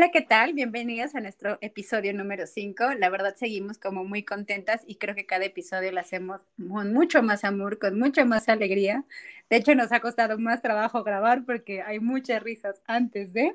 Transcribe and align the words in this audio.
Hola, 0.00 0.10
¿qué 0.10 0.22
tal? 0.22 0.54
Bienvenidos 0.54 1.14
a 1.14 1.20
nuestro 1.20 1.58
episodio 1.60 2.14
número 2.14 2.46
5. 2.46 2.94
La 2.98 3.10
verdad 3.10 3.34
seguimos 3.36 3.76
como 3.76 4.02
muy 4.02 4.22
contentas 4.22 4.80
y 4.86 4.94
creo 4.94 5.14
que 5.14 5.26
cada 5.26 5.44
episodio 5.44 5.92
lo 5.92 6.00
hacemos 6.00 6.40
con 6.56 6.94
mucho 6.94 7.22
más 7.22 7.44
amor, 7.44 7.78
con 7.78 7.98
mucha 7.98 8.24
más 8.24 8.48
alegría. 8.48 9.04
De 9.50 9.56
hecho, 9.56 9.74
nos 9.74 9.92
ha 9.92 10.00
costado 10.00 10.38
más 10.38 10.62
trabajo 10.62 11.04
grabar 11.04 11.44
porque 11.44 11.82
hay 11.82 12.00
muchas 12.00 12.42
risas 12.42 12.80
antes 12.86 13.34
de. 13.34 13.54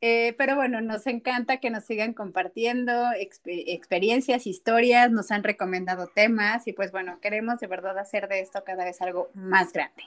Eh, 0.00 0.34
pero 0.38 0.54
bueno, 0.54 0.80
nos 0.80 1.08
encanta 1.08 1.56
que 1.56 1.70
nos 1.70 1.84
sigan 1.84 2.14
compartiendo 2.14 2.92
experiencias, 3.16 4.46
historias, 4.46 5.10
nos 5.10 5.32
han 5.32 5.42
recomendado 5.42 6.06
temas 6.06 6.68
y 6.68 6.72
pues 6.72 6.92
bueno, 6.92 7.18
queremos 7.20 7.58
de 7.58 7.66
verdad 7.66 7.98
hacer 7.98 8.28
de 8.28 8.40
esto 8.40 8.62
cada 8.64 8.84
vez 8.84 9.02
algo 9.02 9.28
más 9.34 9.72
grande. 9.72 10.04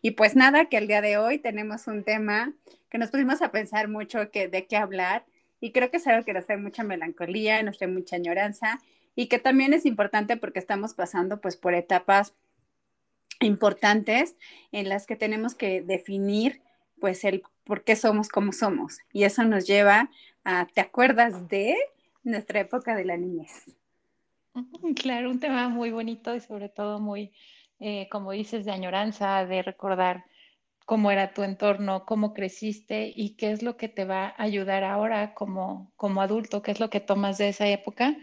Y 0.00 0.12
pues 0.12 0.34
nada, 0.34 0.66
que 0.66 0.78
el 0.78 0.86
día 0.86 1.02
de 1.02 1.18
hoy 1.18 1.38
tenemos 1.38 1.86
un 1.88 2.04
tema 2.04 2.54
que 2.88 2.96
nos 2.96 3.10
pusimos 3.10 3.42
a 3.42 3.50
pensar 3.50 3.88
mucho 3.88 4.30
que, 4.30 4.48
de 4.48 4.66
qué 4.66 4.78
hablar 4.78 5.26
y 5.60 5.72
creo 5.72 5.90
que 5.90 5.98
es 5.98 6.06
algo 6.06 6.24
que 6.24 6.32
nos 6.32 6.46
trae 6.46 6.58
mucha 6.58 6.82
melancolía, 6.82 7.62
nos 7.62 7.76
trae 7.76 7.90
mucha 7.90 8.16
añoranza 8.16 8.80
y 9.14 9.26
que 9.26 9.38
también 9.38 9.74
es 9.74 9.84
importante 9.84 10.38
porque 10.38 10.58
estamos 10.58 10.94
pasando 10.94 11.42
pues 11.42 11.56
por 11.56 11.74
etapas 11.74 12.34
importantes 13.40 14.36
en 14.72 14.88
las 14.88 15.06
que 15.06 15.16
tenemos 15.16 15.54
que 15.54 15.82
definir 15.82 16.62
pues 16.98 17.24
el 17.24 17.42
por 17.64 17.84
qué 17.84 17.96
somos 17.96 18.28
como 18.28 18.52
somos 18.52 18.98
y 19.12 19.24
eso 19.24 19.44
nos 19.44 19.66
lleva 19.66 20.10
a, 20.44 20.66
¿te 20.66 20.80
acuerdas 20.80 21.48
de 21.48 21.76
nuestra 22.22 22.60
época 22.60 22.94
de 22.94 23.04
la 23.04 23.16
niñez? 23.16 23.50
Claro, 24.96 25.30
un 25.30 25.40
tema 25.40 25.68
muy 25.68 25.90
bonito 25.90 26.34
y 26.34 26.40
sobre 26.40 26.68
todo 26.68 27.00
muy, 27.00 27.32
eh, 27.80 28.08
como 28.10 28.32
dices, 28.32 28.64
de 28.64 28.70
añoranza, 28.70 29.44
de 29.46 29.62
recordar 29.62 30.24
cómo 30.84 31.10
era 31.10 31.32
tu 31.32 31.42
entorno, 31.42 32.04
cómo 32.04 32.34
creciste 32.34 33.12
y 33.14 33.30
qué 33.36 33.52
es 33.52 33.62
lo 33.62 33.76
que 33.76 33.88
te 33.88 34.04
va 34.04 34.26
a 34.26 34.42
ayudar 34.42 34.84
ahora 34.84 35.34
como, 35.34 35.92
como 35.96 36.20
adulto, 36.20 36.62
qué 36.62 36.70
es 36.70 36.80
lo 36.80 36.90
que 36.90 37.00
tomas 37.00 37.38
de 37.38 37.48
esa 37.48 37.66
época. 37.66 38.16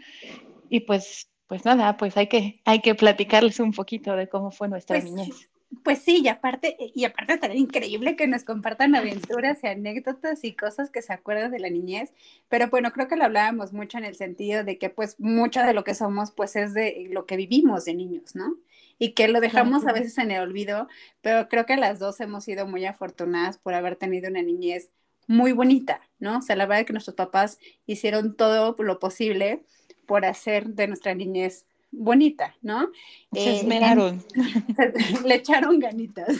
Y 0.70 0.80
pues, 0.80 1.28
pues 1.48 1.64
nada, 1.64 1.96
pues 1.96 2.16
hay 2.16 2.28
que, 2.28 2.62
hay 2.64 2.80
que 2.80 2.94
platicarles 2.94 3.60
un 3.60 3.72
poquito 3.72 4.16
de 4.16 4.28
cómo 4.28 4.50
fue 4.50 4.68
nuestra 4.68 4.98
pues, 4.98 5.12
niñez. 5.12 5.50
Pues 5.84 6.00
sí, 6.02 6.20
y 6.22 6.28
aparte, 6.28 6.76
y 6.78 7.04
aparte 7.04 7.32
estaría 7.34 7.56
increíble 7.56 8.14
que 8.14 8.26
nos 8.26 8.44
compartan 8.44 8.94
aventuras 8.94 9.64
y 9.64 9.68
anécdotas 9.68 10.44
y 10.44 10.54
cosas 10.54 10.90
que 10.90 11.00
se 11.00 11.14
acuerdan 11.14 11.50
de 11.50 11.58
la 11.60 11.70
niñez, 11.70 12.12
pero 12.48 12.68
bueno, 12.68 12.92
creo 12.92 13.08
que 13.08 13.16
lo 13.16 13.24
hablábamos 13.24 13.72
mucho 13.72 13.96
en 13.96 14.04
el 14.04 14.14
sentido 14.14 14.64
de 14.64 14.76
que 14.78 14.90
pues 14.90 15.18
mucho 15.18 15.62
de 15.62 15.72
lo 15.72 15.82
que 15.82 15.94
somos 15.94 16.30
pues 16.30 16.56
es 16.56 16.74
de 16.74 17.08
lo 17.10 17.24
que 17.26 17.36
vivimos 17.36 17.86
de 17.86 17.94
niños, 17.94 18.34
¿no? 18.34 18.56
y 18.98 19.14
que 19.14 19.26
lo 19.28 19.40
dejamos 19.40 19.86
a 19.86 19.92
veces 19.92 20.16
en 20.18 20.30
el 20.30 20.42
olvido, 20.42 20.86
pero 21.22 21.48
creo 21.48 21.66
que 21.66 21.76
las 21.76 21.98
dos 21.98 22.20
hemos 22.20 22.44
sido 22.44 22.66
muy 22.68 22.84
afortunadas 22.84 23.58
por 23.58 23.74
haber 23.74 23.96
tenido 23.96 24.30
una 24.30 24.42
niñez 24.42 24.90
muy 25.26 25.52
bonita, 25.52 26.00
¿no? 26.20 26.38
O 26.38 26.42
sea, 26.42 26.54
la 26.56 26.66
verdad 26.66 26.80
es 26.80 26.86
que 26.86 26.92
nuestros 26.92 27.16
papás 27.16 27.58
hicieron 27.86 28.36
todo 28.36 28.76
lo 28.78 28.98
posible 29.00 29.64
por 30.06 30.24
hacer 30.24 30.68
de 30.68 30.86
nuestra 30.88 31.14
niñez 31.14 31.66
bonita, 31.92 32.56
¿no? 32.62 32.90
Se 33.32 33.50
eh, 33.50 33.60
esmeraron. 33.60 34.24
le 35.24 35.34
echaron 35.34 35.78
ganitas. 35.78 36.36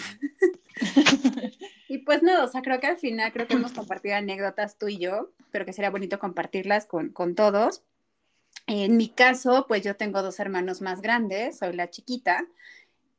y 1.89 1.99
pues 1.99 2.23
no, 2.23 2.45
o 2.45 2.49
sea, 2.49 2.63
creo 2.63 2.81
que 2.81 2.89
al 2.89 2.97
final 2.97 3.33
creo 3.33 3.47
que 3.47 3.55
hemos 3.55 3.73
compartido 3.73 4.17
anécdotas 4.17 4.79
tú 4.79 4.89
y 4.89 4.99
yo, 4.99 5.31
pero 5.51 5.65
que 5.65 5.73
sería 5.73 5.91
bonito 5.91 6.19
compartirlas 6.19 6.87
con, 6.87 7.11
con 7.11 7.35
todos. 7.35 7.85
En 8.67 8.97
mi 8.97 9.09
caso, 9.09 9.67
pues 9.69 9.83
yo 9.83 9.97
tengo 9.97 10.23
dos 10.23 10.41
hermanos 10.41 10.81
más 10.81 11.03
grandes, 11.03 11.59
soy 11.59 11.75
la 11.75 11.91
chiquita 11.91 12.47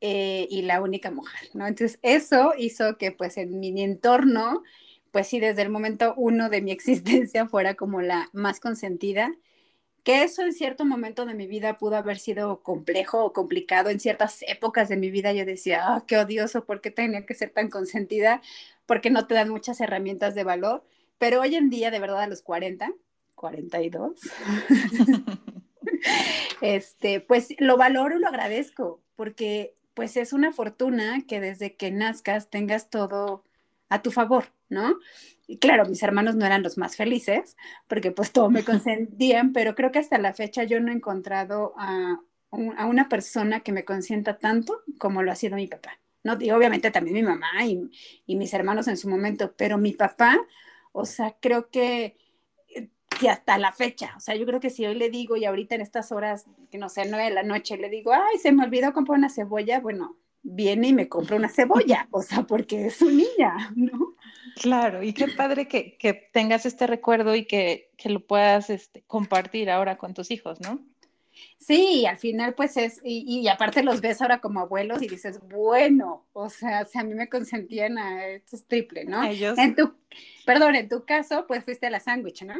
eh, 0.02 0.48
y 0.50 0.64
la 0.64 0.82
única 0.82 1.12
mujer, 1.12 1.50
¿no? 1.54 1.68
Entonces, 1.68 2.00
eso 2.02 2.54
hizo 2.58 2.98
que 2.98 3.12
pues 3.12 3.38
en 3.38 3.60
mi 3.60 3.82
entorno, 3.82 4.64
pues 5.12 5.28
sí, 5.28 5.40
desde 5.40 5.62
el 5.62 5.70
momento 5.70 6.14
uno 6.18 6.50
de 6.50 6.62
mi 6.62 6.72
existencia 6.74 7.48
fuera 7.48 7.76
como 7.76 8.02
la 8.02 8.30
más 8.34 8.60
consentida, 8.60 9.34
que 10.04 10.24
eso 10.24 10.44
en 10.44 10.54
cierto 10.54 10.86
momento 10.86 11.26
de 11.26 11.34
mi 11.34 11.48
vida 11.48 11.78
pudo 11.78 11.96
haber 11.96 12.20
sido 12.20 12.62
complejo 12.62 13.24
o 13.24 13.34
complicado. 13.34 13.90
En 13.90 14.00
ciertas 14.00 14.44
épocas 14.48 14.90
de 14.90 14.98
mi 14.98 15.10
vida 15.10 15.32
yo 15.34 15.46
decía, 15.46 15.88
ah, 15.88 16.04
qué 16.06 16.18
odioso, 16.18 16.66
¿por 16.66 16.82
qué 16.82 16.92
tenía 16.92 17.26
que 17.26 17.34
ser 17.34 17.52
tan 17.52 17.70
consentida? 17.70 18.42
Porque 18.86 19.10
no 19.10 19.28
te 19.28 19.36
dan 19.36 19.50
muchas 19.50 19.80
herramientas 19.80 20.36
de 20.36 20.44
valor. 20.44 20.84
Pero 21.18 21.42
hoy 21.42 21.56
en 21.56 21.70
día, 21.70 21.90
de 21.90 22.00
verdad, 22.00 22.24
a 22.24 22.28
los 22.28 22.42
40, 22.42 22.94
42. 23.36 24.20
este, 26.62 27.22
pues 27.22 27.56
lo 27.60 27.78
valoro 27.78 28.18
y 28.18 28.20
lo 28.20 28.28
agradezco, 28.28 29.02
porque 29.16 29.76
pues 29.94 30.18
es 30.18 30.34
una 30.34 30.52
fortuna 30.52 31.24
que 31.28 31.40
desde 31.40 31.76
que 31.76 31.92
nazcas 31.92 32.50
tengas 32.50 32.90
todo 32.90 33.44
a 33.90 34.02
tu 34.02 34.12
favor, 34.12 34.46
¿no? 34.70 34.98
Y 35.48 35.58
claro, 35.58 35.86
mis 35.86 36.02
hermanos 36.04 36.36
no 36.36 36.46
eran 36.46 36.64
los 36.64 36.78
más 36.78 36.96
felices, 36.96 37.58
porque 37.88 38.12
pues 38.12 38.32
todo 38.32 38.50
me 38.50 38.64
consentían, 38.64 39.54
pero 39.54 39.76
creo 39.76 39.92
que 39.92 40.00
hasta 40.00 40.18
la 40.18 40.34
fecha 40.34 40.64
yo 40.64 40.80
no 40.80 40.92
he 40.92 40.96
encontrado 40.96 41.74
a, 41.78 42.20
a 42.78 42.86
una 42.86 43.10
persona 43.10 43.60
que 43.62 43.72
me 43.72 43.86
consienta 43.86 44.38
tanto 44.38 44.82
como 44.98 45.22
lo 45.24 45.32
ha 45.32 45.36
sido 45.36 45.56
mi 45.56 45.68
papá. 45.68 46.00
¿no? 46.24 46.34
Obviamente 46.34 46.92
también 46.92 47.16
mi 47.16 47.24
mamá 47.24 47.66
y, 47.66 47.90
y 48.26 48.36
mis 48.36 48.54
hermanos 48.54 48.88
en 48.88 48.98
su 48.98 49.10
momento, 49.10 49.54
pero 49.58 49.78
mi 49.78 49.92
papá, 49.94 50.40
o 50.94 51.06
sea, 51.06 51.36
creo 51.42 51.70
que 51.70 52.18
y 53.22 53.28
hasta 53.28 53.58
la 53.58 53.72
fecha. 53.72 54.14
O 54.18 54.20
sea, 54.20 54.36
yo 54.36 54.46
creo 54.46 54.60
que 54.60 54.70
si 54.70 54.86
hoy 54.86 54.96
le 54.96 55.10
digo 55.10 55.38
y 55.38 55.46
ahorita 55.46 55.76
en 55.76 55.82
estas 55.82 56.12
horas, 56.12 56.46
que 56.72 56.78
no 56.78 56.90
sé, 56.90 57.06
nueve 57.08 57.26
de 57.26 57.32
la 57.32 57.44
noche, 57.44 57.78
le 57.78 57.90
digo, 57.90 58.12
ay, 58.14 58.38
se 58.40 58.52
me 58.52 58.64
olvidó 58.64 58.94
comprar 58.94 59.18
una 59.18 59.30
cebolla, 59.30 59.80
bueno, 59.80 60.18
viene 60.42 60.90
y 60.90 60.94
me 60.94 61.08
compra 61.10 61.38
una 61.38 61.50
cebolla, 61.50 62.08
o 62.12 62.22
sea, 62.22 62.44
porque 62.44 62.88
es 62.88 62.96
su 62.96 63.10
niña, 63.10 63.72
¿no? 63.76 64.16
Claro, 64.62 65.04
y 65.04 65.14
qué 65.14 65.28
padre 65.28 65.68
que, 65.68 65.98
que 65.98 66.14
tengas 66.14 66.66
este 66.66 66.88
recuerdo 66.88 67.36
y 67.36 67.46
que, 67.46 67.92
que 67.98 68.10
lo 68.10 68.20
puedas 68.26 68.70
este, 68.70 69.04
compartir 69.08 69.70
ahora 69.70 69.98
con 69.98 70.14
tus 70.14 70.32
hijos, 70.32 70.62
¿no? 70.62 70.80
Sí, 71.58 72.06
al 72.06 72.18
final 72.18 72.54
pues 72.54 72.78
es, 72.78 73.02
y, 73.04 73.24
y, 73.28 73.48
aparte 73.48 73.84
los 73.84 74.02
ves 74.02 74.22
ahora 74.22 74.40
como 74.40 74.60
abuelos 74.60 75.02
y 75.02 75.08
dices, 75.08 75.40
bueno, 75.50 76.28
o 76.34 76.50
sea, 76.50 76.86
si 76.86 77.00
a 77.00 77.04
mí 77.04 77.16
me 77.16 77.30
consentían 77.30 77.98
a 77.98 78.28
esto 78.28 78.56
es 78.56 78.68
triple, 78.68 79.06
¿no? 79.06 79.24
Ellos. 79.24 79.58
En 79.58 79.76
tu, 79.76 79.96
perdón, 80.46 80.76
en 80.76 80.90
tu 80.90 81.06
caso 81.06 81.46
pues 81.48 81.64
fuiste 81.64 81.88
a 81.88 81.90
la 81.90 82.00
sándwich, 82.00 82.44
¿no? 82.44 82.56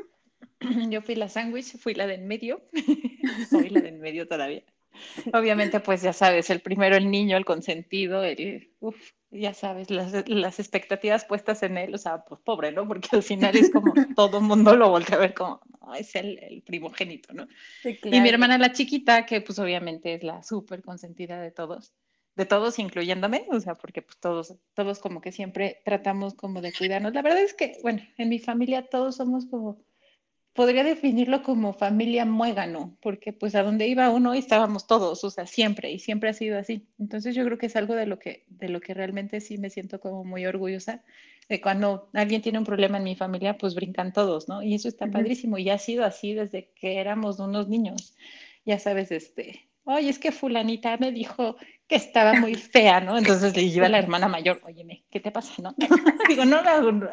Yo 0.90 1.02
fui 1.02 1.16
la 1.16 1.30
sándwich, 1.30 1.78
fui 1.78 1.94
la 1.94 2.08
de 2.08 2.16
en 2.16 2.28
medio, 2.28 2.62
soy 3.50 3.70
la 3.70 3.82
de 3.82 3.90
en 3.90 4.00
medio 4.00 4.28
todavía. 4.28 4.64
Obviamente, 5.34 5.80
pues 5.80 6.02
ya 6.02 6.14
sabes, 6.14 6.50
el 6.50 6.62
primero 6.62 6.96
el 6.96 7.10
niño, 7.10 7.38
el 7.38 7.46
consentido, 7.46 8.24
el, 8.24 8.72
uf, 8.80 8.96
ya 9.32 9.54
sabes, 9.54 9.90
las, 9.90 10.28
las, 10.30 10.60
expectativas 10.60 11.26
puestas 11.26 11.64
en 11.64 11.78
él, 11.78 11.96
o 11.96 11.98
sea, 11.98 12.24
pues 12.24 12.40
pobre, 12.42 12.72
¿no? 12.72 12.88
Porque 12.88 13.10
al 13.12 13.24
final 13.24 13.56
es 13.56 13.72
como 13.72 13.94
todo 14.16 14.38
el 14.38 14.44
mundo 14.44 14.76
lo 14.76 14.90
voltea 14.90 15.18
a 15.18 15.20
ver 15.20 15.34
como, 15.34 15.62
es 15.98 16.16
el, 16.16 16.40
el 16.40 16.62
primogénito, 16.62 17.34
¿no? 17.34 17.48
Sí, 17.82 17.98
claro. 17.98 18.18
Y 18.18 18.22
mi 18.22 18.30
hermana 18.30 18.58
la 18.58 18.72
chiquita, 18.72 19.26
que 19.26 19.42
pues 19.42 19.58
obviamente 19.60 20.14
es 20.14 20.24
la 20.24 20.44
súper 20.44 20.82
consentida 20.84 21.42
de 21.42 21.52
todos, 21.52 21.94
de 22.36 22.46
todos 22.46 22.80
incluyéndome, 22.80 23.46
o 23.52 23.60
sea, 23.60 23.76
porque 23.76 24.02
pues 24.02 24.20
todos, 24.20 24.56
todos 24.74 25.00
como 25.00 25.22
que 25.22 25.32
siempre 25.32 25.82
tratamos 25.86 26.34
como 26.36 26.62
de 26.62 26.74
cuidarnos. 26.74 27.14
La 27.14 27.22
verdad 27.22 27.42
es 27.42 27.54
que, 27.54 27.78
bueno, 27.82 28.02
en 28.18 28.30
mi 28.30 28.40
familia 28.40 28.88
todos 28.90 29.16
somos 29.18 29.46
como 29.48 29.84
podría 30.54 30.84
definirlo 30.84 31.42
como 31.42 31.74
familia 31.74 32.26
muégano, 32.26 32.96
porque 33.02 33.34
pues 33.34 33.56
a 33.56 33.64
donde 33.64 33.88
iba 33.88 34.10
uno 34.12 34.34
estábamos 34.34 34.86
todos, 34.88 35.24
o 35.24 35.30
sea, 35.30 35.48
siempre, 35.48 35.92
y 35.92 36.00
siempre 36.00 36.30
ha 36.30 36.34
sido 36.34 36.58
así. 36.58 36.86
Entonces 37.00 37.36
yo 37.36 37.44
creo 37.44 37.58
que 37.58 37.66
es 37.66 37.76
algo 37.76 37.96
de 37.96 38.06
lo 38.06 38.20
que, 38.20 38.46
de 38.50 38.70
lo 38.70 38.80
que 38.80 38.94
realmente 38.94 39.42
sí 39.42 39.58
me 39.58 39.70
siento 39.70 40.00
como 40.00 40.24
muy 40.24 40.46
orgullosa, 40.46 41.04
de 41.50 41.60
cuando 41.60 42.10
alguien 42.14 42.42
tiene 42.42 42.60
un 42.60 42.66
problema 42.66 42.98
en 42.98 43.04
mi 43.04 43.16
familia, 43.16 43.58
pues 43.58 43.76
brincan 43.76 44.14
todos, 44.14 44.48
¿no? 44.48 44.62
Y 44.62 44.76
eso 44.76 44.88
está 44.88 45.08
padrísimo, 45.08 45.58
y 45.58 45.70
ha 45.70 45.78
sido 45.78 46.06
así 46.06 46.34
desde 46.34 46.70
que 46.76 47.00
éramos 47.00 47.40
unos 47.40 47.68
niños. 47.68 48.16
Ya 48.66 48.80
sabes, 48.80 49.12
este, 49.12 49.68
oye, 49.84 50.10
es 50.10 50.20
que 50.20 50.32
fulanita 50.32 50.98
me 50.98 51.12
dijo 51.12 51.58
que 51.94 51.98
estaba 51.98 52.34
muy 52.34 52.56
fea, 52.56 53.02
¿no? 53.02 53.20
Entonces 53.20 53.56
le 53.56 53.70
lleva 53.70 53.86
a 53.86 53.90
la 53.90 54.00
hermana 54.00 54.28
mayor, 54.28 54.60
óyeme, 54.64 55.06
¿qué 55.12 55.20
te 55.20 55.30
pasa, 55.30 55.62
no? 55.62 55.76
Digo, 56.28 56.44
no, 56.44 56.58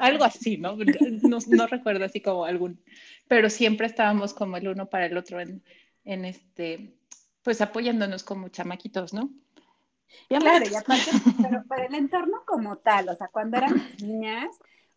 algo 0.00 0.24
así, 0.24 0.56
¿no? 0.56 0.74
¿no? 0.74 1.38
¿no? 1.48 1.66
recuerdo 1.66 2.06
así 2.06 2.22
como 2.22 2.46
algún, 2.46 2.82
pero 3.28 3.50
siempre 3.50 3.86
estábamos 3.86 4.32
como 4.32 4.56
el 4.56 4.68
uno 4.68 4.88
para 4.88 5.04
el 5.04 5.18
otro 5.18 5.38
en, 5.38 5.62
en 6.04 6.24
este, 6.24 6.94
pues 7.42 7.60
apoyándonos 7.60 8.24
como 8.24 8.48
chamaquitos, 8.48 9.12
¿no? 9.12 9.30
Claro, 10.30 10.64
y 10.64 10.74
aparte, 10.74 11.10
pero, 11.42 11.62
pero 11.68 11.86
el 11.86 11.94
entorno 11.94 12.42
como 12.46 12.78
tal, 12.78 13.10
o 13.10 13.14
sea, 13.14 13.28
cuando 13.28 13.58
éramos 13.58 14.00
niñas, 14.00 14.48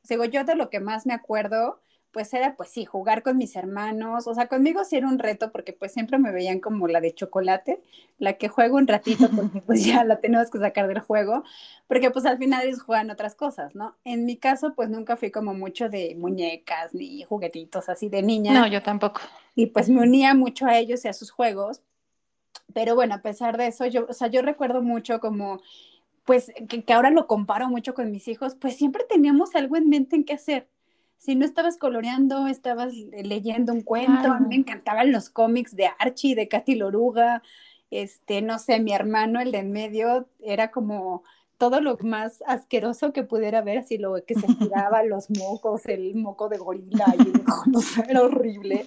digo, 0.07 0.23
yo 0.23 0.45
de 0.45 0.55
lo 0.55 0.69
que 0.69 0.79
más 0.79 1.05
me 1.05 1.13
acuerdo, 1.13 1.81
pues 2.13 2.31
era 2.33 2.55
pues 2.55 2.69
sí, 2.69 2.85
jugar 2.85 3.23
con 3.23 3.37
mis 3.37 3.55
hermanos, 3.55 4.27
o 4.27 4.35
sea, 4.35 4.47
conmigo 4.47 4.83
sí 4.85 4.95
era 4.95 5.07
un 5.07 5.17
reto 5.17 5.51
porque 5.51 5.73
pues 5.73 5.91
siempre 5.91 6.19
me 6.19 6.31
veían 6.31 6.59
como 6.59 6.87
la 6.87 7.01
de 7.01 7.13
chocolate, 7.13 7.81
la 8.19 8.33
que 8.33 8.47
juego 8.47 8.77
un 8.77 8.87
ratito 8.87 9.27
porque 9.35 9.61
pues 9.65 9.83
ya 9.83 10.03
la 10.03 10.19
tenemos 10.19 10.51
que 10.51 10.59
sacar 10.59 10.87
del 10.87 10.99
juego, 10.99 11.43
porque 11.87 12.11
pues 12.11 12.25
al 12.25 12.37
final 12.37 12.65
ellos 12.65 12.83
juegan 12.83 13.09
otras 13.09 13.33
cosas, 13.33 13.73
¿no? 13.73 13.97
En 14.05 14.25
mi 14.25 14.37
caso 14.37 14.75
pues 14.75 14.89
nunca 14.89 15.17
fui 15.17 15.31
como 15.31 15.55
mucho 15.55 15.89
de 15.89 16.15
muñecas 16.15 16.93
ni 16.93 17.23
juguetitos 17.23 17.89
así 17.89 18.09
de 18.09 18.21
niña. 18.21 18.53
No, 18.53 18.67
yo 18.67 18.83
tampoco. 18.83 19.19
Y 19.55 19.67
pues 19.67 19.89
me 19.89 20.01
unía 20.01 20.35
mucho 20.35 20.67
a 20.67 20.77
ellos 20.77 21.03
y 21.05 21.07
a 21.07 21.13
sus 21.13 21.31
juegos, 21.31 21.81
pero 22.75 22.93
bueno, 22.93 23.15
a 23.15 23.21
pesar 23.23 23.57
de 23.57 23.67
eso, 23.67 23.87
yo, 23.87 24.05
o 24.07 24.13
sea, 24.13 24.27
yo 24.27 24.43
recuerdo 24.43 24.83
mucho 24.83 25.19
como 25.19 25.61
pues 26.25 26.53
que, 26.69 26.83
que 26.83 26.93
ahora 26.93 27.09
lo 27.09 27.25
comparo 27.25 27.69
mucho 27.69 27.95
con 27.95 28.11
mis 28.11 28.27
hijos, 28.27 28.55
pues 28.55 28.77
siempre 28.77 29.03
teníamos 29.09 29.55
algo 29.55 29.77
en 29.77 29.89
mente 29.89 30.15
en 30.15 30.23
qué 30.23 30.33
hacer 30.33 30.67
si 31.23 31.35
no 31.35 31.45
estabas 31.45 31.77
coloreando, 31.77 32.47
estabas 32.47 32.93
leyendo 32.93 33.71
un 33.71 33.81
cuento, 33.81 34.29
a 34.29 34.41
mí 34.41 34.47
me 34.49 34.55
encantaban 34.55 35.13
los 35.13 35.29
cómics 35.29 35.73
de 35.73 35.89
Archie, 35.97 36.35
de 36.35 36.49
Katy 36.49 36.75
Loruga, 36.75 37.41
este, 37.91 38.41
no 38.41 38.59
sé, 38.59 38.81
mi 38.81 38.91
hermano, 38.91 39.39
el 39.39 39.53
de 39.53 39.59
en 39.59 39.71
medio, 39.71 40.27
era 40.41 40.69
como 40.69 41.23
todo 41.57 41.81
lo 41.81 41.97
más 42.01 42.43
asqueroso 42.45 43.13
que 43.13 43.23
pudiera 43.23 43.61
ver, 43.61 43.79
así 43.79 43.97
lo 43.97 44.15
que 44.25 44.35
se 44.35 44.47
giraba, 44.47 45.03
los 45.03 45.29
mocos, 45.29 45.85
el 45.85 46.15
moco 46.15 46.49
de 46.49 46.57
gorila, 46.57 47.05
y, 47.17 47.69
no 47.69 47.81
sé, 47.81 48.03
era 48.09 48.21
horrible. 48.21 48.85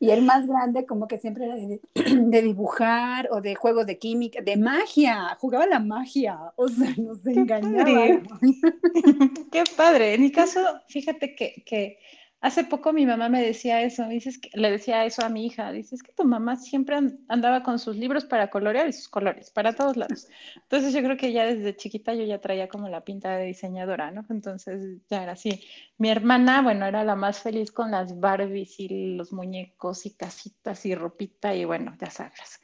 Y 0.00 0.10
el 0.10 0.22
más 0.22 0.46
grande 0.46 0.86
como 0.86 1.08
que 1.08 1.18
siempre 1.18 1.46
era 1.46 1.56
de, 1.56 1.80
de, 1.94 2.42
dibujar 2.42 3.28
o 3.32 3.40
de 3.40 3.54
juegos 3.54 3.86
de 3.86 3.98
química, 3.98 4.40
de 4.40 4.56
magia, 4.56 5.36
jugaba 5.40 5.66
la 5.66 5.80
magia, 5.80 6.52
o 6.56 6.68
sea, 6.68 6.94
nos 6.96 7.26
engañaba. 7.26 8.20
Qué 9.52 9.64
padre. 9.76 10.14
En 10.14 10.22
mi 10.22 10.32
caso, 10.32 10.60
fíjate 10.86 11.34
que, 11.34 11.62
que 11.66 11.98
Hace 12.40 12.62
poco 12.62 12.92
mi 12.92 13.04
mamá 13.04 13.28
me 13.28 13.42
decía 13.42 13.82
eso, 13.82 14.06
dices 14.06 14.38
que, 14.38 14.48
le 14.54 14.70
decía 14.70 15.04
eso 15.04 15.24
a 15.24 15.28
mi 15.28 15.44
hija, 15.46 15.72
dices 15.72 16.04
que 16.04 16.12
tu 16.12 16.24
mamá 16.24 16.54
siempre 16.56 16.96
andaba 17.26 17.64
con 17.64 17.80
sus 17.80 17.96
libros 17.96 18.26
para 18.26 18.48
colorear 18.48 18.86
y 18.86 18.92
sus 18.92 19.08
colores, 19.08 19.50
para 19.50 19.72
todos 19.72 19.96
lados. 19.96 20.28
Entonces 20.54 20.94
yo 20.94 21.02
creo 21.02 21.16
que 21.16 21.32
ya 21.32 21.44
desde 21.46 21.74
chiquita 21.74 22.14
yo 22.14 22.22
ya 22.22 22.40
traía 22.40 22.68
como 22.68 22.88
la 22.88 23.02
pinta 23.02 23.36
de 23.36 23.46
diseñadora, 23.46 24.12
¿no? 24.12 24.24
Entonces 24.30 25.00
ya 25.10 25.24
era 25.24 25.32
así. 25.32 25.64
Mi 25.96 26.10
hermana, 26.10 26.62
bueno, 26.62 26.86
era 26.86 27.02
la 27.02 27.16
más 27.16 27.40
feliz 27.40 27.72
con 27.72 27.90
las 27.90 28.20
Barbies 28.20 28.78
y 28.78 29.16
los 29.16 29.32
muñecos 29.32 30.06
y 30.06 30.14
casitas 30.14 30.86
y 30.86 30.94
ropita 30.94 31.56
y 31.56 31.64
bueno, 31.64 31.96
ya 32.00 32.10
sabes. 32.10 32.60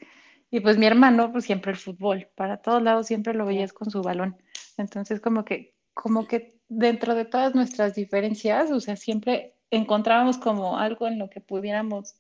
Y 0.53 0.61
pues 0.61 0.79
mi 0.79 0.87
hermano, 0.87 1.33
pues 1.33 1.47
siempre 1.47 1.73
el 1.73 1.79
fútbol, 1.79 2.29
para 2.37 2.59
todos 2.59 2.81
lados 2.81 3.09
siempre 3.09 3.35
lo 3.35 3.45
veías 3.45 3.73
con 3.73 3.91
su 3.91 4.03
balón. 4.03 4.37
Entonces 4.77 5.21
como 5.21 5.45
que, 5.45 5.75
como 5.95 6.29
que 6.29 6.61
dentro 6.69 7.17
de 7.17 7.25
todas 7.25 7.57
nuestras 7.57 7.97
diferencias, 7.97 8.71
o 8.71 8.79
sea, 8.79 8.95
siempre 8.95 9.54
encontrábamos 9.71 10.39
como 10.39 10.79
algo 10.79 11.07
en 11.07 11.19
lo 11.19 11.31
que 11.31 11.41
pudiéramos, 11.41 12.15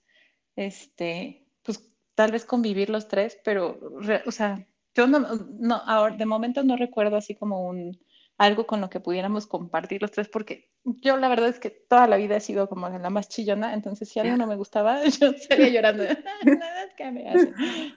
este, 0.57 1.47
pues 1.63 1.89
tal 2.15 2.33
vez 2.33 2.45
convivir 2.45 2.91
los 2.91 3.09
tres, 3.09 3.39
pero, 3.45 3.79
o 4.27 4.31
sea, 4.31 4.67
yo 4.95 5.07
no, 5.07 5.21
no, 5.59 5.77
ahora, 5.87 6.17
de 6.17 6.27
momento 6.27 6.63
no 6.63 6.77
recuerdo 6.77 7.17
así 7.17 7.35
como 7.35 7.67
un, 7.67 7.99
algo 8.39 8.67
con 8.67 8.81
lo 8.81 8.91
que 8.91 9.01
pudiéramos 9.01 9.47
compartir 9.47 10.03
los 10.03 10.11
tres, 10.11 10.29
porque 10.29 10.71
yo 10.85 11.17
la 11.17 11.29
verdad 11.29 11.49
es 11.49 11.59
que 11.59 11.71
toda 11.71 12.07
la 12.07 12.17
vida 12.17 12.37
he 12.37 12.41
sido 12.41 12.69
como 12.69 12.89
la 12.89 13.11
más 13.11 13.29
chillona, 13.29 13.75
entonces 13.75 14.09
si 14.09 14.21
algo 14.21 14.37
no 14.37 14.47
me 14.47 14.57
gustaba, 14.57 15.05
yo 15.05 15.33
salía 15.49 15.69
llorando, 15.69 16.05
nada 16.45 16.95
que 16.97 17.11
me 17.11 17.29
hacen. 17.29 17.55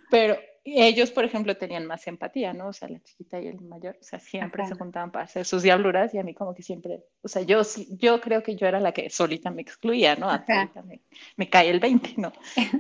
Pero 0.10 0.38
ellos, 0.75 1.12
por 1.12 1.24
ejemplo, 1.24 1.56
tenían 1.56 1.86
más 1.86 2.08
empatía, 2.08 2.54
¿no? 2.54 2.68
O 2.68 2.74
sea, 2.74 2.90
la 2.90 3.00
chiquita 3.02 3.40
y 3.40 3.48
el 3.48 3.62
mayor, 3.62 3.98
o 4.00 4.04
sea, 4.04 4.19
siempre 4.19 4.66
se 4.68 4.75
juntaban 4.75 5.12
para 5.12 5.25
hacer 5.25 5.46
sus 5.46 5.64
diabluras 5.64 6.14
y 6.14 6.18
a 6.18 6.24
mí 6.24 6.34
como 6.34 6.54
que 6.54 6.64
siempre, 6.64 7.04
o 7.22 7.28
sea, 7.28 7.42
yo 7.42 7.62
yo 7.92 8.19
creo 8.19 8.44
que 8.44 8.56
yo 8.56 8.68
era 8.68 8.80
la 8.80 8.92
que 8.92 9.10
solita 9.10 9.50
me 9.50 9.62
excluía, 9.62 10.16
¿no? 10.16 10.30
A 10.30 10.44
me, 10.86 11.02
me, 11.36 11.50
cae 11.50 11.69
el 11.69 11.80
20, 11.80 12.16
¿no? 12.18 12.34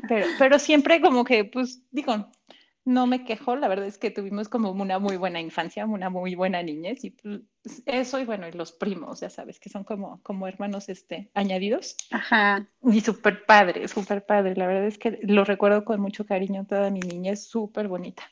Pero, 0.07 0.25
pero 0.37 0.59
siempre 0.59 0.99
como 1.01 1.23
que, 1.23 1.45
pues, 1.45 1.81
digo, 1.91 2.29
no 2.87 3.05
me 3.05 3.25
quejo, 3.25 3.57
la 3.57 3.67
verdad 3.67 3.85
es 3.85 3.97
que 3.97 4.11
tuvimos 4.11 4.47
como 4.47 4.71
una 4.71 4.97
muy 4.97 5.17
buena 5.17 5.41
infancia, 5.41 5.85
una 5.85 6.09
muy 6.09 6.35
buena 6.35 6.63
niñez 6.63 7.03
y 7.03 7.09
pues, 7.09 7.41
eso 7.85 8.17
y 8.17 8.23
bueno, 8.23 8.47
y 8.47 8.53
los 8.53 8.71
primos, 8.71 9.19
ya 9.19 9.29
sabes, 9.29 9.59
que 9.59 9.67
son 9.67 9.83
como, 9.83 10.21
como 10.23 10.47
hermanos 10.47 10.87
este, 10.87 11.29
añadidos. 11.33 11.97
Ajá. 12.11 12.65
Y 12.81 13.01
súper 13.01 13.45
padre, 13.45 13.89
súper 13.89 14.25
padre, 14.25 14.55
la 14.55 14.67
verdad 14.67 14.85
es 14.85 14.97
que 14.97 15.19
lo 15.23 15.43
recuerdo 15.43 15.83
con 15.83 15.99
mucho 15.99 16.25
cariño 16.25 16.65
toda 16.65 16.89
mi 16.89 17.01
niñez, 17.01 17.45
súper 17.45 17.89
bonita. 17.89 18.23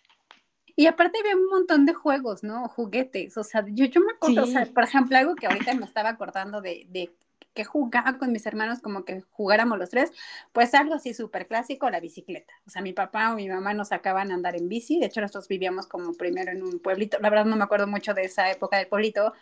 Y 0.77 0.87
aparte 0.87 1.19
había 1.19 1.35
un 1.35 1.47
montón 1.47 1.85
de 1.85 1.93
juegos, 1.93 2.41
¿no? 2.41 2.69
Juguetes, 2.69 3.37
o 3.37 3.43
sea, 3.43 3.65
yo, 3.67 3.85
yo 3.85 3.99
me 3.99 4.13
acuerdo, 4.13 4.43
o 4.43 4.47
sea, 4.47 4.65
por 4.73 4.85
ejemplo, 4.85 5.17
algo 5.17 5.35
que 5.35 5.47
ahorita 5.47 5.73
me 5.73 5.83
estaba 5.83 6.09
acordando 6.09 6.61
de, 6.61 6.85
de 6.87 7.13
que 7.55 7.63
jugaba 7.63 8.19
con 8.19 8.31
mis 8.31 8.45
hermanos 8.45 8.81
como 8.81 9.05
que 9.05 9.21
jugáramos 9.31 9.79
los 9.79 9.89
tres, 9.89 10.11
pues 10.51 10.75
algo 10.75 10.93
así 10.93 11.13
súper 11.13 11.47
clásico, 11.47 11.89
la 11.89 11.99
bicicleta. 11.99 12.53
O 12.67 12.69
sea, 12.69 12.83
mi 12.83 12.93
papá 12.93 13.31
o 13.31 13.35
mi 13.35 13.47
mamá 13.47 13.73
nos 13.73 13.87
sacaban 13.87 14.29
a 14.29 14.35
andar 14.35 14.55
en 14.55 14.69
bici, 14.69 14.99
de 14.99 15.07
hecho 15.07 15.21
nosotros 15.21 15.47
vivíamos 15.47 15.87
como 15.87 16.13
primero 16.13 16.51
en 16.51 16.61
un 16.61 16.79
pueblito, 16.79 17.17
la 17.19 17.29
verdad 17.29 17.45
no 17.45 17.55
me 17.55 17.63
acuerdo 17.63 17.87
mucho 17.87 18.13
de 18.13 18.25
esa 18.25 18.51
época 18.51 18.77
del 18.77 18.87
pueblito, 18.87 19.33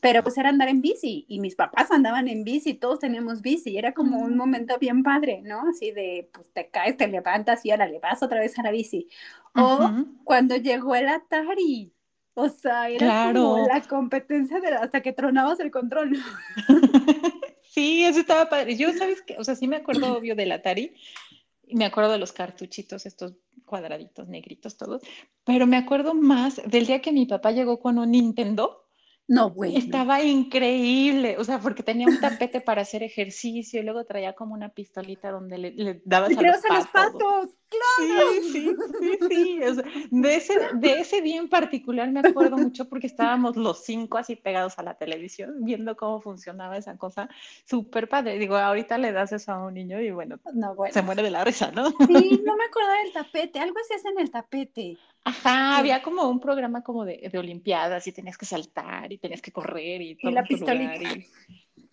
pero 0.00 0.22
pues 0.22 0.38
era 0.38 0.48
andar 0.48 0.68
en 0.68 0.80
bici 0.80 1.24
y 1.28 1.40
mis 1.40 1.56
papás 1.56 1.90
andaban 1.90 2.28
en 2.28 2.44
bici, 2.44 2.74
todos 2.74 3.00
teníamos 3.00 3.42
bici, 3.42 3.76
era 3.76 3.92
como 3.92 4.18
un 4.18 4.36
momento 4.36 4.78
bien 4.78 5.02
padre, 5.02 5.40
¿no? 5.42 5.68
Así 5.68 5.90
de, 5.90 6.30
pues 6.32 6.46
te 6.52 6.68
caes, 6.68 6.96
te 6.96 7.08
levantas 7.08 7.64
y 7.64 7.70
ahora 7.70 7.86
le 7.86 7.98
vas 7.98 8.22
otra 8.22 8.40
vez 8.40 8.58
a 8.58 8.62
la 8.62 8.70
bici. 8.70 9.08
O 9.54 9.90
cuando 10.24 10.56
llegó 10.56 10.94
el 10.94 11.08
Atari, 11.08 11.92
o 12.34 12.48
sea, 12.48 12.88
era 12.88 13.32
como 13.32 13.66
la 13.66 13.80
competencia 13.80 14.60
de 14.60 14.68
hasta 14.68 15.00
que 15.00 15.12
tronabas 15.12 15.58
el 15.58 15.72
control. 15.72 16.16
sí, 17.78 18.04
eso 18.04 18.20
estaba 18.20 18.48
padre. 18.48 18.76
Yo, 18.76 18.92
¿sabes 18.92 19.22
qué? 19.22 19.36
O 19.38 19.44
sea, 19.44 19.54
sí 19.54 19.68
me 19.68 19.76
acuerdo, 19.76 20.16
obvio, 20.16 20.34
del 20.34 20.52
Atari. 20.52 20.94
Y 21.66 21.76
me 21.76 21.84
acuerdo 21.84 22.12
de 22.12 22.18
los 22.18 22.32
cartuchitos, 22.32 23.06
estos 23.06 23.34
cuadraditos 23.64 24.26
negritos 24.26 24.76
todos. 24.76 25.02
Pero 25.44 25.66
me 25.66 25.76
acuerdo 25.76 26.14
más 26.14 26.60
del 26.66 26.86
día 26.86 27.00
que 27.00 27.12
mi 27.12 27.26
papá 27.26 27.52
llegó 27.52 27.78
con 27.78 27.98
un 27.98 28.10
Nintendo 28.10 28.88
no, 29.28 29.50
güey. 29.50 29.76
Estaba 29.76 30.22
increíble, 30.22 31.36
o 31.36 31.44
sea, 31.44 31.60
porque 31.60 31.82
tenía 31.82 32.06
un 32.06 32.18
tapete 32.18 32.62
para 32.62 32.80
hacer 32.80 33.02
ejercicio 33.02 33.78
y 33.78 33.84
luego 33.84 34.06
traía 34.06 34.32
como 34.32 34.54
una 34.54 34.70
pistolita 34.70 35.30
donde 35.30 35.58
le, 35.58 35.70
le 35.72 36.00
dabas 36.06 36.30
a, 36.30 36.40
los, 36.40 36.64
a 36.64 36.74
los 36.74 36.86
patos. 36.86 37.50
¡Claro! 37.68 38.32
Sí, 38.42 38.50
sí, 38.52 38.76
sí, 39.00 39.18
sí. 39.28 39.62
O 39.62 39.74
sea, 39.74 39.84
de, 40.10 40.34
ese, 40.34 40.54
de 40.74 41.00
ese 41.00 41.20
día 41.20 41.38
en 41.38 41.48
particular 41.48 42.10
me 42.10 42.20
acuerdo 42.20 42.56
mucho 42.56 42.88
porque 42.88 43.06
estábamos 43.06 43.56
los 43.56 43.84
cinco 43.84 44.16
así 44.18 44.36
pegados 44.36 44.78
a 44.78 44.82
la 44.82 44.94
televisión 44.94 45.64
viendo 45.64 45.96
cómo 45.96 46.20
funcionaba 46.20 46.76
esa 46.76 46.96
cosa. 46.96 47.28
Súper 47.64 48.08
padre. 48.08 48.38
Digo, 48.38 48.56
ahorita 48.56 48.96
le 48.98 49.12
das 49.12 49.32
eso 49.32 49.52
a 49.52 49.66
un 49.66 49.74
niño 49.74 50.00
y 50.00 50.10
bueno, 50.10 50.38
se 50.90 51.02
muere 51.02 51.22
de 51.22 51.30
la 51.30 51.44
risa, 51.44 51.70
¿no? 51.72 51.90
Sí, 51.90 52.42
no 52.44 52.56
me 52.56 52.64
acuerdo 52.64 52.90
del 53.04 53.12
tapete. 53.12 53.58
Algo 53.60 53.76
se 53.86 53.94
hace 53.94 54.08
en 54.08 54.20
el 54.20 54.30
tapete. 54.30 54.96
Ajá, 55.24 55.76
había 55.76 56.02
como 56.02 56.28
un 56.28 56.40
programa 56.40 56.82
como 56.82 57.04
de, 57.04 57.28
de, 57.30 57.38
olimpiadas 57.38 58.06
y 58.06 58.12
tenías 58.12 58.38
que 58.38 58.46
saltar 58.46 59.12
y 59.12 59.18
tenías 59.18 59.42
que 59.42 59.52
correr 59.52 60.00
y 60.00 60.14
todo. 60.14 60.30
Y 60.30 60.34
la 60.34 60.42
pistolita. 60.42 60.94
y, 60.94 61.28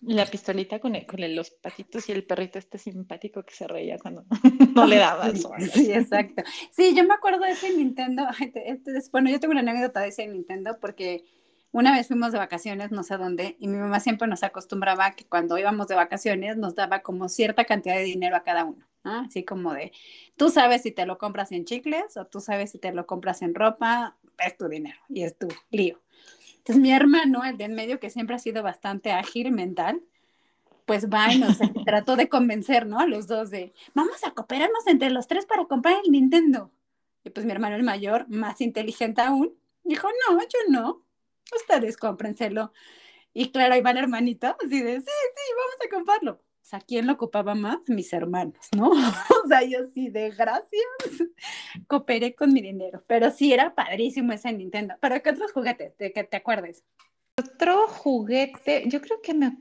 la 0.02 0.26
pistolita 0.26 0.78
con, 0.78 0.94
con 1.02 1.34
los 1.34 1.50
patitos 1.50 2.08
y 2.08 2.12
el 2.12 2.24
perrito 2.24 2.58
este 2.58 2.78
simpático 2.78 3.42
que 3.42 3.54
se 3.54 3.66
reía 3.66 3.98
cuando 3.98 4.24
no 4.74 4.86
le 4.86 4.96
dabas. 4.96 5.46
Sí, 5.72 5.92
exacto. 5.92 6.42
Sí, 6.72 6.94
yo 6.94 7.04
me 7.04 7.14
acuerdo 7.14 7.40
de 7.40 7.52
ese 7.52 7.74
Nintendo. 7.76 8.24
Bueno, 9.12 9.30
yo 9.30 9.40
tengo 9.40 9.52
una 9.52 9.60
anécdota 9.60 10.00
de 10.00 10.08
ese 10.08 10.26
Nintendo 10.26 10.78
porque 10.80 11.24
una 11.72 11.92
vez 11.92 12.06
fuimos 12.08 12.32
de 12.32 12.38
vacaciones, 12.38 12.90
no 12.90 13.02
sé 13.02 13.16
dónde, 13.16 13.56
y 13.58 13.68
mi 13.68 13.76
mamá 13.76 14.00
siempre 14.00 14.26
nos 14.28 14.42
acostumbraba 14.42 15.10
que 15.12 15.26
cuando 15.26 15.58
íbamos 15.58 15.88
de 15.88 15.94
vacaciones 15.94 16.56
nos 16.56 16.74
daba 16.74 17.00
como 17.00 17.28
cierta 17.28 17.64
cantidad 17.64 17.96
de 17.96 18.04
dinero 18.04 18.36
a 18.36 18.44
cada 18.44 18.64
uno, 18.64 18.86
Así 19.02 19.44
como 19.44 19.74
de, 19.74 19.92
tú 20.36 20.48
sabes 20.48 20.82
si 20.82 20.90
te 20.90 21.06
lo 21.06 21.18
compras 21.18 21.52
en 21.52 21.64
chicles 21.64 22.16
o 22.16 22.26
tú 22.26 22.40
sabes 22.40 22.72
si 22.72 22.78
te 22.78 22.92
lo 22.92 23.06
compras 23.06 23.42
en 23.42 23.54
ropa, 23.54 24.16
es 24.38 24.56
tu 24.56 24.68
dinero 24.68 24.98
y 25.08 25.22
es 25.22 25.38
tu 25.38 25.48
lío. 25.70 26.00
Entonces 26.66 26.82
mi 26.82 26.90
hermano, 26.90 27.44
el 27.44 27.56
de 27.56 27.64
en 27.64 27.74
medio, 27.76 28.00
que 28.00 28.10
siempre 28.10 28.34
ha 28.34 28.40
sido 28.40 28.60
bastante 28.60 29.12
ágil 29.12 29.52
mental, 29.52 30.02
pues 30.84 31.08
va 31.08 31.32
y 31.32 31.38
nos 31.38 31.58
trató 31.86 32.16
de 32.16 32.28
convencer, 32.28 32.86
¿no? 32.86 32.98
A 32.98 33.06
los 33.06 33.28
dos 33.28 33.50
de, 33.50 33.72
vamos 33.94 34.24
a 34.24 34.32
cooperarnos 34.32 34.84
entre 34.88 35.10
los 35.10 35.28
tres 35.28 35.46
para 35.46 35.66
comprar 35.66 35.94
el 36.04 36.10
Nintendo. 36.10 36.72
Y 37.22 37.30
pues 37.30 37.46
mi 37.46 37.52
hermano 37.52 37.76
el 37.76 37.84
mayor, 37.84 38.28
más 38.28 38.60
inteligente 38.60 39.22
aún, 39.22 39.54
dijo, 39.84 40.08
no, 40.28 40.40
yo 40.40 40.58
no, 40.68 41.04
ustedes 41.54 41.96
cómprenselo. 41.96 42.72
Y 43.32 43.52
claro, 43.52 43.74
ahí 43.74 43.80
va 43.80 43.92
la 43.92 44.00
hermanita, 44.00 44.56
así 44.64 44.82
de, 44.82 45.00
sí, 45.00 45.06
sí, 45.06 45.52
vamos 45.56 45.76
a 45.84 45.94
comprarlo. 45.94 46.42
O 46.66 46.68
sea, 46.68 46.80
¿quién 46.80 47.06
lo 47.06 47.12
ocupaba 47.12 47.54
más? 47.54 47.78
Mis 47.86 48.12
hermanos, 48.12 48.66
¿no? 48.76 48.90
o 49.44 49.48
sea, 49.48 49.62
yo 49.62 49.86
sí, 49.94 50.08
de 50.08 50.30
gracias, 50.30 50.82
cooperé 51.86 52.34
con 52.34 52.52
mi 52.52 52.60
dinero. 52.60 53.04
Pero 53.06 53.30
sí, 53.30 53.52
era 53.52 53.72
padrísimo 53.72 54.32
ese 54.32 54.52
Nintendo. 54.52 54.96
¿Pero 55.00 55.22
qué 55.22 55.30
otros 55.30 55.52
juguetes? 55.52 55.96
De 55.96 56.12
que 56.12 56.24
te 56.24 56.38
acuerdes. 56.38 56.82
Otro 57.38 57.86
juguete, 57.86 58.82
yo 58.88 59.00
creo 59.00 59.22
que 59.22 59.32
me, 59.32 59.56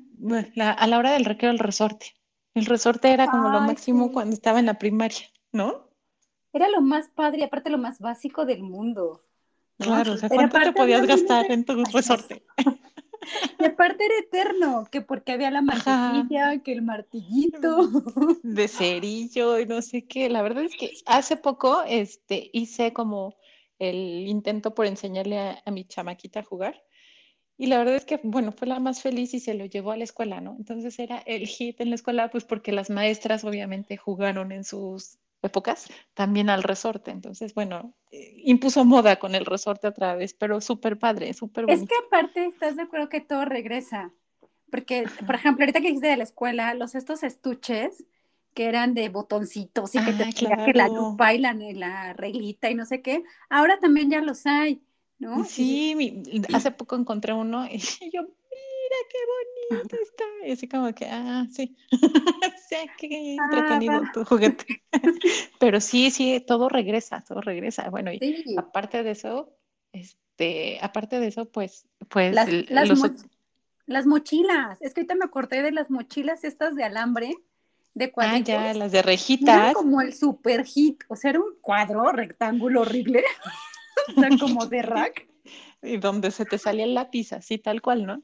a 0.60 0.88
la 0.88 0.98
hora 0.98 1.12
del 1.12 1.26
recreo, 1.26 1.52
el 1.52 1.60
resorte. 1.60 2.16
El 2.56 2.66
resorte 2.66 3.12
era 3.12 3.28
como 3.28 3.50
lo 3.50 3.62
máximo 3.62 4.12
cuando 4.12 4.34
estaba 4.34 4.60
en 4.60 4.66
la 4.66 4.80
primaria, 4.80 5.28
¿no? 5.52 5.92
Era 6.54 6.70
lo 6.70 6.82
más 6.82 7.10
padre 7.10 7.44
aparte 7.44 7.70
lo 7.70 7.78
más 7.78 8.00
básico 8.00 8.48
del 8.48 8.64
mundo. 8.64 9.24
Claro, 9.78 10.14
o 10.14 10.18
sea, 10.18 10.28
¿cuánto 10.28 10.60
te 10.60 10.72
podías 10.72 11.06
gastar 11.06 11.52
en 11.52 11.66
tu 11.66 11.86
resorte? 11.86 12.44
Y 13.60 13.66
aparte 13.66 14.06
era 14.06 14.16
eterno, 14.20 14.88
que 14.92 15.02
porque 15.02 15.32
había 15.32 15.52
la 15.52 15.62
mantequilla, 15.62 16.62
que 16.64 16.74
el 16.74 16.82
martillito. 16.82 17.90
De 18.44 18.68
cerillo 18.68 19.60
y 19.60 19.66
no 19.66 19.82
sé 19.82 20.06
qué. 20.06 20.30
La 20.30 20.42
verdad 20.42 20.64
es 20.64 20.76
que 20.76 20.92
hace 21.06 21.38
poco 21.38 21.84
este, 21.88 22.50
hice 22.54 22.94
como 22.94 23.36
el 23.80 24.28
intento 24.28 24.74
por 24.74 24.86
enseñarle 24.86 25.40
a, 25.40 25.62
a 25.66 25.72
mi 25.72 25.86
chamaquita 25.86 26.42
a 26.42 26.44
jugar. 26.44 26.84
Y 27.58 27.68
la 27.68 27.78
verdad 27.78 27.96
es 27.96 28.06
que, 28.06 28.20
bueno, 28.24 28.52
fue 28.52 28.68
la 28.68 28.80
más 28.80 29.02
feliz 29.02 29.34
y 29.34 29.40
se 29.40 29.54
lo 29.54 29.66
llevó 29.66 29.92
a 29.92 29.98
la 29.98 30.04
escuela, 30.04 30.42
¿no? 30.42 30.56
Entonces 30.58 31.00
era 31.00 31.20
el 31.20 31.48
hit 31.48 31.80
en 31.80 31.90
la 31.90 31.96
escuela, 31.96 32.30
pues 32.30 32.44
porque 32.44 32.74
las 32.74 32.90
maestras 32.90 33.46
obviamente 33.46 33.96
jugaron 33.96 34.52
en 34.52 34.66
sus 34.66 35.18
épocas 35.46 35.88
también 36.14 36.50
al 36.50 36.64
resorte. 36.64 37.12
Entonces, 37.12 37.54
bueno, 37.54 37.94
eh, 38.12 38.42
impuso 38.44 38.86
moda 38.86 39.18
con 39.18 39.36
el 39.36 39.46
resorte 39.46 39.88
otra 39.88 40.16
vez, 40.16 40.34
pero 40.34 40.62
súper 40.62 40.98
padre, 40.98 41.34
súper 41.34 41.66
bonito. 41.66 41.84
Es 41.84 41.90
que 41.90 42.06
aparte 42.06 42.46
estás 42.46 42.76
de 42.76 42.84
acuerdo 42.84 43.10
que 43.10 43.22
todo 43.22 43.46
regresa. 43.46 44.12
Porque, 44.72 45.06
por 45.26 45.36
ejemplo, 45.36 45.64
ahorita 45.64 45.80
que 45.80 45.88
dijiste 45.88 46.08
de 46.08 46.18
la 46.18 46.24
escuela, 46.24 46.74
los 46.74 46.96
estos 46.96 47.24
estuches 47.24 48.04
que 48.56 48.66
eran 48.66 48.94
de 48.94 49.10
botoncitos 49.10 49.94
y 49.96 50.04
que 50.04 50.14
te 50.14 50.24
ah, 50.24 50.66
que 50.66 50.74
la 50.74 50.88
lupa 50.88 51.34
y 51.34 51.40
la, 51.40 51.54
la 51.54 52.14
reglita 52.14 52.70
y 52.70 52.76
no 52.76 52.86
sé 52.86 53.02
qué, 53.02 53.22
ahora 53.50 53.80
también 53.80 54.10
ya 54.10 54.22
los 54.22 54.46
hay, 54.46 54.82
¿no? 55.20 55.44
Sí, 55.44 56.24
hace 56.54 56.72
poco 56.72 56.96
encontré 56.96 57.34
uno 57.34 57.68
y 57.68 57.80
yo, 58.14 58.22
mira 58.86 58.98
qué 59.10 59.78
bonito 59.78 59.96
está. 60.02 60.24
Y 60.48 60.52
así 60.52 60.68
como 60.68 60.94
que, 60.94 61.06
ah, 61.06 61.46
sí, 61.52 61.76
sí, 62.70 62.76
qué 62.98 63.38
ah, 63.40 63.46
entretenido 63.46 64.04
tu 64.14 64.26
juguete. 64.26 64.84
Pero 65.60 65.82
sí, 65.82 66.12
sí, 66.12 66.44
todo 66.46 66.70
regresa, 66.70 67.24
todo 67.28 67.42
regresa. 67.42 67.90
Bueno, 67.90 68.12
y 68.14 68.56
aparte 68.58 69.04
de 69.04 69.12
eso, 69.12 69.58
este, 69.92 70.80
aparte 70.82 71.20
de 71.20 71.28
eso, 71.28 71.46
pues, 71.46 71.88
pues 72.10 72.34
las, 72.34 72.50
las, 73.88 74.06
mochilas. 74.06 74.82
Es 74.82 74.94
que 74.94 75.02
ahorita 75.02 75.16
me 75.16 75.26
acordé 75.26 75.62
de 75.62 75.72
las 75.72 75.90
mochilas 75.90 76.44
estas 76.44 76.76
de 76.76 76.84
alambre. 76.84 77.34
De 77.94 78.12
cuadritos. 78.12 78.56
Ah, 78.56 78.74
ya, 78.74 78.74
las 78.74 78.92
de 78.92 79.02
rejitas. 79.02 79.56
Era 79.56 79.74
como 79.74 80.02
el 80.02 80.14
super 80.14 80.66
hit, 80.66 81.04
o 81.08 81.16
sea, 81.16 81.30
era 81.30 81.40
un 81.40 81.56
cuadro 81.62 82.12
rectángulo 82.12 82.82
horrible, 82.82 83.24
o 84.18 84.20
sea, 84.20 84.30
como 84.38 84.66
de 84.66 84.82
rack. 84.82 85.28
Y 85.82 85.98
donde 85.98 86.32
se 86.32 86.46
te 86.46 86.58
salía 86.58 86.84
el 86.84 86.96
lápiz, 86.96 87.32
así 87.32 87.58
tal 87.58 87.82
cual, 87.82 88.06
¿no? 88.06 88.22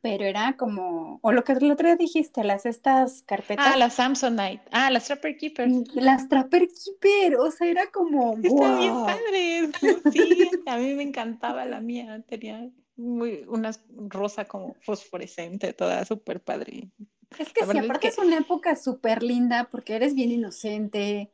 Pero 0.00 0.24
era 0.24 0.56
como, 0.56 1.18
o 1.22 1.32
lo 1.32 1.44
que 1.44 1.52
el 1.52 1.70
otro 1.70 1.86
día 1.86 1.96
dijiste, 1.96 2.44
las 2.44 2.66
estas 2.66 3.22
carpetas. 3.22 3.66
Ah, 3.68 3.76
las 3.76 3.94
Samsonite, 3.94 4.62
ah, 4.70 4.90
las 4.90 5.06
Trapper 5.06 5.36
Keeper. 5.36 5.68
Mm, 5.68 5.84
las 5.94 6.28
Trapper 6.28 6.68
Keeper, 6.68 7.36
o 7.36 7.50
sea, 7.50 7.68
era 7.68 7.90
como, 7.90 8.36
Está 8.42 8.78
bien 8.78 8.94
padre, 9.02 9.70
sí, 10.12 10.50
a 10.66 10.76
mí 10.76 10.94
me 10.94 11.02
encantaba 11.02 11.64
la 11.64 11.80
mía, 11.80 12.22
tenía 12.26 12.68
muy, 12.96 13.44
una 13.48 13.72
rosa 14.08 14.44
como 14.44 14.74
fosforescente, 14.82 15.72
toda 15.72 16.04
súper 16.04 16.40
padre. 16.40 16.90
Es 17.38 17.52
que 17.52 17.64
sí, 17.64 17.78
aparte 17.78 18.08
es, 18.08 18.18
es 18.18 18.24
una 18.24 18.38
época 18.38 18.74
súper 18.76 19.22
linda 19.22 19.68
porque 19.70 19.94
eres 19.94 20.14
bien 20.14 20.32
inocente, 20.32 21.30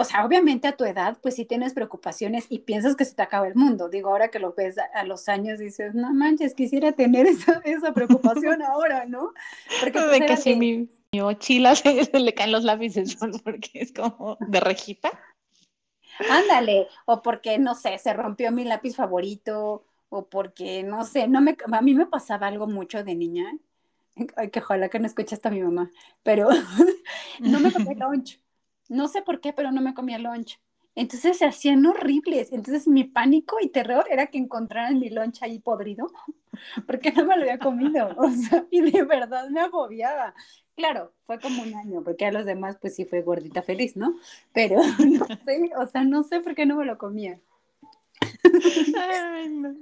o 0.00 0.04
sea, 0.04 0.24
obviamente 0.24 0.66
a 0.66 0.78
tu 0.78 0.86
edad, 0.86 1.18
pues 1.20 1.34
sí 1.34 1.44
tienes 1.44 1.74
preocupaciones 1.74 2.46
y 2.48 2.60
piensas 2.60 2.96
que 2.96 3.04
se 3.04 3.14
te 3.14 3.20
acaba 3.20 3.46
el 3.46 3.54
mundo. 3.54 3.90
Digo, 3.90 4.08
ahora 4.08 4.28
que 4.28 4.38
lo 4.38 4.54
ves 4.54 4.76
a, 4.78 5.04
los 5.04 5.28
años, 5.28 5.58
dices, 5.58 5.94
no 5.94 6.10
manches, 6.14 6.54
quisiera 6.54 6.92
tener 6.92 7.26
esa, 7.26 7.60
esa 7.66 7.92
preocupación 7.92 8.62
ahora, 8.62 9.04
¿no? 9.04 9.34
Porque 9.78 9.98
pues, 9.98 10.10
de 10.12 10.20
que 10.24 10.36
si 10.38 10.56
mi, 10.56 10.88
mochila 11.12 11.74
se, 11.76 12.08
le 12.18 12.32
caen 12.32 12.50
los 12.50 12.64
lápices 12.64 13.14
porque 13.44 13.68
es 13.74 13.92
como 13.92 14.38
de 14.40 14.60
rejita. 14.60 15.10
Ándale, 16.30 16.88
o 17.04 17.20
porque, 17.20 17.58
no 17.58 17.74
sé, 17.74 17.98
se 17.98 18.14
rompió 18.14 18.50
mi 18.52 18.64
lápiz 18.64 18.96
favorito, 18.96 19.84
o 20.08 20.24
porque, 20.30 20.82
no 20.82 21.04
sé, 21.04 21.28
no 21.28 21.42
me, 21.42 21.58
a 21.70 21.82
mí 21.82 21.92
me 21.92 22.06
pasaba 22.06 22.46
algo 22.46 22.66
mucho 22.66 23.04
de 23.04 23.14
niña, 23.14 23.52
ay, 24.36 24.48
que 24.48 24.60
ojalá 24.60 24.88
que 24.88 24.98
no 24.98 25.06
escuche 25.06 25.34
hasta 25.34 25.50
mi 25.50 25.62
mamá, 25.62 25.90
pero 26.22 26.48
no 27.40 27.60
me 27.60 27.70
comía 27.70 28.06
lunch 28.06 28.40
no 28.90 29.08
sé 29.08 29.22
por 29.22 29.40
qué, 29.40 29.52
pero 29.52 29.72
no 29.72 29.80
me 29.80 29.94
comía 29.94 30.18
lunch. 30.18 30.60
Entonces 30.96 31.38
se 31.38 31.46
hacían 31.46 31.86
horribles. 31.86 32.52
Entonces 32.52 32.86
mi 32.86 33.04
pánico 33.04 33.56
y 33.62 33.68
terror 33.68 34.04
era 34.10 34.26
que 34.26 34.38
encontraran 34.38 34.98
mi 34.98 35.08
lunch 35.08 35.42
ahí 35.42 35.60
podrido, 35.60 36.10
porque 36.86 37.12
no 37.12 37.24
me 37.24 37.36
lo 37.36 37.42
había 37.42 37.58
comido. 37.58 38.14
O 38.18 38.28
sea, 38.30 38.66
y 38.70 38.82
de 38.82 39.04
verdad 39.04 39.48
me 39.48 39.60
agobiaba. 39.60 40.34
Claro, 40.76 41.14
fue 41.24 41.38
como 41.38 41.62
un 41.62 41.74
año, 41.74 42.02
porque 42.02 42.26
a 42.26 42.32
los 42.32 42.44
demás 42.44 42.78
pues 42.80 42.96
sí 42.96 43.04
fue 43.04 43.22
gordita 43.22 43.62
feliz, 43.62 43.96
¿no? 43.96 44.16
Pero 44.52 44.76
no 44.98 45.26
sé, 45.44 45.70
o 45.76 45.86
sea, 45.86 46.04
no 46.04 46.22
sé 46.22 46.40
por 46.40 46.54
qué 46.54 46.66
no 46.66 46.76
me 46.76 46.84
lo 46.84 46.98
comía. 46.98 47.40
Ay, 48.98 49.48
no. 49.50 49.74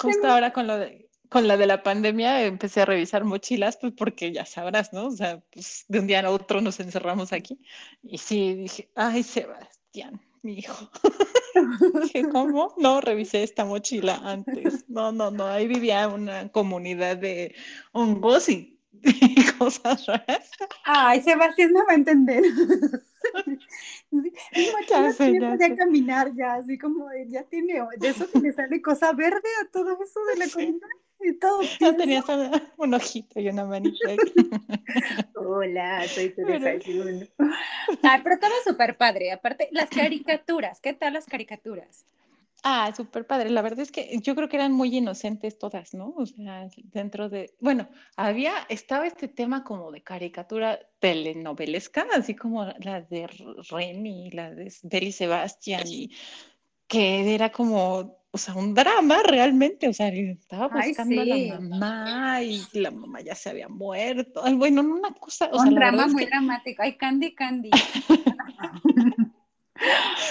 Justo 0.00 0.26
ahora 0.26 0.52
con 0.52 0.66
lo 0.66 0.78
de 0.78 1.08
con 1.32 1.48
la 1.48 1.56
de 1.56 1.66
la 1.66 1.82
pandemia 1.82 2.44
empecé 2.44 2.82
a 2.82 2.84
revisar 2.84 3.24
mochilas, 3.24 3.78
pues 3.78 3.94
porque 3.96 4.32
ya 4.32 4.44
sabrás, 4.44 4.92
¿no? 4.92 5.06
O 5.06 5.10
sea, 5.10 5.40
pues 5.50 5.86
de 5.88 6.00
un 6.00 6.06
día 6.06 6.20
a 6.20 6.30
otro 6.30 6.60
nos 6.60 6.78
encerramos 6.78 7.32
aquí. 7.32 7.58
Y 8.02 8.18
sí, 8.18 8.54
dije, 8.54 8.90
ay, 8.94 9.22
Sebastián, 9.22 10.20
mi 10.42 10.58
hijo. 10.58 10.90
dije, 12.02 12.28
¿cómo? 12.28 12.74
No, 12.76 13.00
revisé 13.00 13.42
esta 13.42 13.64
mochila 13.64 14.20
antes. 14.22 14.84
No, 14.88 15.10
no, 15.10 15.30
no, 15.30 15.46
ahí 15.46 15.66
vivía 15.66 16.06
una 16.06 16.50
comunidad 16.50 17.16
de 17.16 17.54
hongos 17.92 18.50
y, 18.50 18.78
cosas 19.58 20.04
raras. 20.06 20.50
Ay, 20.84 21.22
Sebastián 21.22 21.72
no 21.72 21.80
va 21.86 21.92
a 21.92 21.96
entender. 21.96 22.44
Ya 24.88 25.12
sé, 25.12 25.32
ya 25.32 25.50
podía 25.50 25.76
caminar 25.76 26.34
ya, 26.34 26.54
así 26.54 26.78
como 26.78 27.06
ya 27.28 27.42
tiene, 27.44 27.80
de 27.96 28.08
eso 28.08 28.30
que 28.30 28.38
le 28.40 28.52
sale 28.52 28.80
cosa 28.80 29.12
verde 29.12 29.48
a 29.62 29.70
todo 29.70 29.98
eso 30.02 30.20
de 30.26 30.36
la 30.36 30.48
comunidad. 30.52 30.88
Y 31.24 31.34
todo. 31.34 31.60
Ya 31.80 31.96
tenías 31.96 32.24
un 32.76 32.94
ojito 32.94 33.40
y 33.40 33.48
una 33.48 33.64
manita. 33.64 33.96
Hola, 35.36 36.06
soy 36.08 36.30
tu 36.30 36.42
desayuno. 36.42 37.26
Ah, 38.02 38.20
pero 38.22 38.34
estaba 38.34 38.54
súper 38.64 38.96
padre. 38.96 39.30
Aparte, 39.30 39.68
las 39.70 39.88
caricaturas. 39.88 40.80
¿Qué 40.80 40.92
tal 40.92 41.12
las 41.12 41.26
caricaturas? 41.26 42.04
Ah, 42.64 42.92
súper 42.96 43.26
padre. 43.26 43.50
La 43.50 43.60
verdad 43.60 43.80
es 43.80 43.90
que 43.90 44.18
yo 44.22 44.36
creo 44.36 44.48
que 44.48 44.56
eran 44.56 44.72
muy 44.72 44.96
inocentes 44.96 45.58
todas, 45.58 45.94
¿no? 45.94 46.14
O 46.16 46.26
sea, 46.26 46.68
dentro 46.84 47.28
de, 47.28 47.54
bueno, 47.60 47.88
había, 48.16 48.52
estaba 48.68 49.06
este 49.06 49.26
tema 49.26 49.64
como 49.64 49.90
de 49.90 50.02
caricatura 50.02 50.78
telenovelesca, 51.00 52.06
así 52.14 52.36
como 52.36 52.64
la 52.78 53.00
de 53.00 53.26
Remy, 53.68 54.30
la 54.30 54.54
de 54.54 54.72
Beli 54.84 55.10
Sebastián, 55.10 55.82
y 55.86 56.12
que 56.86 57.34
era 57.34 57.50
como 57.50 58.22
o 58.34 58.38
sea, 58.38 58.54
un 58.54 58.74
drama 58.74 59.22
realmente, 59.24 59.88
o 59.88 59.92
sea, 59.92 60.08
estaba 60.08 60.68
buscando 60.68 61.20
a 61.20 61.24
la 61.24 61.60
mamá 61.60 62.42
y 62.42 62.62
la 62.72 62.90
mamá 62.90 63.20
ya 63.20 63.34
se 63.34 63.50
había 63.50 63.68
muerto. 63.68 64.40
Ay, 64.42 64.54
bueno, 64.54 64.80
una 64.80 65.12
cosa. 65.12 65.50
O 65.52 65.60
un 65.60 65.74
drama 65.74 66.06
muy 66.06 66.24
dramático. 66.24 66.82
Ay, 66.82 66.96
Candy, 66.96 67.34
Candy. 67.34 67.70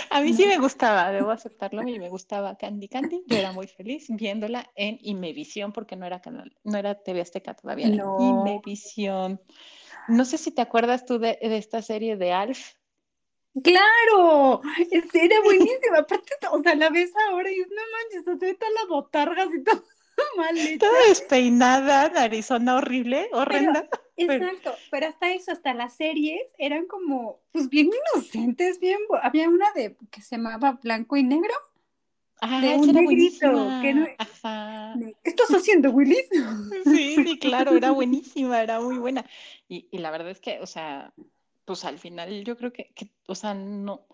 a 0.10 0.22
mí 0.22 0.34
sí 0.34 0.46
me 0.46 0.58
gustaba, 0.60 1.12
debo 1.12 1.32
aceptarlo, 1.32 1.82
a 1.82 1.84
mí 1.84 1.98
me 2.00 2.10
gustaba 2.10 2.58
Candy 2.58 2.88
Candy. 2.88 3.24
Yo 3.28 3.38
era 3.38 3.52
muy 3.52 3.68
feliz 3.68 4.08
viéndola 4.10 4.70
en 4.76 4.98
Imevisión, 5.02 5.72
porque 5.72 5.96
no 5.96 6.06
era 6.06 6.22
canal, 6.22 6.56
no 6.64 6.78
era 6.78 6.96
TV 6.96 7.22
Azteca 7.22 7.54
todavía, 7.54 7.90
no. 7.90 8.18
Imevisión. 8.20 9.42
No 10.08 10.26
sé 10.26 10.38
si 10.38 10.52
te 10.52 10.62
acuerdas 10.62 11.06
tú 11.06 11.20
de, 11.20 11.38
de 11.42 11.58
esta 11.58 11.82
serie 11.82 12.18
de 12.18 12.34
Alf. 12.34 12.74
Claro, 13.64 14.62
era 15.14 15.42
buenísima. 15.44 16.00
Aparte, 16.00 16.34
o 16.52 16.62
sea, 16.64 16.76
la 16.76 16.90
ves 16.90 17.12
ahora 17.30 17.52
y 17.52 17.58
no 17.58 17.66
manches, 17.66 18.28
o 18.28 18.38
sea, 18.38 18.56
todas 18.56 18.74
las 18.76 18.88
botargas 18.88 19.50
y 19.54 19.64
todo 19.64 19.84
mal 20.38 20.58
hecho. 20.58 20.80
Toda 20.80 21.08
despeinada, 21.08 22.10
narizona 22.10 22.76
horrible, 22.78 23.30
horrenda. 23.34 23.88
exacto, 24.16 24.76
pero 24.90 25.08
hasta 25.08 25.34
eso, 25.34 25.52
hasta 25.52 25.74
las 25.74 25.96
series 25.96 26.42
eran 26.58 26.86
como, 26.86 27.42
pues 27.52 27.70
bien 27.70 27.90
inocentes, 28.14 28.80
bien. 28.80 29.00
Había 29.22 29.50
una 29.50 29.72
de 29.74 29.98
que 30.10 30.22
se 30.22 30.38
llamaba 30.38 30.80
Blanco 30.82 31.18
y 31.18 31.24
Negro. 31.24 31.54
Ah, 32.44 32.60
de 32.60 32.76
un 32.76 32.92
negrito. 32.92 33.48
Que 33.82 33.94
no... 33.94 34.08
¿Qué 35.24 35.30
estás 35.30 35.50
haciendo, 35.50 35.92
Willis? 35.92 36.28
Sí, 36.86 37.16
sí, 37.24 37.40
claro, 37.40 37.78
era 37.78 37.92
buenísima, 37.92 38.64
era 38.64 38.80
muy 38.80 38.98
buena. 38.98 39.26
Y, 39.68 39.88
y 39.92 40.00
la 40.00 40.10
verdad 40.10 40.32
es 40.32 40.40
que, 40.40 40.60
o 40.60 40.66
sea, 40.66 41.14
pues 41.66 41.86
al 41.86 42.00
final 42.00 42.44
yo 42.44 42.58
creo 42.58 42.74
que, 42.74 42.92
o 43.28 43.36
sea, 43.36 43.54
no, 43.54 44.08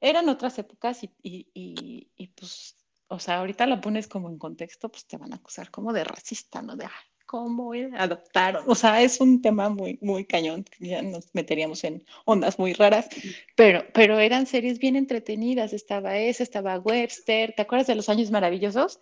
eran 0.00 0.28
otras 0.28 0.58
épocas 0.58 1.02
y, 1.04 1.10
y, 1.22 2.08
y, 2.16 2.26
pues, 2.28 2.76
o 3.08 3.18
sea, 3.18 3.38
ahorita 3.38 3.66
lo 3.66 3.80
pones 3.80 4.08
como 4.08 4.28
en 4.28 4.38
contexto, 4.38 4.88
pues 4.88 5.06
te 5.06 5.16
van 5.16 5.32
a 5.32 5.36
acusar 5.36 5.70
como 5.70 5.92
de 5.92 6.04
racista, 6.04 6.62
¿no? 6.62 6.76
De, 6.76 6.86
¿cómo 7.26 7.72
adoptaron? 7.96 8.64
O 8.66 8.74
sea, 8.74 9.02
es 9.02 9.20
un 9.20 9.42
tema 9.42 9.68
muy, 9.68 9.98
muy 10.00 10.24
cañón, 10.24 10.64
ya 10.78 11.02
nos 11.02 11.34
meteríamos 11.34 11.84
en 11.84 12.04
ondas 12.24 12.58
muy 12.58 12.72
raras, 12.72 13.08
pero, 13.56 13.84
pero 13.92 14.18
eran 14.18 14.46
series 14.46 14.78
bien 14.78 14.96
entretenidas, 14.96 15.72
estaba 15.72 16.16
esa, 16.16 16.42
estaba 16.42 16.78
Webster, 16.78 17.54
¿te 17.54 17.62
acuerdas 17.62 17.86
de 17.86 17.94
Los 17.94 18.08
Años 18.08 18.30
Maravillosos? 18.30 19.00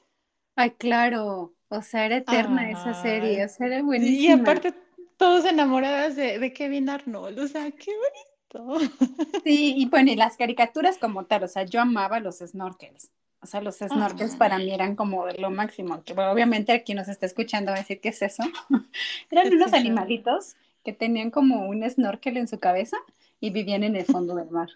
Ay, 0.57 0.73
claro, 0.73 1.55
o 1.69 1.83
sea, 1.83 2.07
era 2.07 2.19
eterna 2.19 2.71
esa 2.71 2.95
serie, 3.01 3.45
o 3.45 3.49
sea, 3.49 3.67
era 3.67 3.83
buenísima. 3.83 4.21
Y 4.21 4.31
aparte 4.31 4.75
todos 5.17 5.45
enamoradas 5.45 6.17
de, 6.17 6.53
Kevin 6.53 6.89
Arnold, 6.89 7.39
o 7.39 7.47
sea, 7.47 7.71
qué 7.71 7.93
bonito. 7.93 8.97
Sí, 9.45 9.75
y 9.79 9.87
bueno, 9.87 10.11
y 10.11 10.17
las 10.17 10.37
caricaturas 10.37 10.99
como 10.99 11.25
tal, 11.27 11.45
o 11.45 11.49
sea, 11.49 11.65
yo 11.65 11.81
amaba 11.81 12.21
los 12.21 12.39
snorkels. 12.39 13.11
O 13.43 13.47
sea, 13.47 13.61
los 13.61 13.79
snorkels 13.79 14.37
para 14.37 14.59
mí 14.59 14.73
eran 14.73 14.95
como 14.95 15.27
lo 15.27 15.51
máximo. 15.51 16.03
Que 16.05 16.13
obviamente 16.13 16.73
aquí 16.73 16.95
nos 16.95 17.09
está 17.09 17.27
escuchando 17.27 17.73
va 17.73 17.77
a 17.77 17.81
decir, 17.81 18.01
¿qué 18.01 18.11
es 18.11 18.23
eso? 18.23 18.43
eran 19.31 19.53
unos 19.53 19.73
animalitos 19.73 20.55
que 20.85 20.93
tenían 20.93 21.31
como 21.31 21.67
un 21.69 21.89
snorkel 21.89 22.37
en 22.37 22.47
su 22.47 22.61
cabeza 22.61 22.97
y 23.41 23.51
vivían 23.51 23.83
en 23.83 23.97
el 23.97 24.05
fondo 24.05 24.37
del 24.37 24.51
mar. 24.51 24.69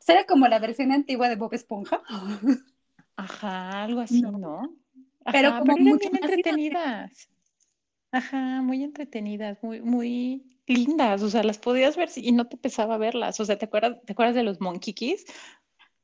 O 0.00 0.02
sea, 0.02 0.16
era 0.16 0.26
como 0.26 0.48
la 0.48 0.58
versión 0.58 0.92
antigua 0.92 1.28
de 1.28 1.36
Bob 1.36 1.52
Esponja. 1.52 2.00
Ajá, 3.16 3.84
algo 3.84 4.00
así, 4.00 4.22
¿no? 4.22 4.72
pero 5.30 5.58
como 5.58 5.76
muy 5.76 5.98
entretenidas. 6.02 7.28
Ajá, 8.10 8.62
muy 8.62 8.84
entretenidas, 8.84 9.62
muy, 9.62 9.80
muy 9.80 10.44
lindas, 10.66 11.22
o 11.22 11.30
sea, 11.30 11.42
las 11.42 11.58
podías 11.58 11.96
ver 11.96 12.08
y 12.16 12.32
no 12.32 12.46
te 12.46 12.56
pesaba 12.56 12.96
verlas. 12.96 13.40
O 13.40 13.44
sea, 13.44 13.58
¿te 13.58 13.64
acuerdas, 13.66 14.00
¿te 14.04 14.12
acuerdas 14.12 14.34
de 14.34 14.44
los 14.44 14.60
monkeys? 14.60 15.26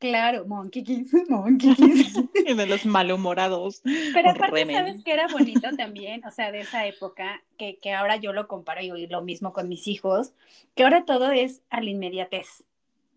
Claro, 0.01 0.47
monkeys, 0.47 1.13
monkeys. 1.29 1.77
y 2.47 2.55
de 2.55 2.67
los 2.67 2.87
malhumorados. 2.87 3.83
Pero 3.85 4.31
aparte, 4.31 4.67
¿sabes 4.73 5.05
que 5.05 5.13
era 5.13 5.29
bonito 5.29 5.69
también? 5.77 6.25
O 6.25 6.31
sea, 6.31 6.51
de 6.51 6.61
esa 6.61 6.87
época, 6.87 7.43
que, 7.59 7.77
que 7.77 7.93
ahora 7.93 8.17
yo 8.17 8.33
lo 8.33 8.49
comparo 8.49 8.81
y 8.81 9.07
lo 9.07 9.23
mismo 9.23 9.53
con 9.53 9.69
mis 9.69 9.87
hijos, 9.87 10.33
que 10.75 10.85
ahora 10.85 11.05
todo 11.05 11.31
es 11.31 11.63
a 11.69 11.83
la 11.83 11.91
inmediatez. 11.91 12.65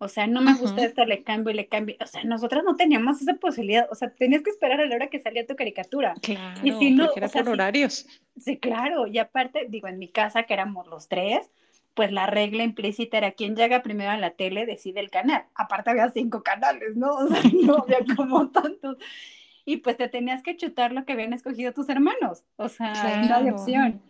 O 0.04 0.10
sea, 0.10 0.28
no 0.28 0.42
me 0.42 0.54
gusta 0.56 0.84
esto, 0.84 1.06
le 1.06 1.24
cambio 1.24 1.54
y 1.54 1.56
le 1.56 1.68
cambio. 1.68 1.96
O 2.02 2.06
sea, 2.06 2.26
nosotros 2.26 2.64
no 2.66 2.76
teníamos 2.76 3.22
esa 3.22 3.36
posibilidad. 3.36 3.88
O 3.90 3.96
sea, 3.96 4.10
tenías 4.10 4.42
que 4.42 4.50
esperar 4.50 4.82
a 4.82 4.86
la 4.86 4.96
hora 4.96 5.08
que 5.08 5.20
salía 5.20 5.48
tu 5.48 5.56
caricatura. 5.56 6.16
Claro, 6.22 6.60
y 6.62 6.74
si 6.74 6.92
no, 6.92 7.10
era 7.16 7.30
por 7.30 7.48
horarios. 7.48 8.06
Sí, 8.38 8.58
claro. 8.58 9.08
Y 9.08 9.18
aparte, 9.20 9.68
digo, 9.70 9.88
en 9.88 10.00
mi 10.00 10.10
casa, 10.10 10.44
que 10.44 10.54
éramos 10.54 10.88
los 10.88 11.08
tres, 11.08 11.50
pues 11.94 12.12
la 12.12 12.28
regla 12.28 12.64
implícita 12.64 13.18
era 13.18 13.32
quien 13.32 13.56
llega 13.56 13.84
primero 13.84 14.12
a 14.12 14.18
la 14.18 14.32
tele 14.32 14.66
decide 14.66 15.00
el 15.00 15.10
canal. 15.10 15.46
Aparte 15.56 15.92
había 15.92 16.10
cinco 16.10 16.44
canales, 16.44 16.96
¿no? 16.96 17.14
O 17.14 17.28
sea, 17.28 17.42
no 17.64 17.78
había 17.78 18.00
como 18.16 18.50
tantos. 18.50 18.98
Y 19.66 19.78
pues 19.78 19.98
te 19.98 20.10
tenías 20.10 20.44
que 20.44 20.58
chutar 20.58 20.92
lo 20.92 21.06
que 21.06 21.14
habían 21.14 21.34
escogido 21.34 21.74
tus 21.74 21.90
hermanos. 21.90 22.44
O 22.58 22.70
sea, 22.70 23.24
no 23.28 23.36
había 23.36 23.54
opción. 23.54 24.02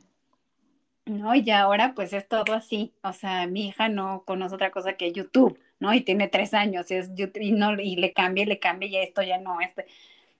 No, 1.05 1.35
y 1.35 1.49
ahora 1.51 1.93
pues 1.93 2.13
es 2.13 2.27
todo 2.27 2.53
así. 2.53 2.93
O 3.03 3.13
sea, 3.13 3.45
mi 3.47 3.67
hija 3.67 3.89
no 3.89 4.23
conoce 4.25 4.55
otra 4.55 4.71
cosa 4.71 4.93
que 4.93 5.11
YouTube. 5.11 5.59
¿no? 5.83 5.93
Y 5.93 6.01
tiene 6.01 6.29
tres 6.29 6.53
años 6.53 6.89
y, 6.89 6.95
es, 6.95 7.11
y, 7.39 7.51
no, 7.51 7.73
y 7.79 7.97
le 7.97 8.13
cambia, 8.13 8.45
le 8.45 8.57
cambia 8.57 8.87
y 8.87 8.95
esto 8.97 9.21
ya 9.21 9.37
no, 9.37 9.59
este, 9.59 9.85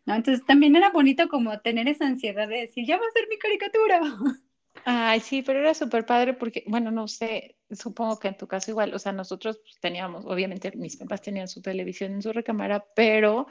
¿no? 0.06 0.16
Entonces 0.16 0.46
también 0.46 0.76
era 0.76 0.90
bonito 0.90 1.28
como 1.28 1.60
tener 1.60 1.90
esa 1.90 2.08
ansiedad 2.08 2.48
de 2.48 2.62
decir, 2.62 2.86
ya 2.88 2.98
va 2.98 3.04
a 3.06 3.12
ser 3.12 3.28
mi 3.30 3.38
caricatura. 3.38 4.02
Ay, 4.86 5.20
sí, 5.20 5.42
pero 5.42 5.60
era 5.60 5.74
súper 5.74 6.06
padre 6.06 6.34
porque, 6.34 6.64
bueno, 6.68 6.92
no 6.92 7.08
sé, 7.08 7.58
supongo 7.72 8.20
que 8.20 8.28
en 8.28 8.38
tu 8.38 8.48
caso 8.48 8.72
igual, 8.72 8.94
o 8.94 9.00
sea, 9.00 9.12
nosotros 9.12 9.60
pues, 9.64 9.80
teníamos, 9.80 10.26
obviamente 10.26 10.72
mis 10.76 10.98
papás 10.98 11.22
tenían 11.22 11.48
su 11.48 11.62
televisión 11.62 12.14
en 12.14 12.22
su 12.22 12.34
recámara, 12.34 12.86
pero 12.96 13.48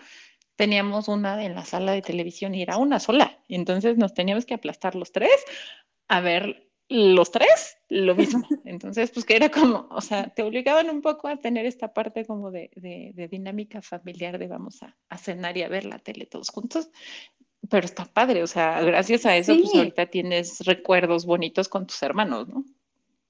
teníamos 0.56 1.08
una 1.08 1.44
en 1.44 1.54
la 1.54 1.64
sala 1.64 1.92
de 1.92 2.02
televisión 2.02 2.54
y 2.54 2.62
era 2.62 2.76
una 2.76 3.00
sola. 3.00 3.38
Entonces 3.48 3.96
nos 3.96 4.14
teníamos 4.14 4.46
que 4.46 4.54
aplastar 4.54 4.94
los 4.94 5.12
tres 5.12 5.32
a 6.08 6.20
ver 6.20 6.68
los 6.88 7.30
tres 7.30 7.78
lo 7.88 8.14
mismo. 8.14 8.46
Entonces, 8.64 9.10
pues 9.10 9.24
que 9.24 9.36
era 9.36 9.50
como, 9.50 9.88
o 9.90 10.00
sea, 10.00 10.28
te 10.28 10.42
obligaban 10.42 10.90
un 10.90 11.00
poco 11.00 11.28
a 11.28 11.36
tener 11.36 11.66
esta 11.66 11.92
parte 11.94 12.26
como 12.26 12.50
de, 12.50 12.70
de, 12.76 13.28
dinámica 13.28 13.80
familiar 13.80 14.38
de 14.38 14.46
vamos 14.46 14.82
a, 14.82 14.96
a, 15.08 15.18
cenar 15.18 15.56
y 15.56 15.62
a 15.62 15.68
ver 15.68 15.84
la 15.84 15.98
tele 15.98 16.26
todos 16.26 16.50
juntos. 16.50 16.90
Pero 17.69 17.87
está 17.87 18.04
padre, 18.04 18.42
o 18.42 18.47
sea, 18.47 18.81
gracias 18.83 19.25
a 19.25 19.37
eso, 19.37 19.54
pues 19.57 19.75
ahorita 19.75 20.07
tienes 20.07 20.61
recuerdos 20.66 21.26
bonitos 21.26 21.69
con 21.69 21.87
tus 21.87 22.02
hermanos, 22.02 22.49
¿no? 22.49 22.64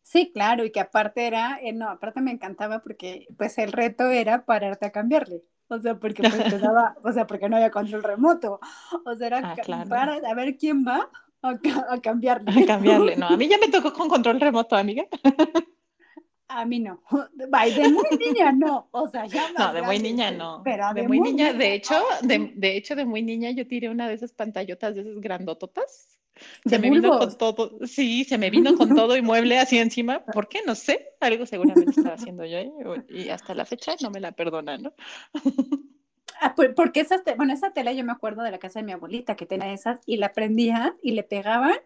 Sí, 0.03 0.31
claro, 0.33 0.65
y 0.65 0.73
que 0.73 0.81
aparte 0.81 1.27
era, 1.27 1.59
eh, 1.63 1.73
no, 1.73 1.89
aparte 1.89 2.21
me 2.21 2.33
encantaba 2.33 2.81
porque 2.81 3.27
pues 3.39 3.57
el 3.59 3.73
reto 3.73 4.11
era 4.11 4.45
pararte 4.45 4.87
a 4.87 4.91
cambiarle. 4.91 5.43
O 5.69 5.79
sea, 5.79 5.99
porque 5.99 6.23
pues, 6.23 6.35
o 7.03 7.13
sea, 7.13 7.27
porque 7.27 7.49
no 7.49 7.57
había 7.57 7.71
control 7.71 8.03
remoto. 8.03 8.61
O 9.07 9.15
sea, 9.15 9.27
era 9.27 9.55
ah, 9.55 9.85
para 9.89 10.17
a 10.17 10.35
ver 10.35 10.59
quién 10.59 10.85
va 10.87 11.09
a, 11.41 11.57
cambiarle. 12.03 12.63
A 12.63 12.67
cambiarle, 12.67 13.17
no. 13.17 13.27
A 13.29 13.37
mí 13.37 13.49
ya 13.49 13.59
me 13.59 13.69
tocó 13.69 13.93
con 13.93 14.09
control 14.09 14.41
remoto, 14.41 14.77
amiga. 14.77 15.05
A 16.55 16.65
mí 16.65 16.81
no. 16.81 17.03
De 17.35 17.47
muy 17.89 18.19
niña 18.19 18.53
no. 18.53 18.89
O 18.91 19.09
sea, 19.09 19.27
ya 19.27 19.51
No, 19.59 19.73
de 19.73 19.83
muy 19.83 19.99
niña 19.99 20.31
no. 20.31 20.61
Pero 20.65 20.93
de, 20.95 21.07
muy, 21.07 21.21
niña, 21.21 21.53
de 21.53 21.75
hecho, 21.75 21.95
de, 22.23 22.53
de, 22.55 22.77
hecho, 22.77 22.95
de 22.95 23.05
muy 23.05 23.23
niña 23.23 23.51
yo 23.51 23.67
tiré 23.67 23.89
una 23.89 24.09
de 24.09 24.15
esas 24.15 24.33
pantallotas 24.33 24.95
de 24.95 25.03
esas 25.03 25.21
grandototas. 25.21 26.19
Se 26.65 26.79
me 26.79 26.91
vino 26.91 27.19
con 27.19 27.37
todo, 27.37 27.79
sí, 27.87 28.25
se 28.25 28.39
me 28.39 28.51
vino 28.51 28.75
con 28.75 28.95
todo 28.95 29.17
y 29.17 29.23
mueble 29.23 29.59
así 29.59 29.79
encima. 29.79 30.25
¿Por 30.25 30.49
qué? 30.49 30.61
No 30.67 30.75
sé. 30.75 31.15
Algo 31.21 31.47
seguramente 31.47 31.91
estaba 31.91 32.15
haciendo 32.15 32.45
yo 32.45 32.59
y 33.09 33.29
hasta 33.29 33.55
la 33.55 33.65
fecha 33.65 33.95
no 34.01 34.11
me 34.11 34.21
la 34.21 34.33
perdonan, 34.33 34.83
¿no? 34.83 34.93
Ah, 36.41 36.57
porque 36.57 37.01
esas, 37.01 37.23
bueno, 37.37 37.53
esa 37.53 37.73
tela 37.73 37.93
yo 37.93 38.03
me 38.03 38.11
acuerdo 38.11 38.43
de 38.43 38.51
la 38.51 38.59
casa 38.59 38.81
de 38.81 38.85
mi 38.85 38.93
abuelita 38.93 39.37
que 39.37 39.47
tenía 39.47 39.73
esas 39.73 40.01
y 40.07 40.17
la 40.17 40.33
prendía 40.33 40.97
y 41.01 41.13
le 41.13 41.23
pegaban 41.23 41.77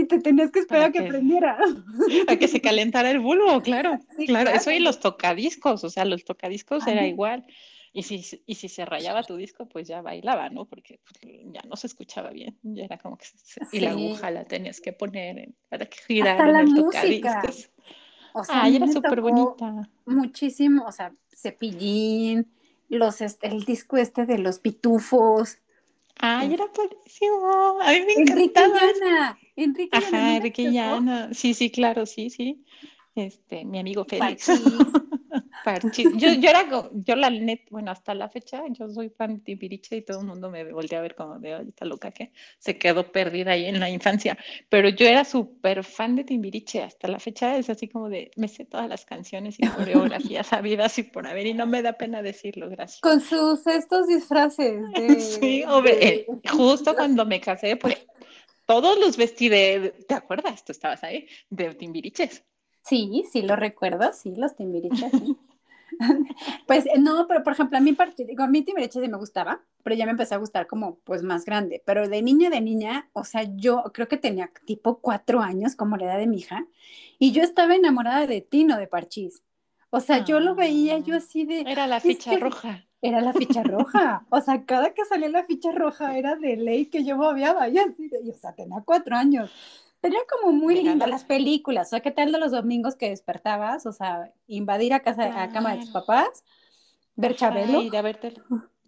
y 0.00 0.04
te 0.06 0.20
tenías 0.20 0.50
que 0.50 0.60
esperar 0.60 0.84
a 0.84 0.92
que, 0.92 1.02
prendiera. 1.02 1.58
A 2.28 2.36
que 2.36 2.48
se 2.48 2.60
calentara 2.60 3.10
el 3.10 3.20
bulbo, 3.20 3.60
claro, 3.62 3.98
claro, 4.26 4.50
Eso 4.50 4.70
y 4.70 4.78
los 4.78 5.00
tocadiscos, 5.00 5.82
o 5.84 5.90
sea, 5.90 6.04
los 6.04 6.24
tocadiscos 6.24 6.86
era 6.86 7.06
igual. 7.06 7.44
Y 7.92 8.02
si, 8.02 8.22
y 8.46 8.54
si 8.54 8.68
se 8.68 8.84
rayaba 8.84 9.22
tu 9.22 9.36
disco, 9.36 9.66
pues 9.66 9.88
ya 9.88 10.02
bailaba, 10.02 10.50
¿no? 10.50 10.66
Porque 10.66 11.00
pues, 11.04 11.34
ya 11.52 11.62
no 11.68 11.74
se 11.74 11.86
escuchaba 11.86 12.30
bien. 12.30 12.56
Ya 12.62 12.84
era 12.84 12.98
como 12.98 13.16
que. 13.16 13.26
y 13.72 13.80
la 13.80 13.90
aguja 13.90 14.30
la 14.30 14.44
tenías 14.44 14.80
que 14.80 14.92
poner 14.92 15.48
para 15.68 15.86
que 15.86 15.98
girara 16.06 16.60
el 16.60 16.74
tocadiscos. 16.74 17.70
O 18.34 18.44
sea, 18.44 18.62
Ay, 18.62 18.76
era 18.76 18.86
súper 18.86 19.20
bonita. 19.20 19.88
Muchísimo, 20.04 20.84
o 20.84 20.92
sea, 20.92 21.12
cepillín, 21.34 22.46
los, 22.88 23.20
este, 23.20 23.48
el 23.48 23.64
disco 23.64 23.96
este 23.96 24.26
de 24.26 24.38
los 24.38 24.58
pitufos. 24.58 25.58
Ay, 26.18 26.54
era 26.54 26.66
buenísimo. 26.66 27.80
A 27.80 27.92
mí 27.92 28.00
me 28.02 28.12
encantaba. 28.12 29.38
Enrique 29.62 29.96
Ajá, 29.96 30.36
Enrique 30.36 30.70
Llana. 30.70 31.34
Sí, 31.34 31.54
sí, 31.54 31.70
claro, 31.70 32.06
sí, 32.06 32.30
sí. 32.30 32.64
Este, 33.14 33.64
mi 33.64 33.78
amigo 33.78 34.04
Félix. 34.04 34.48
Yo, 36.14 36.32
yo 36.32 36.48
era, 36.48 36.66
yo 36.92 37.16
la 37.16 37.28
net, 37.28 37.60
bueno, 37.70 37.90
hasta 37.90 38.14
la 38.14 38.28
fecha, 38.28 38.62
yo 38.70 38.88
soy 38.88 39.10
fan 39.10 39.34
de 39.34 39.40
Timbiriche 39.40 39.96
y 39.96 40.02
todo 40.02 40.20
el 40.20 40.26
mundo 40.26 40.50
me 40.50 40.64
voltea 40.72 40.98
a 40.98 41.02
ver 41.02 41.14
como 41.14 41.38
de, 41.38 41.60
está 41.68 41.84
loca 41.84 42.10
que 42.10 42.32
se 42.58 42.78
quedó 42.78 43.12
perdida 43.12 43.52
ahí 43.52 43.66
en 43.66 43.78
la 43.78 43.90
infancia. 43.90 44.38
Pero 44.70 44.88
yo 44.88 45.06
era 45.06 45.24
súper 45.24 45.84
fan 45.84 46.16
de 46.16 46.24
Timbiriche, 46.24 46.82
hasta 46.82 47.08
la 47.08 47.18
fecha 47.18 47.58
es 47.58 47.68
así 47.68 47.88
como 47.88 48.08
de, 48.08 48.30
me 48.36 48.48
sé 48.48 48.64
todas 48.64 48.88
las 48.88 49.04
canciones 49.04 49.58
y 49.58 49.64
coreografías 49.64 50.46
sabidas 50.46 50.98
y 50.98 51.02
por 51.02 51.26
haber, 51.26 51.46
y 51.46 51.54
no 51.54 51.66
me 51.66 51.82
da 51.82 51.92
pena 51.92 52.22
decirlo, 52.22 52.70
gracias. 52.70 53.00
Con 53.00 53.20
sus 53.20 53.66
estos 53.66 54.06
disfraces. 54.06 54.80
sí, 55.18 55.64
eh, 55.86 56.26
justo 56.50 56.94
cuando 56.94 57.26
me 57.26 57.40
casé, 57.40 57.76
pues 57.76 58.06
todos 58.68 58.98
los 58.98 59.16
vestí 59.16 59.48
de, 59.48 59.94
¿te 60.06 60.12
acuerdas? 60.12 60.62
Tú 60.62 60.72
estabas 60.72 61.02
ahí, 61.02 61.26
de 61.48 61.74
Timbiriches. 61.74 62.44
Sí, 62.82 63.24
sí 63.32 63.40
lo 63.40 63.56
recuerdo, 63.56 64.12
sí, 64.12 64.34
los 64.36 64.56
Timbiriches, 64.56 65.10
sí. 65.10 65.38
pues 66.66 66.84
no, 66.98 67.26
pero 67.26 67.42
por 67.42 67.54
ejemplo, 67.54 67.78
a 67.78 67.80
mí, 67.80 67.96
digo, 68.18 68.42
a 68.42 68.46
mí 68.46 68.60
Timbiriche 68.60 69.00
sí 69.00 69.08
me 69.08 69.16
gustaba, 69.16 69.62
pero 69.82 69.96
ya 69.96 70.04
me 70.04 70.10
empezó 70.10 70.34
a 70.34 70.38
gustar 70.38 70.66
como 70.66 70.98
pues 71.04 71.22
más 71.22 71.46
grande. 71.46 71.82
Pero 71.86 72.08
de 72.08 72.20
niña, 72.20 72.50
de 72.50 72.60
niña, 72.60 73.08
o 73.14 73.24
sea, 73.24 73.44
yo 73.56 73.84
creo 73.94 74.06
que 74.06 74.18
tenía 74.18 74.50
tipo 74.66 74.98
cuatro 75.00 75.40
años, 75.40 75.74
como 75.74 75.96
la 75.96 76.04
edad 76.04 76.18
de 76.18 76.26
mi 76.26 76.36
hija, 76.36 76.66
y 77.18 77.32
yo 77.32 77.42
estaba 77.42 77.74
enamorada 77.74 78.26
de 78.26 78.42
Tino 78.42 78.76
de 78.76 78.86
Parchís. 78.86 79.42
O 79.90 80.00
sea, 80.00 80.24
yo 80.24 80.40
lo 80.40 80.54
veía 80.54 80.98
yo 80.98 81.14
ah, 81.14 81.18
así 81.18 81.44
de... 81.44 81.62
Era 81.62 81.86
la 81.86 82.00
ficha 82.00 82.36
roja. 82.36 82.84
Era 83.00 83.20
la 83.20 83.32
ficha 83.32 83.62
roja. 83.62 84.26
O 84.30 84.40
sea, 84.40 84.64
cada 84.64 84.92
que 84.92 85.04
salía 85.04 85.28
la 85.28 85.44
ficha 85.44 85.72
roja 85.72 86.18
era 86.18 86.36
de 86.36 86.56
ley 86.56 86.86
que 86.86 87.04
yo 87.04 87.16
babeaba. 87.16 87.68
Y 87.68 87.78
así 87.78 88.08
de, 88.08 88.18
o 88.30 88.34
sea, 88.34 88.54
tenía 88.54 88.82
cuatro 88.84 89.16
años. 89.16 89.50
Tenía 90.00 90.20
como 90.30 90.52
muy 90.52 90.82
lindas 90.82 91.08
las 91.08 91.24
películas, 91.24 91.88
o 91.88 91.90
sea, 91.90 92.00
¿qué 92.00 92.12
tal 92.12 92.30
de 92.30 92.38
los 92.38 92.52
domingos 92.52 92.94
que 92.94 93.08
despertabas? 93.08 93.84
O 93.84 93.92
sea, 93.92 94.32
invadir 94.46 94.92
a 94.92 95.00
casa, 95.00 95.42
a 95.42 95.50
cama 95.50 95.72
de 95.72 95.80
tus 95.80 95.90
papás, 95.90 96.44
ver 97.16 97.34
Chabelo. 97.34 97.82
Ir 97.82 97.96
a 97.96 98.02
verte. 98.02 98.34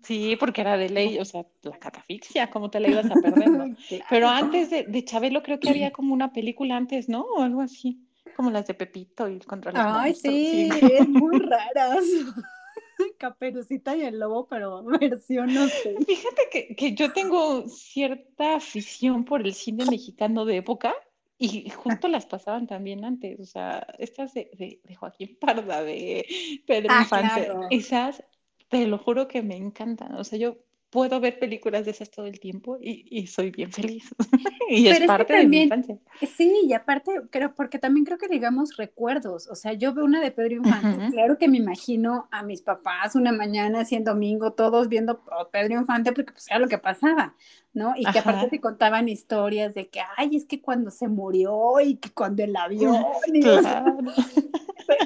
Sí, 0.05 0.37
porque 0.39 0.61
era 0.61 0.77
de 0.77 0.89
ley, 0.89 1.19
o 1.19 1.25
sea, 1.25 1.45
la 1.63 1.79
catafixia, 1.79 2.49
¿cómo 2.49 2.71
te 2.71 2.79
la 2.79 2.89
ibas 2.89 3.11
a 3.11 3.15
perder? 3.15 3.77
Pero 4.09 4.29
antes 4.29 4.71
de, 4.71 4.85
de, 4.85 5.05
Chabelo 5.05 5.43
creo 5.43 5.59
que 5.59 5.69
había 5.69 5.91
como 5.91 6.15
una 6.15 6.33
película 6.33 6.77
antes, 6.77 7.09
¿no? 7.09 7.23
O 7.23 7.43
algo 7.43 7.61
así, 7.61 7.99
como 8.41 8.51
las 8.51 8.67
de 8.67 8.73
Pepito 8.73 9.29
y 9.29 9.39
contra 9.41 9.71
los 9.71 9.83
Ay, 9.85 10.15
sí, 10.15 10.71
es 10.99 11.07
muy 11.07 11.39
raras. 11.41 12.03
Caperucita 13.19 13.95
y 13.95 14.01
el 14.01 14.19
lobo, 14.19 14.49
pero 14.49 14.83
versión 14.83 15.53
no 15.53 15.69
sé. 15.69 15.95
Fíjate 16.07 16.49
que, 16.51 16.75
que, 16.75 16.95
yo 16.95 17.13
tengo 17.13 17.69
cierta 17.69 18.57
afición 18.57 19.27
por 19.27 19.43
el 19.43 19.53
cine 19.53 19.85
mexicano 19.85 20.47
de 20.47 20.57
época 20.57 20.95
y 21.37 21.69
justo 21.69 22.09
las 22.09 22.25
pasaban 22.25 22.67
también 22.67 23.05
antes, 23.05 23.39
o 23.41 23.45
sea, 23.45 23.87
estas 23.99 24.33
de, 24.33 24.51
de, 24.55 24.95
Joaquín 24.95 25.37
Parda, 25.39 25.83
de 25.83 26.27
Pedro 26.67 26.89
ah, 26.93 27.03
Infante, 27.03 27.51
esas, 27.69 28.25
te 28.69 28.87
lo 28.87 28.97
juro 28.97 29.29
que 29.29 29.43
me 29.43 29.57
encantan, 29.57 30.15
o 30.15 30.25
sea, 30.25 30.39
yo 30.39 30.57
puedo 30.91 31.21
ver 31.21 31.39
películas 31.39 31.85
de 31.85 31.93
esas 31.93 32.11
todo 32.11 32.27
el 32.27 32.41
tiempo 32.41 32.77
y, 32.81 33.27
soy 33.29 33.51
bien 33.51 33.73
feliz. 33.73 34.13
y 34.69 34.89
es 34.89 35.01
parte 35.07 35.35
de 35.35 35.47
mi 35.47 35.63
infancia. 35.63 35.97
Sí, 36.37 36.53
y 36.65 36.73
aparte, 36.73 37.13
creo, 37.31 37.55
porque 37.55 37.79
también 37.79 38.05
creo 38.05 38.19
que 38.19 38.29
digamos 38.29 38.77
recuerdos. 38.77 39.49
O 39.49 39.55
sea, 39.55 39.73
yo 39.73 39.95
veo 39.95 40.05
una 40.05 40.21
de 40.21 40.33
Pedro 40.33 40.57
Infante, 40.57 41.11
claro 41.13 41.39
que 41.39 41.49
me 41.49 41.59
imagino 41.59 42.29
a 42.33 42.43
mis 42.43 42.63
papás 42.63 43.15
una 43.15 43.33
mañana, 43.33 43.81
así 43.81 43.95
en 43.95 44.05
domingo, 44.05 44.53
todos 44.53 44.89
viendo 44.89 45.23
Pedro 45.53 45.75
Infante, 45.75 46.13
porque 46.13 46.33
pues 46.33 46.49
era 46.51 46.59
lo 46.59 46.69
que 46.69 46.79
pasaba, 46.79 47.35
¿no? 47.73 47.95
Y 47.97 48.05
que 48.11 48.19
aparte 48.19 48.49
te 48.49 48.61
contaban 48.61 49.09
historias 49.09 49.75
de 49.75 49.89
que, 49.89 50.01
ay, 50.17 50.37
es 50.37 50.45
que 50.45 50.61
cuando 50.61 50.91
se 50.91 51.07
murió 51.07 51.79
y 51.81 51.97
que 51.97 52.11
cuando 52.11 52.43
el 52.43 52.55
avión. 52.57 53.05
Y 53.33 53.43
claro. 53.43 53.99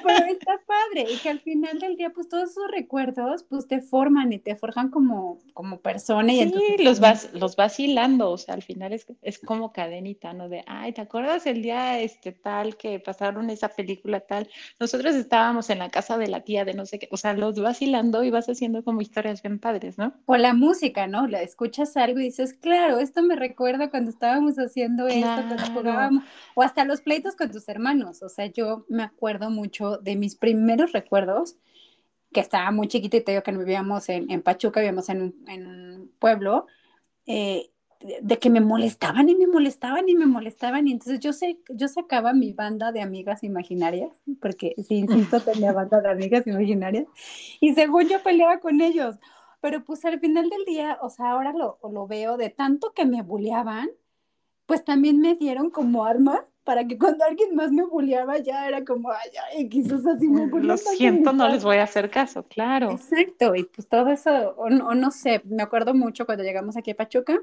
Pero, 0.02 0.26
está 0.26 0.60
padre 0.66 1.12
y 1.12 1.16
que 1.18 1.28
al 1.28 1.40
final 1.40 1.78
del 1.78 1.96
día, 1.96 2.10
pues 2.10 2.28
todos 2.28 2.50
esos 2.50 2.70
recuerdos, 2.70 3.44
pues 3.44 3.66
te 3.66 3.80
forman 3.80 4.32
y 4.32 4.38
te 4.38 4.56
forjan 4.56 4.90
como, 4.90 5.38
como 5.52 5.80
persona. 5.80 6.32
Y 6.32 6.48
sí, 6.48 6.82
los 6.82 7.00
vas, 7.00 7.30
los 7.34 7.56
vas 7.56 7.78
hilando, 7.78 8.30
o 8.30 8.38
sea, 8.38 8.54
al 8.54 8.62
final 8.62 8.92
es, 8.92 9.06
es 9.22 9.38
como 9.38 9.72
cadenita, 9.72 10.32
¿no? 10.32 10.48
De, 10.48 10.64
ay, 10.66 10.92
¿te 10.92 11.00
acuerdas 11.00 11.46
el 11.46 11.62
día 11.62 12.00
este 12.00 12.32
tal 12.32 12.76
que 12.76 12.98
pasaron 13.00 13.50
esa 13.50 13.68
película 13.68 14.20
tal? 14.20 14.48
Nosotros 14.80 15.14
estábamos 15.14 15.70
en 15.70 15.78
la 15.78 15.90
casa 15.90 16.18
de 16.18 16.28
la 16.28 16.40
tía 16.40 16.64
de 16.64 16.74
no 16.74 16.86
sé 16.86 16.98
qué, 16.98 17.08
o 17.10 17.16
sea, 17.16 17.34
los 17.34 17.60
vas 17.60 17.82
hilando 17.82 18.24
y 18.24 18.30
vas 18.30 18.48
haciendo 18.48 18.82
como 18.84 19.00
historias 19.00 19.42
bien 19.42 19.58
padres, 19.58 19.98
¿no? 19.98 20.14
O 20.26 20.36
la 20.36 20.54
música, 20.54 21.06
¿no? 21.06 21.26
La 21.26 21.42
escuchas 21.42 21.96
algo 21.96 22.20
y 22.20 22.24
dices, 22.24 22.54
claro, 22.54 22.98
esto 22.98 23.22
me 23.22 23.36
recuerda 23.36 23.90
cuando 23.90 24.10
estábamos 24.10 24.56
haciendo 24.56 25.06
esto, 25.06 25.26
cuando 25.48 25.66
jugábamos, 25.72 26.24
o 26.54 26.62
hasta 26.62 26.84
los 26.84 27.00
pleitos 27.00 27.36
con 27.36 27.50
tus 27.50 27.68
hermanos, 27.68 28.22
o 28.22 28.28
sea, 28.28 28.46
yo 28.46 28.84
me 28.88 29.02
acuerdo 29.02 29.50
mucho 29.50 29.73
de 30.02 30.16
mis 30.16 30.36
primeros 30.36 30.92
recuerdos, 30.92 31.56
que 32.32 32.40
estaba 32.40 32.70
muy 32.70 32.88
chiquita 32.88 33.16
y 33.16 33.20
te 33.22 33.32
digo 33.32 33.42
que 33.42 33.52
vivíamos 33.52 34.08
en, 34.08 34.30
en 34.30 34.42
Pachuca, 34.42 34.80
vivíamos 34.80 35.08
en 35.08 35.22
un, 35.22 35.44
en 35.48 35.66
un 35.66 36.12
pueblo, 36.18 36.66
eh, 37.26 37.70
de, 38.20 38.38
que 38.38 38.50
me 38.50 38.60
molestaban 38.60 39.28
y 39.28 39.34
me 39.34 39.46
molestaban 39.46 40.08
y 40.08 40.14
me 40.14 40.26
molestaban. 40.26 40.86
Y 40.86 40.92
entonces 40.92 41.20
yo, 41.20 41.32
sé, 41.32 41.60
yo 41.70 41.88
sacaba 41.88 42.32
mi 42.34 42.52
banda 42.52 42.92
de 42.92 43.00
amigas 43.00 43.42
imaginarias, 43.42 44.20
porque 44.40 44.74
si 44.86 44.96
insisto, 44.96 45.40
tenía 45.40 45.72
banda 45.72 46.00
de 46.00 46.10
amigas 46.10 46.46
imaginarias, 46.46 47.06
y 47.60 47.74
según 47.74 48.08
yo 48.08 48.22
peleaba 48.22 48.60
con 48.60 48.80
ellos. 48.80 49.16
Pero 49.60 49.82
pues 49.84 50.04
al 50.04 50.20
final 50.20 50.50
del 50.50 50.64
día, 50.66 50.98
o 51.00 51.08
sea, 51.08 51.30
ahora 51.30 51.52
lo, 51.54 51.78
lo 51.90 52.06
veo 52.06 52.36
de 52.36 52.50
tanto 52.50 52.92
que 52.92 53.06
me 53.06 53.22
bulleaban, 53.22 53.88
pues 54.66 54.84
también 54.84 55.20
me 55.20 55.34
dieron 55.36 55.70
como 55.70 56.04
armas 56.04 56.40
para 56.64 56.86
que 56.86 56.98
cuando 56.98 57.24
alguien 57.24 57.54
más 57.54 57.70
me 57.70 57.84
bulleaba 57.84 58.38
ya 58.38 58.66
era 58.66 58.84
como, 58.84 59.10
ay, 59.10 59.30
ay, 59.52 59.68
quizás 59.68 60.04
así 60.06 60.28
me. 60.28 60.46
Lo 60.46 60.76
siento, 60.76 61.32
no 61.32 61.48
les 61.48 61.62
voy 61.62 61.76
a 61.76 61.84
hacer 61.84 62.10
caso, 62.10 62.42
claro. 62.44 62.90
Exacto, 62.90 63.54
y 63.54 63.64
pues 63.64 63.86
todo 63.86 64.08
eso, 64.08 64.30
o 64.56 64.70
no, 64.70 65.10
sé, 65.10 65.42
me 65.44 65.62
acuerdo 65.62 65.94
mucho 65.94 66.24
cuando 66.24 66.42
llegamos 66.42 66.76
aquí 66.76 66.92
a 66.92 66.96
Pachuca, 66.96 67.38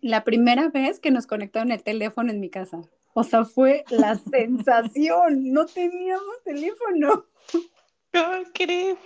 la 0.00 0.24
primera 0.24 0.68
vez 0.68 1.00
que 1.00 1.10
nos 1.10 1.26
conectaron 1.26 1.72
el 1.72 1.82
teléfono 1.82 2.30
en 2.30 2.38
mi 2.38 2.50
casa. 2.50 2.82
O 3.14 3.24
sea, 3.24 3.44
fue 3.44 3.84
la 3.88 4.14
sensación, 4.30 5.52
no 5.52 5.66
teníamos 5.66 6.42
teléfono. 6.44 7.24
No 8.12 8.42
creo. 8.52 8.98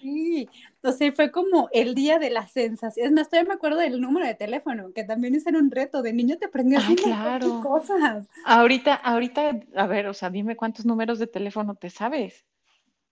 Sí, 0.00 0.48
entonces 0.82 1.14
fue 1.14 1.30
como 1.30 1.68
el 1.72 1.94
día 1.94 2.18
de 2.18 2.30
las 2.30 2.52
sensaciones. 2.52 3.12
No 3.12 3.20
estoy 3.20 3.44
me 3.44 3.52
acuerdo 3.52 3.78
del 3.78 4.00
número 4.00 4.26
de 4.26 4.34
teléfono, 4.34 4.92
que 4.94 5.04
también 5.04 5.34
es 5.34 5.44
un 5.44 5.70
reto. 5.70 6.00
De 6.00 6.14
niño 6.14 6.38
te 6.38 6.46
aprendías 6.46 6.84
ah, 6.88 6.94
claro. 6.96 7.60
cosas. 7.60 8.26
Ahorita, 8.46 8.94
ahorita, 8.94 9.60
a 9.76 9.86
ver, 9.86 10.06
o 10.06 10.14
sea, 10.14 10.30
dime 10.30 10.56
cuántos 10.56 10.86
números 10.86 11.18
de 11.18 11.26
teléfono 11.26 11.74
te 11.74 11.90
sabes. 11.90 12.46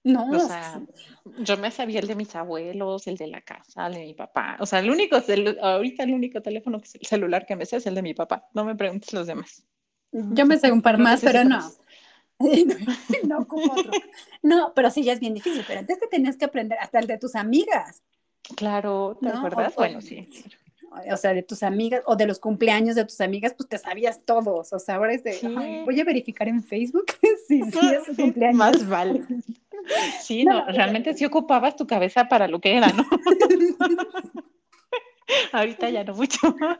No. 0.02 0.30
O 0.30 0.40
sea, 0.40 0.80
yo 1.40 1.58
me 1.58 1.70
sabía 1.70 2.00
el 2.00 2.06
de 2.06 2.14
mis 2.14 2.34
abuelos, 2.34 3.06
el 3.06 3.18
de 3.18 3.26
la 3.26 3.42
casa, 3.42 3.88
el 3.88 3.94
de 3.94 4.00
mi 4.00 4.14
papá. 4.14 4.56
O 4.60 4.64
sea, 4.64 4.78
el 4.78 4.88
único, 4.88 5.16
ahorita 5.60 6.04
el 6.04 6.14
único 6.14 6.40
teléfono 6.40 6.80
celular 6.82 7.44
que 7.44 7.56
me 7.56 7.66
sé 7.66 7.76
es 7.76 7.86
el 7.86 7.94
de 7.94 8.02
mi 8.02 8.14
papá. 8.14 8.48
No 8.54 8.64
me 8.64 8.76
preguntes 8.76 9.12
los 9.12 9.26
demás. 9.26 9.66
Yo 10.10 10.46
me 10.46 10.56
sé 10.56 10.72
un 10.72 10.80
par 10.80 10.96
más, 10.96 11.20
pero 11.20 11.44
no. 11.44 11.60
no 13.26 13.46
como 13.46 13.72
otro. 13.72 13.90
No, 14.42 14.72
pero 14.74 14.90
sí, 14.90 15.02
ya 15.02 15.12
es 15.12 15.20
bien 15.20 15.34
difícil, 15.34 15.64
pero 15.66 15.80
antes 15.80 15.98
te 15.98 16.06
tenías 16.06 16.36
que 16.36 16.44
aprender 16.44 16.78
hasta 16.78 16.98
el 16.98 17.06
de 17.06 17.18
tus 17.18 17.34
amigas. 17.34 18.02
Claro, 18.56 19.18
¿te 19.20 19.28
acuerdas? 19.28 19.74
bueno, 19.74 20.00
sí. 20.00 20.28
O 21.12 21.16
sea, 21.16 21.34
de 21.34 21.42
tus 21.42 21.62
amigas 21.62 22.02
o 22.06 22.16
de 22.16 22.26
los 22.26 22.38
cumpleaños 22.38 22.96
de 22.96 23.04
tus 23.04 23.20
amigas, 23.20 23.54
pues 23.54 23.68
te 23.68 23.76
sabías 23.78 24.24
todos. 24.24 24.72
O 24.72 24.78
sea, 24.78 24.94
ahora 24.96 25.12
es 25.12 25.22
de, 25.22 25.82
voy 25.84 26.00
a 26.00 26.04
verificar 26.04 26.48
en 26.48 26.62
Facebook 26.62 27.06
si 27.46 27.62
sí, 27.62 27.78
es 27.94 28.04
su 28.06 28.16
cumpleaños. 28.22 28.56
Más 28.56 28.88
vale. 28.88 29.22
Sí, 30.22 30.44
no, 30.44 30.64
realmente 30.66 31.14
sí 31.14 31.24
ocupabas 31.24 31.76
tu 31.76 31.86
cabeza 31.86 32.28
para 32.28 32.48
lo 32.48 32.60
que 32.60 32.76
era, 32.76 32.88
¿no? 32.88 33.04
Ahorita 35.52 35.90
ya 35.90 36.04
no 36.04 36.14
mucho, 36.14 36.38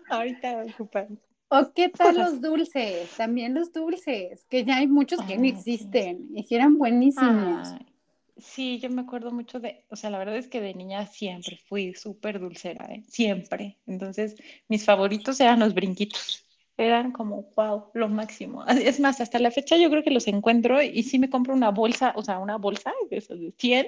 ahorita 0.09 0.65
ocupan. 0.71 1.19
¿O 1.49 1.73
qué 1.75 1.89
tal 1.89 2.17
los 2.17 2.41
dulces? 2.41 3.11
También 3.17 3.55
los 3.55 3.73
dulces, 3.73 4.45
que 4.51 4.65
ya 4.65 4.77
hay 4.77 4.87
muchos 4.87 5.21
que 5.23 5.39
no 5.39 5.45
existen 5.47 6.29
y 6.35 6.45
que 6.45 6.57
eran 6.57 6.77
buenísimos. 6.77 7.69
sí, 8.37 8.79
yo 8.81 8.91
me 8.91 9.01
acuerdo 9.01 9.33
mucho 9.33 9.59
de, 9.59 9.85
o 9.89 9.97
sea, 9.97 10.11
la 10.11 10.19
verdad 10.19 10.37
es 10.37 10.49
que 10.49 10.61
de 10.61 10.75
niña 10.75 11.07
siempre 11.07 11.59
fui 11.69 11.95
súper 11.95 12.39
dulcera, 12.39 12.87
¿eh? 12.93 13.03
Siempre. 13.09 13.79
Entonces, 13.87 14.37
mis 14.69 14.85
favoritos 14.85 15.41
eran 15.41 15.61
los 15.61 15.75
brinquitos. 15.75 16.45
Eran 16.77 17.11
como, 17.11 17.51
wow, 17.57 17.87
lo 17.95 18.09
máximo. 18.09 18.65
Es 18.67 19.01
más, 19.01 19.21
hasta 19.21 19.39
la 19.41 19.51
fecha 19.51 19.77
yo 19.77 19.91
creo 19.91 20.05
que 20.05 20.13
los 20.13 20.29
encuentro 20.29 20.81
y 20.81 21.03
sí 21.03 21.19
me 21.19 21.31
compro 21.31 21.55
una 21.55 21.71
bolsa, 21.71 22.13
o 22.15 22.23
sea, 22.23 22.39
una 22.39 22.57
bolsa 22.57 22.93
de 23.11 23.17
esos 23.17 23.41
de 23.41 23.53
100 23.57 23.87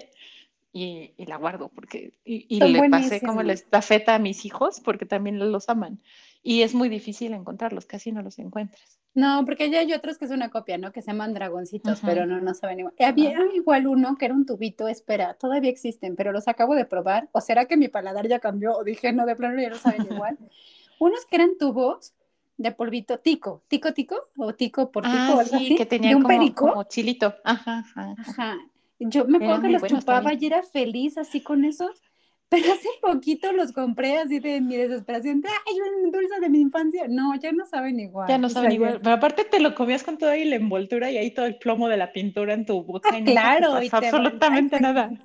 y, 0.73 1.15
la 1.27 1.37
guardo 1.37 1.69
porque, 1.69 2.13
y, 2.25 2.61
le 2.61 2.89
pasé 2.89 3.21
como 3.21 3.43
la 3.43 3.53
estafeta 3.53 4.15
a 4.15 4.19
mis 4.19 4.45
hijos 4.45 4.81
porque 4.81 5.05
también 5.05 5.39
los 5.51 5.69
aman 5.69 6.01
y 6.43 6.63
es 6.63 6.75
muy 6.75 6.89
difícil 6.89 7.35
encontrarlos, 7.35 7.87
casi 7.87 8.13
no 8.13 8.23
los 8.23 8.39
encuentras. 8.39 8.99
No, 9.13 9.45
porque 9.45 9.71
ya 9.71 9.81
hay 9.81 9.93
otros 9.93 10.19
que 10.19 10.25
es 10.25 10.31
una 10.31 10.51
copia, 10.51 10.79
¿no? 10.79 10.93
Que 10.93 11.03
se 11.03 11.09
llaman 11.09 11.35
dragoncitos, 11.35 12.01
pero 12.05 12.27
no, 12.27 12.41
no 12.41 12.55
saben 12.55 12.79
igual. 12.79 12.95
Había 13.01 13.35
igual 13.55 13.89
uno 13.89 14.17
que 14.17 14.27
era 14.27 14.35
un 14.35 14.47
tubito, 14.47 14.87
espera, 14.87 15.35
todavía 15.35 15.71
existen, 15.71 16.15
pero 16.15 16.33
los 16.33 16.47
acabo 16.47 16.77
de 16.77 16.85
probar. 16.85 17.29
¿O 17.33 17.41
será 17.41 17.67
que 17.67 17.77
mi 17.77 17.89
paladar 17.89 18.29
ya 18.29 18.39
cambió? 18.39 18.77
O 18.77 18.85
dije, 18.85 19.13
no, 19.13 19.27
de 19.27 19.35
plano 19.35 19.61
ya 19.61 19.69
no 19.69 19.77
saben 19.77 20.07
igual. 20.11 20.39
Unos 21.01 21.27
que 21.27 21.37
eran 21.37 21.59
tubos 21.59 22.15
de 22.57 22.73
polvito 22.73 23.19
tico, 23.19 23.65
tico, 23.69 23.93
tico, 23.93 24.29
o 24.37 24.55
tico 24.55 24.93
por 24.93 25.03
tico, 25.03 25.17
ah, 25.17 25.41
algo 25.41 25.59
sí, 25.59 25.75
que 25.75 25.87
tenían 25.87 26.17
un 26.17 26.23
como, 26.23 26.39
perico. 26.39 26.69
como 26.69 26.85
chilito. 26.85 27.35
Ajá, 27.43 27.85
ajá. 27.95 28.59
Yo 29.01 29.25
me 29.25 29.39
acuerdo 29.39 29.63
que 29.63 29.69
los 29.71 29.83
chupaba 29.83 30.35
y 30.35 30.47
era 30.47 30.63
feliz 30.63 31.19
así 31.19 31.41
con 31.41 31.65
esos 31.65 32.03
pero 32.51 32.73
hace 32.73 32.89
poquito 33.01 33.53
los 33.53 33.71
compré 33.71 34.19
así 34.19 34.41
de 34.41 34.61
mi 34.61 34.77
desesperación. 34.77 35.41
¡Ay, 35.47 35.77
un 36.03 36.11
dulce 36.11 36.41
de 36.41 36.49
mi 36.49 36.61
infancia! 36.61 37.07
No, 37.09 37.37
ya 37.37 37.53
no 37.53 37.65
saben 37.65 38.01
igual. 38.01 38.29
Ya 38.29 38.39
no 38.39 38.49
saben 38.49 38.73
igual. 38.73 38.99
Pero 39.01 39.15
aparte 39.15 39.45
te 39.45 39.61
lo 39.61 39.73
comías 39.77 40.03
con 40.03 40.19
toda 40.19 40.37
la 40.37 40.57
envoltura 40.57 41.13
y 41.13 41.17
ahí 41.17 41.31
todo 41.31 41.47
el 41.47 41.59
plomo 41.59 41.89
de 41.89 41.97
la 41.97 42.13
pintura 42.13 42.53
en 42.53 42.67
tu 42.67 42.83
boca. 42.83 43.17
y 43.17 43.23
claro. 43.23 43.81
y 43.81 43.89
absolutamente 43.91 44.81
nada. 44.81 45.11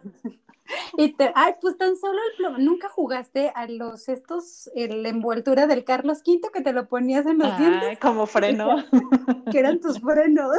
Y 0.98 1.10
te, 1.10 1.32
ay, 1.36 1.54
pues 1.62 1.78
tan 1.78 1.96
solo 1.96 2.18
el 2.32 2.38
plomo. 2.38 2.58
¿Nunca 2.58 2.90
jugaste 2.90 3.52
a 3.54 3.68
los 3.68 4.10
estos, 4.10 4.68
la 4.74 5.10
envoltura 5.10 5.68
del 5.68 5.84
Carlos 5.84 6.24
V 6.26 6.42
que 6.52 6.62
te 6.62 6.74
lo 6.74 6.88
ponías 6.88 7.28
en 7.28 7.38
los 7.38 7.52
ay, 7.52 7.60
dientes? 7.60 8.00
como 8.00 8.26
freno. 8.26 8.84
Que, 9.52 9.60
eran 9.60 9.80
tus 9.80 10.00
frenos. 10.02 10.58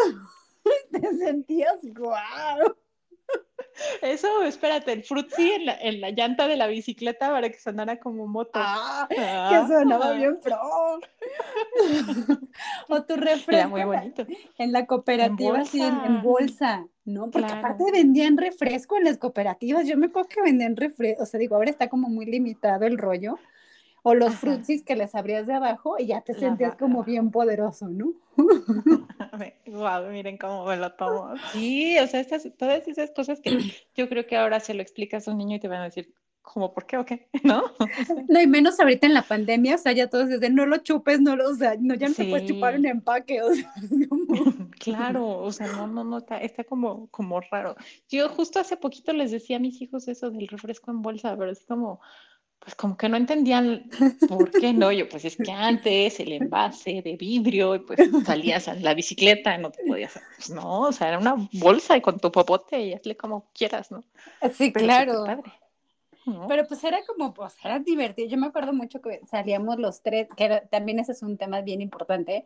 te 0.93 1.17
sentías 1.17 1.81
guau. 1.93 2.77
Eso, 4.01 4.43
espérate, 4.43 4.93
el 4.93 5.05
frutzi 5.05 5.53
en 5.53 5.67
la, 5.67 5.79
en 5.79 6.01
la 6.01 6.11
llanta 6.11 6.49
de 6.49 6.57
la 6.57 6.67
bicicleta 6.67 7.31
para 7.31 7.51
que 7.51 7.59
sonara 7.59 7.99
como 7.99 8.27
moto. 8.27 8.53
Ah, 8.55 9.07
que 9.09 9.17
sonaba 9.69 10.13
bien 10.13 10.39
pro. 10.43 10.57
o 12.89 13.03
tu 13.03 13.17
refresco. 13.17 13.69
muy 13.69 13.85
bonito. 13.85 14.27
En 14.59 14.73
la 14.73 14.87
cooperativa, 14.87 15.59
en 15.59 15.67
sí, 15.67 15.83
en, 15.83 16.23
bolsa, 16.23 16.87
¿no? 17.05 17.31
Porque 17.31 17.53
aparte 17.53 17.85
vendían 17.93 18.37
refresco 18.37 18.97
en 18.97 19.05
las 19.05 19.19
cooperativas. 19.19 19.87
Yo 19.87 19.97
me 19.97 20.07
acuerdo 20.07 20.29
que 20.29 20.43
vendían 20.43 20.77
refresco, 20.77 21.23
o 21.23 21.27
sea, 21.27 21.39
digo, 21.39 21.57
ahora 21.57 21.71
está 21.71 21.89
como 21.89 22.09
muy 22.09 22.27
limitado 22.27 22.87
el 22.87 22.97
rollo 22.97 23.39
o 24.09 24.15
los 24.15 24.37
frutsis 24.37 24.85
que 24.85 24.95
les 24.95 25.17
abrías 25.17 25.49
de 25.49 25.55
abajo 25.55 25.97
y 25.99 26.07
ya 26.07 26.21
te 26.21 26.33
sentías 26.33 26.77
como 26.77 27.03
bien 27.03 27.33
poderoso, 27.33 27.89
¿no? 27.89 28.13
wow, 29.67 30.09
miren 30.11 30.39
cómo 30.39 30.65
me 30.67 30.77
lo 30.77 30.93
tomo. 30.93 31.35
Sí, 31.53 31.99
o 31.99 32.07
sea, 32.07 32.21
estas, 32.21 32.49
todas 32.57 32.87
esas 32.89 33.11
cosas 33.11 33.41
que 33.41 33.59
yo 33.95 34.09
creo 34.09 34.27
que 34.27 34.37
ahora 34.37 34.61
se 34.61 34.75
lo 34.75 34.83
explicas 34.83 35.27
a 35.27 35.33
un 35.33 35.39
niño 35.39 35.57
y 35.57 35.61
te 35.61 35.69
van 35.69 35.81
a 35.81 35.85
decir, 35.85 36.15
¿cómo 36.47 36.73
por 36.73 36.87
qué 36.87 36.97
o 36.97 37.05
qué? 37.05 37.29
¿No? 37.43 37.65
No, 38.29 38.41
y 38.41 38.47
menos 38.47 38.79
ahorita 38.79 39.07
en 39.07 39.15
la 39.15 39.23
pandemia, 39.23 39.75
o 39.75 39.79
sea, 39.79 39.93
ya 39.93 40.09
todos 40.09 40.29
dicen, 40.29 40.55
no 40.55 40.65
lo 40.65 40.79
chupes, 40.79 41.21
no 41.21 41.37
lo, 41.37 41.51
o 41.51 41.55
sea, 41.55 41.77
no, 41.79 41.95
ya 41.95 42.09
no 42.09 42.15
te 42.15 42.25
puedes 42.25 42.49
chupar 42.49 42.79
un 42.79 42.87
empaque, 42.87 43.43
o 43.43 43.53
sea, 43.53 43.73
Claro, 44.79 45.39
o 45.39 45.53
sea, 45.53 45.67
no, 45.69 45.87
no, 45.89 46.05
no, 46.05 46.19
está, 46.19 46.39
está 46.39 46.63
como, 46.65 47.09
como 47.09 47.41
raro. 47.41 47.77
Yo 48.09 48.29
justo 48.29 48.61
hace 48.61 48.77
poquito 48.77 49.13
les 49.13 49.33
decía 49.33 49.57
a 49.57 49.61
mis 49.61 49.83
hijos 49.83 50.07
eso 50.07 50.31
del 50.31 50.47
refresco 50.49 50.91
en 50.91 51.03
bolsa, 51.03 51.37
pero 51.37 51.51
es 51.51 51.65
como, 51.67 52.01
pues 52.59 52.75
como 52.75 52.97
que 52.97 53.09
no 53.09 53.17
entendían 53.17 53.89
por 54.29 54.51
qué 54.51 54.73
no. 54.73 54.91
Yo, 54.91 55.09
pues 55.09 55.25
es 55.25 55.37
que 55.37 55.53
antes 55.53 56.19
el 56.19 56.33
envase 56.33 57.01
de 57.03 57.17
vidrio, 57.17 57.85
pues 57.87 58.01
salías 58.25 58.67
a 58.69 58.75
la 58.75 58.95
bicicleta, 58.95 59.57
no 59.59 59.71
te 59.71 59.85
podías, 59.85 60.21
pues 60.37 60.51
no, 60.51 60.81
o 60.81 60.93
sea, 60.93 61.09
era 61.09 61.19
una 61.19 61.37
bolsa 61.53 61.97
y 61.97 62.01
con 62.01 62.19
tu 62.19 62.33
popote 62.33 62.81
y 62.81 62.93
hazle 62.93 63.17
como 63.17 63.47
quieras, 63.53 63.91
¿no? 63.91 64.03
Sí, 64.53 64.73
claro. 64.73 65.25
Pero 66.49 66.67
pues 66.67 66.83
era 66.83 66.99
como, 67.07 67.33
pues 67.33 67.55
era 67.63 67.79
divertido. 67.79 68.29
Yo 68.29 68.37
me 68.37 68.49
acuerdo 68.49 68.73
mucho 68.73 69.01
que 69.01 69.21
salíamos 69.31 69.79
los 69.79 70.03
tres, 70.03 70.27
que 70.37 70.63
también 70.71 70.99
ese 70.99 71.13
es 71.13 71.23
un 71.23 71.37
tema 71.37 71.61
bien 71.61 71.81
importante. 71.81 72.45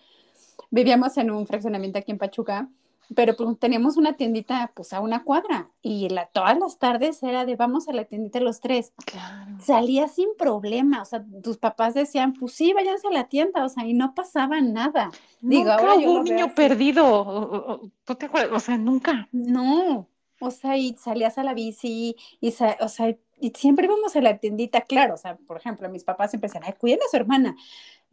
Vivíamos 0.70 1.16
en 1.16 1.30
un 1.30 1.46
fraccionamiento 1.46 1.98
aquí 1.98 2.12
en 2.12 2.18
Pachuca 2.18 2.68
pero 3.14 3.34
pues 3.36 3.58
teníamos 3.58 3.96
una 3.96 4.14
tiendita 4.14 4.72
pues 4.74 4.92
a 4.92 5.00
una 5.00 5.24
cuadra 5.24 5.70
y 5.82 6.08
la, 6.08 6.26
todas 6.26 6.58
las 6.58 6.78
tardes 6.78 7.22
era 7.22 7.44
de 7.44 7.56
vamos 7.56 7.88
a 7.88 7.92
la 7.92 8.04
tiendita 8.04 8.40
los 8.40 8.60
tres. 8.60 8.92
Claro. 9.04 9.56
Salía 9.60 10.08
sin 10.08 10.28
problema, 10.38 11.02
o 11.02 11.04
sea, 11.04 11.24
tus 11.42 11.58
papás 11.58 11.94
decían, 11.94 12.34
pues 12.34 12.52
sí, 12.52 12.72
váyanse 12.72 13.08
a 13.08 13.12
la 13.12 13.28
tienda, 13.28 13.64
o 13.64 13.68
sea, 13.68 13.86
y 13.86 13.94
no 13.94 14.14
pasaba 14.14 14.60
nada. 14.60 15.10
Digo, 15.40 15.70
ahora 15.70 15.96
yo 15.96 16.12
un 16.12 16.24
niño 16.24 16.54
perdido, 16.54 17.80
¿tú 18.04 18.14
te 18.14 18.26
acuerdas? 18.26 18.52
O 18.52 18.60
sea, 18.60 18.78
nunca. 18.78 19.28
No, 19.32 20.06
o 20.40 20.50
sea, 20.50 20.76
y 20.76 20.94
salías 20.94 21.36
a 21.38 21.42
la 21.42 21.54
bici 21.54 22.16
y, 22.40 22.48
o 22.80 22.88
sea, 22.88 23.16
y 23.40 23.50
siempre 23.50 23.86
íbamos 23.86 24.14
a 24.14 24.20
la 24.20 24.38
tiendita, 24.38 24.82
claro, 24.82 25.14
o 25.14 25.16
sea, 25.16 25.36
por 25.36 25.56
ejemplo, 25.56 25.88
mis 25.88 26.04
papás 26.04 26.30
siempre 26.30 26.48
decían, 26.48 26.64
ay, 26.66 26.74
cuiden 26.78 27.00
a 27.04 27.10
su 27.10 27.16
hermana, 27.16 27.56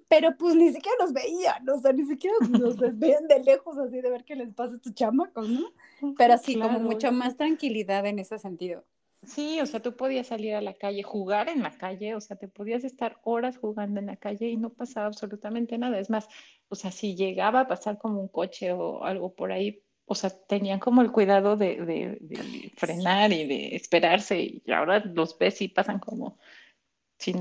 pero 0.08 0.36
pues 0.38 0.56
ni 0.56 0.72
siquiera 0.72 0.98
nos 1.00 1.13
veían, 1.13 1.67
o 1.70 1.80
sea, 1.80 1.91
ni 1.91 2.06
siquiera 2.06 2.36
nos 2.50 2.78
veían 3.00 3.28
de 3.28 3.43
lejos 3.43 3.78
así 3.78 4.02
de 4.02 4.10
ver 4.10 4.24
qué 4.24 4.36
les 4.36 4.54
pasa 4.54 4.76
a 4.76 4.80
tus 4.80 4.93
chamacos, 4.93 5.50
¿no? 5.50 5.72
Pero 6.17 6.38
sí, 6.38 6.58
como 6.58 6.80
mucho 6.80 7.12
más 7.12 7.36
tranquilidad 7.36 8.06
en 8.06 8.20
ese 8.20 8.38
sentido. 8.38 8.86
Sí, 9.24 9.60
o 9.60 9.65
sea, 9.65 9.82
tú 9.82 9.96
podías 9.96 10.28
salir 10.28 10.56
a 10.56 10.62
la 10.62 10.76
calle, 10.76 11.04
jugar 11.04 11.50
en 11.50 11.63
la 11.63 11.72
calle, 11.72 12.15
o 12.15 12.22
sea, 12.22 12.38
te 12.38 12.48
podías 12.48 12.84
estar 12.84 13.17
horas 13.24 13.58
jugando 13.58 14.00
en 14.00 14.06
la 14.06 14.15
calle 14.15 14.48
y 14.48 14.58
no 14.58 14.70
pasaba 14.70 15.08
absolutamente 15.08 15.78
nada. 15.78 16.00
Es 16.00 16.10
más, 16.10 16.30
o 16.70 16.76
sea, 16.76 16.91
si 16.91 17.15
llegaba 17.15 17.62
a 17.62 17.67
pasar 17.67 17.98
como 17.98 18.22
un 18.22 18.28
coche 18.28 18.72
o 18.72 19.04
algo 19.04 19.34
por 19.34 19.52
ahí, 19.52 19.82
o 20.06 20.15
sea, 20.15 20.30
tenían 20.30 20.80
como 20.80 21.02
el 21.02 21.12
cuidado 21.12 21.58
de, 21.58 21.76
de 22.22 22.72
frenar 22.78 23.34
y 23.34 23.46
de 23.46 23.76
esperarse 23.76 24.39
y 24.39 24.72
ahora 24.72 25.00
los 25.00 25.38
ves 25.38 25.62
y 25.62 25.67
pasan 25.67 26.00
como 26.00 26.38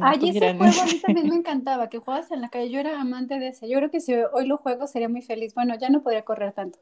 Ay, 0.01 0.31
ese 0.31 0.55
juego 0.55 0.81
a 0.83 0.87
mí 0.87 0.99
también 1.01 1.29
me 1.29 1.37
encantaba, 1.37 1.89
que 1.89 1.99
jugabas 1.99 2.31
en 2.31 2.41
la 2.41 2.49
calle. 2.49 2.71
Yo 2.71 2.81
era 2.81 3.01
amante 3.01 3.39
de 3.39 3.49
ese. 3.49 3.69
Yo 3.69 3.79
creo 3.79 3.91
que 3.91 4.01
si 4.01 4.15
hoy 4.15 4.47
lo 4.47 4.59
juego 4.59 4.87
sería 4.87 5.09
muy 5.09 5.23
feliz. 5.23 5.55
Bueno, 5.55 5.77
ya 5.79 5.91
no 5.91 6.03
podría 6.03 6.25
correr 6.25 6.53
tanto. 6.53 6.79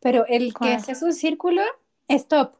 Pero 0.00 0.26
el 0.26 0.54
que 0.54 0.72
hace 0.72 1.04
un 1.04 1.12
círculo, 1.12 1.62
stop. 2.08 2.54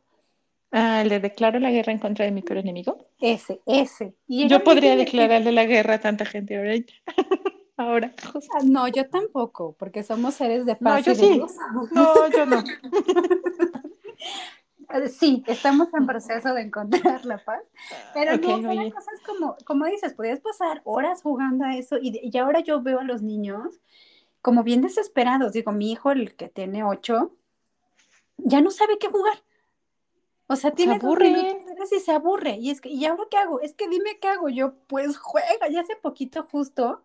Ah, 0.70 1.02
¿le 1.04 1.18
declaro 1.18 1.58
la 1.58 1.70
guerra 1.70 1.92
en 1.92 1.98
contra 1.98 2.26
de 2.26 2.30
mi 2.30 2.42
peor 2.42 2.58
enemigo? 2.58 2.98
Ese, 3.18 3.60
ese. 3.64 4.14
yo 4.26 4.62
podría 4.62 4.96
declararle 4.96 5.50
la 5.52 5.64
guerra 5.64 5.94
a 5.94 6.00
tanta 6.00 6.26
gente 6.26 6.56
ahora. 6.58 6.74
ahora. 7.78 8.12
Ah, 8.54 8.60
no, 8.64 8.86
yo 8.88 9.08
tampoco, 9.08 9.74
porque 9.78 10.02
somos 10.02 10.34
seres 10.34 10.66
de 10.66 10.76
paz. 10.76 11.06
No, 11.06 11.14
yo 11.14 11.18
sí. 11.18 11.42
No, 11.92 12.28
yo 12.30 12.44
no. 12.44 12.62
Eh, 14.90 15.08
sí, 15.08 15.44
estamos 15.46 15.92
en 15.94 16.06
proceso 16.06 16.54
de 16.54 16.62
encontrar 16.62 17.24
la 17.24 17.38
paz, 17.44 17.62
pero 18.14 18.36
no, 18.36 18.62
son 18.62 18.90
cosas 18.90 19.20
como, 19.26 19.56
como 19.64 19.84
dices, 19.86 20.14
podías 20.14 20.40
pasar 20.40 20.80
horas 20.84 21.22
jugando 21.22 21.64
a 21.64 21.76
eso 21.76 21.98
y, 22.00 22.18
y, 22.22 22.38
ahora 22.38 22.60
yo 22.60 22.82
veo 22.82 23.00
a 23.00 23.04
los 23.04 23.22
niños 23.22 23.80
como 24.40 24.62
bien 24.62 24.80
desesperados. 24.80 25.52
Digo, 25.52 25.72
mi 25.72 25.92
hijo, 25.92 26.10
el 26.10 26.34
que 26.36 26.48
tiene 26.48 26.84
ocho, 26.84 27.32
ya 28.38 28.60
no 28.60 28.70
sabe 28.70 28.98
qué 28.98 29.08
jugar. 29.08 29.42
O 30.46 30.56
sea, 30.56 30.70
tiene 30.70 30.98
se 30.98 31.06
aburre. 31.06 31.28
y 31.28 32.00
se 32.00 32.12
aburre. 32.12 32.56
Y 32.56 32.70
es 32.70 32.80
que, 32.80 32.88
¿y 32.88 33.04
ahora 33.04 33.24
qué 33.30 33.36
hago? 33.36 33.60
Es 33.60 33.74
que 33.74 33.88
dime 33.88 34.18
qué 34.18 34.28
hago. 34.28 34.48
Yo, 34.48 34.74
pues 34.86 35.18
juega. 35.18 35.68
Ya 35.70 35.82
hace 35.82 35.96
poquito 35.96 36.46
justo 36.50 37.02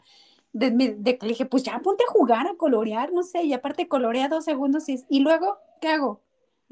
de, 0.54 0.72
de, 0.72 1.18
que 1.18 1.26
le 1.26 1.34
dije, 1.34 1.46
pues 1.46 1.64
ya 1.64 1.80
ponte 1.80 2.06
a 2.08 2.12
jugar, 2.12 2.48
a 2.48 2.56
colorear, 2.56 3.12
no 3.12 3.24
sé. 3.24 3.44
Y 3.44 3.54
aparte 3.54 3.90
colorea 3.90 4.30
dos 4.30 4.46
segundos 4.46 4.88
y, 4.88 5.04
y 5.10 5.20
luego, 5.20 5.58
¿qué 5.82 5.90
hago? 5.90 6.22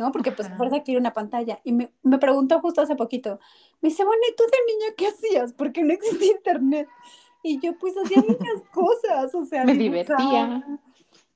¿No? 0.02 0.12
Porque 0.12 0.32
pues 0.32 0.50
fuerza 0.58 0.82
quiere 0.82 1.00
una 1.00 1.14
pantalla. 1.14 1.60
Y 1.64 1.72
me, 1.72 1.92
me, 2.04 2.18
preguntó 2.18 2.60
justo 2.60 2.82
hace 2.82 2.96
poquito, 2.96 3.40
me 3.82 3.90
dice, 3.90 4.04
bueno, 4.04 4.22
¿y 4.30 4.36
tú 4.36 4.44
de 4.44 4.74
niña 4.74 4.94
qué 4.98 5.08
hacías? 5.08 5.54
Porque 5.54 5.84
no 5.84 5.94
existía 5.94 6.32
internet. 6.32 6.88
Y 7.44 7.60
yo 7.60 7.78
pues 7.78 7.94
hacía 8.04 8.22
muchas 8.28 8.62
cosas, 8.74 9.34
o 9.36 9.46
sea, 9.46 9.64
me 9.64 9.76
divertía. 9.76 10.66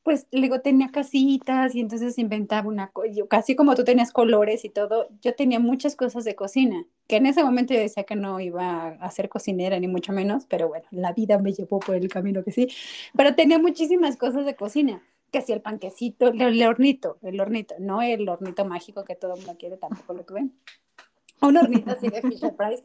Pues 0.03 0.27
luego 0.31 0.61
tenía 0.61 0.91
casitas 0.91 1.73
y 1.73 1.79
entonces 1.79 2.19
inventaba 2.19 2.67
una 2.67 2.91
cosa, 2.91 3.09
casi 3.27 3.55
como 3.55 3.73
tú 3.73 3.83
tenías 3.83 4.11
colores 4.11 4.63
y 4.63 4.69
todo, 4.69 5.07
yo 5.19 5.33
tenía 5.33 5.59
muchas 5.59 5.95
cosas 5.95 6.25
de 6.25 6.35
cocina, 6.35 6.85
que 7.07 7.15
en 7.15 7.25
ese 7.25 7.43
momento 7.43 7.73
yo 7.73 7.79
decía 7.79 8.03
que 8.03 8.15
no 8.15 8.39
iba 8.39 8.89
a 8.89 9.09
ser 9.09 9.29
cocinera 9.29 9.79
ni 9.79 9.87
mucho 9.87 10.13
menos, 10.13 10.45
pero 10.45 10.67
bueno, 10.67 10.85
la 10.91 11.11
vida 11.11 11.39
me 11.39 11.53
llevó 11.53 11.79
por 11.79 11.95
el 11.95 12.07
camino 12.07 12.43
que 12.43 12.51
sí, 12.51 12.67
pero 13.17 13.33
tenía 13.33 13.57
muchísimas 13.57 14.15
cosas 14.15 14.45
de 14.45 14.55
cocina 14.55 15.01
que 15.31 15.41
si 15.41 15.51
el 15.51 15.61
panquecito, 15.61 16.27
el, 16.27 16.63
hornito, 16.63 17.17
el 17.21 17.39
hornito, 17.39 17.75
no 17.79 18.01
el 18.01 18.27
hornito 18.27 18.65
mágico 18.65 19.03
que 19.03 19.15
todo 19.15 19.33
el 19.33 19.39
mundo 19.39 19.55
quiere, 19.57 19.77
tampoco 19.77 20.13
lo 20.13 20.23
tuve. 20.23 20.47
Un 21.41 21.57
hornito 21.57 21.91
así 21.91 22.07
de 22.07 22.21
Fisher 22.21 22.55
Price. 22.55 22.83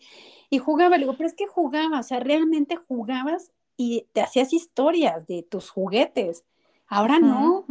Y 0.50 0.58
jugaba, 0.58 0.96
le 0.96 1.04
digo, 1.04 1.16
pero 1.16 1.28
es 1.28 1.34
que 1.34 1.46
jugaba, 1.46 2.00
o 2.00 2.02
sea, 2.02 2.20
realmente 2.20 2.76
jugabas 2.76 3.52
y 3.76 4.06
te 4.12 4.20
hacías 4.20 4.52
historias 4.52 5.26
de 5.26 5.42
tus 5.42 5.70
juguetes. 5.70 6.44
Ahora 6.88 7.20
no. 7.20 7.66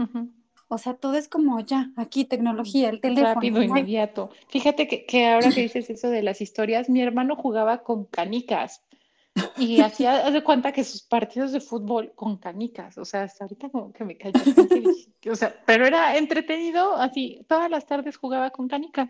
O 0.70 0.78
sea, 0.78 0.94
todo 0.94 1.16
es 1.16 1.28
como 1.28 1.60
ya, 1.60 1.92
aquí 1.96 2.26
tecnología, 2.26 2.90
el 2.90 3.02
teléfono. 3.02 3.34
Rápido, 3.34 3.62
inmediato. 3.62 4.30
Fíjate 4.48 4.88
que, 4.88 5.06
que 5.06 5.28
ahora 5.28 5.50
que 5.52 5.62
dices 5.62 5.90
eso 5.90 6.10
de 6.10 6.22
las 6.22 6.42
historias, 6.42 6.90
mi 6.90 7.02
hermano 7.02 7.36
jugaba 7.36 7.80
con 7.80 8.06
canicas 8.06 8.84
y 9.58 9.82
hacía 9.82 10.30
de 10.32 10.44
cuenta 10.44 10.72
que 10.72 10.84
sus 10.84 11.02
partidos 11.02 11.52
de 11.52 11.60
fútbol 11.60 12.14
con 12.16 12.38
canicas, 12.38 12.98
o 12.98 13.06
sea, 13.06 13.24
hasta 13.24 13.46
ahorita 13.46 13.70
como 13.70 13.92
que 13.94 14.04
me 14.04 14.18
cayó, 14.18 14.40
o 15.32 15.36
sea, 15.36 15.56
pero 15.66 15.86
era 15.86 16.18
entretenido, 16.18 16.96
así, 16.96 17.46
todas 17.48 17.70
las 17.70 17.86
tardes 17.86 18.18
jugaba 18.18 18.50
con 18.52 18.68
canicas. 18.68 19.10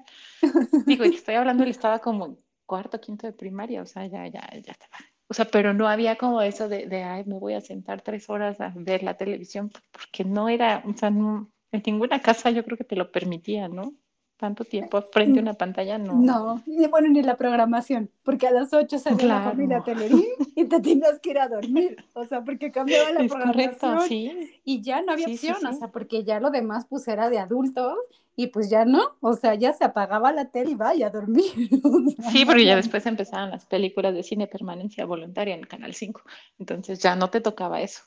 Digo, 0.86 1.06
y 1.06 1.16
estoy 1.16 1.36
hablando, 1.36 1.64
él 1.64 1.70
estaba 1.70 2.00
como 2.00 2.38
cuarto, 2.66 3.00
quinto 3.00 3.28
de 3.28 3.34
primaria, 3.34 3.82
o 3.82 3.86
sea, 3.86 4.06
ya, 4.06 4.28
ya, 4.28 4.48
ya 4.52 4.72
estaba. 4.72 4.98
O 5.28 5.34
sea, 5.34 5.46
pero 5.46 5.74
no 5.74 5.88
había 5.88 6.16
como 6.18 6.42
eso 6.42 6.68
de, 6.68 6.88
de, 6.88 7.04
ay, 7.04 7.24
me 7.26 7.38
voy 7.38 7.54
a 7.54 7.62
sentar 7.62 8.02
tres 8.02 8.30
horas 8.30 8.60
a 8.60 8.74
ver 8.76 9.04
la 9.04 9.16
televisión, 9.16 9.72
porque 9.92 10.24
no 10.24 10.50
era, 10.50 10.84
o 10.86 10.98
sea, 10.98 11.12
no, 11.12 11.52
en 11.72 11.84
ninguna 11.86 12.22
casa 12.22 12.50
yo 12.50 12.64
creo 12.66 12.78
que 12.78 12.84
te 12.84 12.96
lo 12.96 13.12
permitía, 13.12 13.68
¿no? 13.68 13.94
Tanto 14.40 14.64
tiempo 14.64 15.02
frente 15.02 15.40
a 15.40 15.42
una 15.42 15.54
pantalla, 15.54 15.98
no. 15.98 16.14
No, 16.16 16.64
y 16.66 16.88
bueno, 16.88 17.10
ni 17.10 17.22
la 17.22 17.36
programación, 17.36 18.10
porque 18.24 18.48
a 18.48 18.52
las 18.52 18.74
8 18.74 18.98
salía 18.98 19.28
la 19.28 19.42
familia 19.42 19.82
Telerín 19.84 20.24
y 20.56 20.64
te 20.64 20.80
tenías 20.80 21.20
que 21.20 21.32
ir 21.32 21.40
a 21.40 21.50
dormir, 21.50 21.98
o 22.14 22.24
sea, 22.24 22.42
porque 22.42 22.72
cambiaba 22.72 23.12
la 23.12 23.28
programación 23.28 24.02
sí. 24.08 24.50
y 24.64 24.82
ya 24.82 25.02
no 25.02 25.12
había 25.12 25.28
opción, 25.28 25.58
o 25.66 25.74
sea, 25.74 25.90
porque 25.90 26.24
ya 26.24 26.40
lo 26.40 26.52
demás 26.52 26.86
pues 26.90 27.06
era 27.10 27.30
de 27.30 27.38
adultos 27.38 27.98
y 28.40 28.48
pues 28.48 28.70
ya 28.70 28.86
no, 28.86 29.18
o 29.20 29.34
sea, 29.34 29.56
ya 29.56 29.74
se 29.74 29.84
apagaba 29.84 30.32
la 30.32 30.46
tele 30.46 30.72
y 30.72 30.76
vaya 30.76 31.08
a 31.08 31.10
dormir. 31.10 31.44
sí, 32.32 32.46
porque 32.46 32.64
ya 32.64 32.78
después 32.78 33.06
empezaban 33.06 33.52
las 33.52 33.66
películas 33.66 34.14
de 34.14 34.24
cine 34.24 34.48
permanencia 34.48 35.06
voluntaria 35.06 35.56
en 35.56 35.64
Canal 35.64 35.94
5, 35.94 36.22
entonces 36.58 37.00
ya 37.00 37.18
no 37.18 37.30
te 37.30 37.42
tocaba 37.42 37.82
eso. 37.82 38.04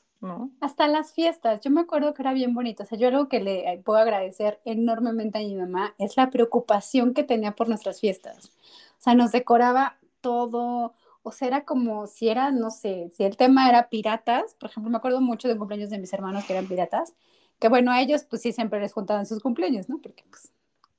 Hasta 0.59 0.87
las 0.87 1.13
fiestas, 1.13 1.61
yo 1.61 1.69
me 1.69 1.81
acuerdo 1.81 2.15
que 2.15 2.23
era 2.23 2.33
bien 2.33 2.55
bonito, 2.55 2.81
o 2.81 2.85
sea, 2.87 2.97
yo 2.97 3.09
algo 3.09 3.29
que 3.29 3.41
le 3.41 3.79
puedo 3.85 3.99
agradecer 3.99 4.59
enormemente 4.65 5.37
a 5.37 5.41
mi 5.41 5.53
mamá 5.53 5.93
es 5.99 6.17
la 6.17 6.31
preocupación 6.31 7.13
que 7.13 7.23
tenía 7.23 7.51
por 7.51 7.69
nuestras 7.69 7.99
fiestas. 7.99 8.53
O 8.97 9.03
sea, 9.03 9.13
nos 9.13 9.31
decoraba 9.31 9.97
todo, 10.19 10.95
o 11.21 11.31
sea, 11.31 11.47
era 11.47 11.63
como 11.63 12.07
si 12.07 12.29
era, 12.29 12.49
no 12.49 12.71
sé, 12.71 13.11
si 13.15 13.23
el 13.23 13.37
tema 13.37 13.69
era 13.69 13.87
piratas, 13.89 14.55
por 14.55 14.71
ejemplo, 14.71 14.89
me 14.89 14.97
acuerdo 14.97 15.21
mucho 15.21 15.47
de 15.47 15.57
cumpleaños 15.57 15.91
de 15.91 15.99
mis 15.99 16.11
hermanos 16.11 16.43
que 16.45 16.53
eran 16.53 16.67
piratas, 16.67 17.13
que 17.63 17.69
bueno, 17.69 17.93
a 17.93 18.01
ellos 18.01 18.25
pues 18.29 18.41
sí 18.41 18.51
siempre 18.51 18.81
les 18.81 18.91
juntaban 18.91 19.25
sus 19.25 19.39
cumpleaños, 19.39 19.87
¿no? 19.87 19.97
Porque 19.99 20.25
pues 20.29 20.51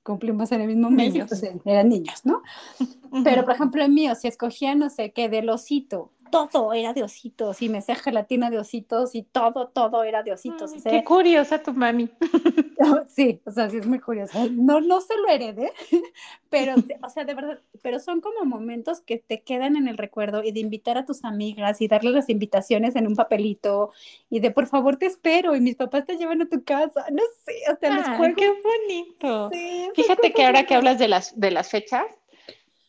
cumplimos 0.02 0.50
en 0.50 0.62
el 0.62 0.68
mismo 0.68 0.88
mes, 0.88 1.14
entonces 1.14 1.52
eran 1.62 1.90
niños, 1.90 2.24
¿no? 2.24 2.40
Pero 3.22 3.44
por 3.44 3.52
ejemplo, 3.52 3.84
el 3.84 3.92
mío, 3.92 4.14
si 4.14 4.28
escogía, 4.28 4.74
no 4.74 4.88
sé 4.88 5.12
qué, 5.12 5.28
del 5.28 5.50
osito, 5.50 6.10
todo 6.34 6.72
era 6.72 6.92
de 6.92 7.04
ositos 7.04 7.62
y 7.62 7.68
me 7.68 7.78
hacía 7.78 7.94
gelatina 7.94 8.50
de 8.50 8.58
ositos 8.58 9.14
y 9.14 9.22
todo, 9.22 9.68
todo 9.68 10.02
era 10.02 10.24
de 10.24 10.32
ositos. 10.32 10.72
qué 10.82 11.04
curiosa 11.04 11.62
tu 11.62 11.72
mami. 11.72 12.10
sí, 13.08 13.40
o 13.44 13.52
sea, 13.52 13.70
sí 13.70 13.76
es 13.76 13.86
muy 13.86 14.00
curiosa. 14.00 14.46
No, 14.50 14.80
no 14.80 15.00
se 15.00 15.16
lo 15.16 15.28
heredé, 15.28 15.72
pero, 16.50 16.74
o 17.02 17.10
sea, 17.10 17.24
de 17.24 17.34
verdad, 17.34 17.60
pero 17.82 18.00
son 18.00 18.20
como 18.20 18.44
momentos 18.44 19.00
que 19.00 19.18
te 19.18 19.42
quedan 19.42 19.76
en 19.76 19.86
el 19.86 19.96
recuerdo 19.96 20.42
y 20.42 20.50
de 20.50 20.58
invitar 20.58 20.98
a 20.98 21.04
tus 21.04 21.24
amigas 21.24 21.80
y 21.80 21.86
darles 21.86 22.14
las 22.14 22.28
invitaciones 22.28 22.96
en 22.96 23.06
un 23.06 23.14
papelito 23.14 23.92
y 24.28 24.40
de 24.40 24.50
por 24.50 24.66
favor 24.66 24.96
te 24.96 25.06
espero 25.06 25.54
y 25.54 25.60
mis 25.60 25.76
papás 25.76 26.04
te 26.04 26.16
llevan 26.16 26.42
a 26.42 26.48
tu 26.48 26.64
casa, 26.64 27.06
no 27.12 27.22
sé, 27.44 27.54
hasta 27.70 27.90
los 27.90 28.06
juegos. 28.16 28.36
Qué 28.36 28.52
bonito. 28.60 29.50
Fíjate 29.94 30.32
que 30.32 30.44
ahora 30.44 30.64
que 30.64 30.74
hablas 30.74 30.98
de 30.98 31.06
las, 31.06 31.38
de 31.38 31.52
las 31.52 31.70
fechas, 31.70 32.06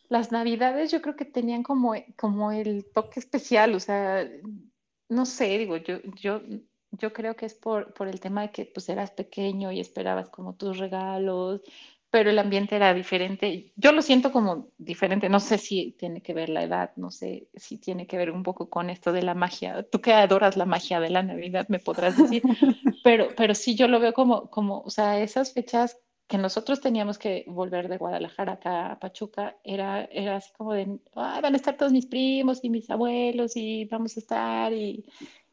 las 0.08 0.32
navidades 0.32 0.90
yo 0.90 1.02
creo 1.02 1.16
que 1.16 1.24
tenían 1.24 1.62
como, 1.62 1.94
como 2.16 2.52
el 2.52 2.86
toque 2.92 3.20
especial, 3.20 3.74
o 3.74 3.80
sea, 3.80 4.28
no 5.08 5.26
sé, 5.26 5.58
digo, 5.58 5.76
yo, 5.76 6.00
yo, 6.20 6.40
yo 6.92 7.12
creo 7.12 7.36
que 7.36 7.46
es 7.46 7.54
por, 7.54 7.92
por 7.94 8.08
el 8.08 8.20
tema 8.20 8.42
de 8.42 8.50
que 8.50 8.66
pues 8.66 8.88
eras 8.88 9.10
pequeño 9.10 9.72
y 9.72 9.80
esperabas 9.80 10.28
como 10.30 10.54
tus 10.54 10.78
regalos, 10.78 11.62
pero 12.10 12.30
el 12.30 12.38
ambiente 12.38 12.76
era 12.76 12.94
diferente. 12.94 13.72
Yo 13.76 13.92
lo 13.92 14.00
siento 14.00 14.32
como 14.32 14.68
diferente, 14.78 15.28
no 15.28 15.40
sé 15.40 15.58
si 15.58 15.92
tiene 15.98 16.22
que 16.22 16.34
ver 16.34 16.48
la 16.48 16.62
edad, 16.62 16.92
no 16.96 17.10
sé 17.10 17.48
si 17.54 17.78
tiene 17.78 18.06
que 18.06 18.16
ver 18.16 18.30
un 18.30 18.42
poco 18.42 18.70
con 18.70 18.90
esto 18.90 19.12
de 19.12 19.22
la 19.22 19.34
magia. 19.34 19.82
Tú 19.82 20.00
que 20.00 20.12
adoras 20.12 20.56
la 20.56 20.64
magia 20.66 21.00
de 21.00 21.10
la 21.10 21.22
Navidad, 21.22 21.66
me 21.68 21.78
podrás 21.78 22.16
decir, 22.16 22.42
pero, 23.04 23.28
pero 23.36 23.54
sí 23.54 23.74
yo 23.74 23.88
lo 23.88 24.00
veo 24.00 24.12
como, 24.14 24.48
como, 24.50 24.80
o 24.80 24.90
sea, 24.90 25.20
esas 25.20 25.52
fechas 25.52 25.98
que 26.28 26.38
nosotros 26.38 26.80
teníamos 26.80 27.18
que 27.18 27.44
volver 27.46 27.88
de 27.88 27.98
Guadalajara 27.98 28.54
acá 28.54 28.92
a 28.92 28.98
Pachuca, 28.98 29.56
era, 29.62 30.04
era 30.06 30.36
así 30.36 30.52
como 30.56 30.72
de, 30.72 30.98
van 31.14 31.54
a 31.54 31.56
estar 31.56 31.76
todos 31.76 31.92
mis 31.92 32.06
primos 32.06 32.64
y 32.64 32.70
mis 32.70 32.90
abuelos 32.90 33.56
y 33.56 33.84
vamos 33.84 34.16
a 34.16 34.20
estar 34.20 34.72
y, 34.72 35.04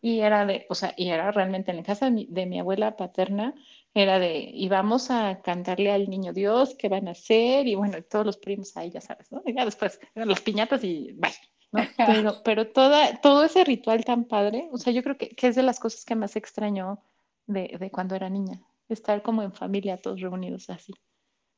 y 0.02 0.22
era 0.22 0.46
de, 0.46 0.66
o 0.70 0.76
sea, 0.76 0.94
y 0.98 1.10
era 1.10 1.32
realmente 1.32 1.72
en 1.72 1.78
la 1.78 1.84
casa 1.84 2.06
de 2.06 2.12
mi, 2.12 2.26
de 2.26 2.48
mi 2.48 2.60
abuela 2.60 2.98
paterna, 2.98 3.54
era 3.94 4.18
de, 4.18 4.40
y 4.40 4.68
vamos 4.68 5.12
a 5.12 5.42
cantarle 5.44 5.92
al 5.92 6.10
niño 6.10 6.34
Dios 6.34 6.76
qué 6.78 6.90
van 6.90 7.08
a 7.08 7.12
hacer, 7.12 7.68
y 7.68 7.76
bueno, 7.76 8.02
todos 8.04 8.26
los 8.26 8.38
primos 8.38 8.76
ahí, 8.76 8.90
ya 8.90 9.02
sabes, 9.02 9.32
¿no? 9.32 9.44
Y 9.46 9.54
ya 9.54 9.66
después, 9.66 10.00
las 10.16 10.42
piñatas 10.42 10.84
y 10.84 11.12
bye, 11.14 11.32
¿no? 11.72 11.82
Pero, 11.98 12.44
pero 12.44 12.68
toda, 12.68 13.20
todo 13.22 13.46
ese 13.46 13.64
ritual 13.64 14.06
tan 14.06 14.26
padre, 14.26 14.70
o 14.72 14.78
sea, 14.78 14.94
yo 14.94 15.04
creo 15.04 15.18
que, 15.18 15.30
que 15.30 15.48
es 15.48 15.56
de 15.56 15.64
las 15.64 15.80
cosas 15.80 16.06
que 16.06 16.16
más 16.16 16.36
extrañó 16.36 17.00
de, 17.48 17.78
de 17.80 17.92
cuando 17.92 18.16
era 18.16 18.30
niña 18.30 18.62
estar 18.90 19.22
como 19.22 19.42
en 19.44 19.54
familia 19.54 19.98
todos 19.98 20.22
reunidos 20.22 20.70
así. 20.70 20.94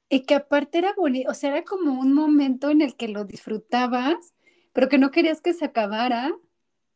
Y 0.09 0.21
que 0.21 0.35
aparte 0.35 0.77
era 0.77 0.93
bonito, 0.95 1.31
o 1.31 1.33
sea, 1.33 1.51
era 1.51 1.63
como 1.63 1.99
un 1.99 2.13
momento 2.13 2.69
en 2.69 2.81
el 2.81 2.95
que 2.95 3.07
lo 3.07 3.25
disfrutabas, 3.25 4.33
pero 4.73 4.87
que 4.89 4.97
no 4.97 5.11
querías 5.11 5.41
que 5.41 5.53
se 5.53 5.65
acabara. 5.65 6.33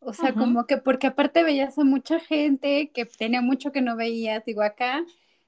O 0.01 0.13
sea, 0.13 0.33
como 0.33 0.65
que, 0.65 0.77
porque 0.77 1.07
aparte 1.07 1.43
veías 1.43 1.77
a 1.77 1.83
mucha 1.83 2.19
gente 2.19 2.91
que 2.93 3.05
tenía 3.05 3.41
mucho 3.41 3.73
que 3.73 3.81
no 3.81 3.97
veías, 3.97 4.45
digo, 4.45 4.61
acá, 4.61 5.03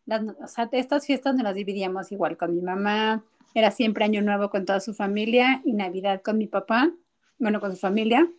las, 0.05 0.23
o 0.23 0.47
sea, 0.47 0.67
estas 0.73 1.05
fiestas 1.05 1.35
nos 1.35 1.43
las 1.43 1.55
dividíamos 1.55 2.11
igual 2.11 2.35
con 2.35 2.53
mi 2.53 2.61
mamá, 2.61 3.23
era 3.53 3.71
siempre 3.71 4.03
Año 4.03 4.21
Nuevo 4.21 4.49
con 4.49 4.65
toda 4.65 4.79
su 4.79 4.93
familia 4.93 5.61
y 5.63 5.73
Navidad 5.73 6.21
con 6.21 6.37
mi 6.37 6.47
papá, 6.47 6.91
bueno, 7.37 7.59
con 7.59 7.71
su 7.71 7.77
familia, 7.77 8.29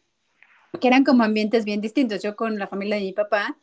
que 0.80 0.88
eran 0.88 1.04
como 1.04 1.22
ambientes 1.22 1.64
bien 1.64 1.80
distintos. 1.80 2.22
Yo 2.22 2.36
con 2.36 2.58
la 2.58 2.66
familia 2.66 2.96
de 2.96 3.02
mi 3.02 3.12
papá, 3.12 3.56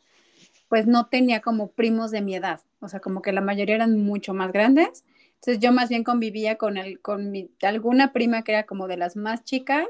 pues 0.70 0.86
no 0.86 1.06
tenía 1.06 1.40
como 1.40 1.72
primos 1.72 2.12
de 2.12 2.22
mi 2.22 2.36
edad, 2.36 2.60
o 2.78 2.88
sea, 2.88 3.00
como 3.00 3.22
que 3.22 3.32
la 3.32 3.40
mayoría 3.40 3.74
eran 3.74 3.98
mucho 3.98 4.34
más 4.34 4.52
grandes. 4.52 5.04
Entonces 5.34 5.58
yo 5.58 5.72
más 5.72 5.88
bien 5.88 6.04
convivía 6.04 6.56
con, 6.56 6.76
el, 6.76 7.00
con 7.00 7.32
mi, 7.32 7.50
alguna 7.62 8.12
prima 8.12 8.42
que 8.42 8.52
era 8.52 8.66
como 8.66 8.86
de 8.86 8.96
las 8.96 9.16
más 9.16 9.42
chicas 9.42 9.86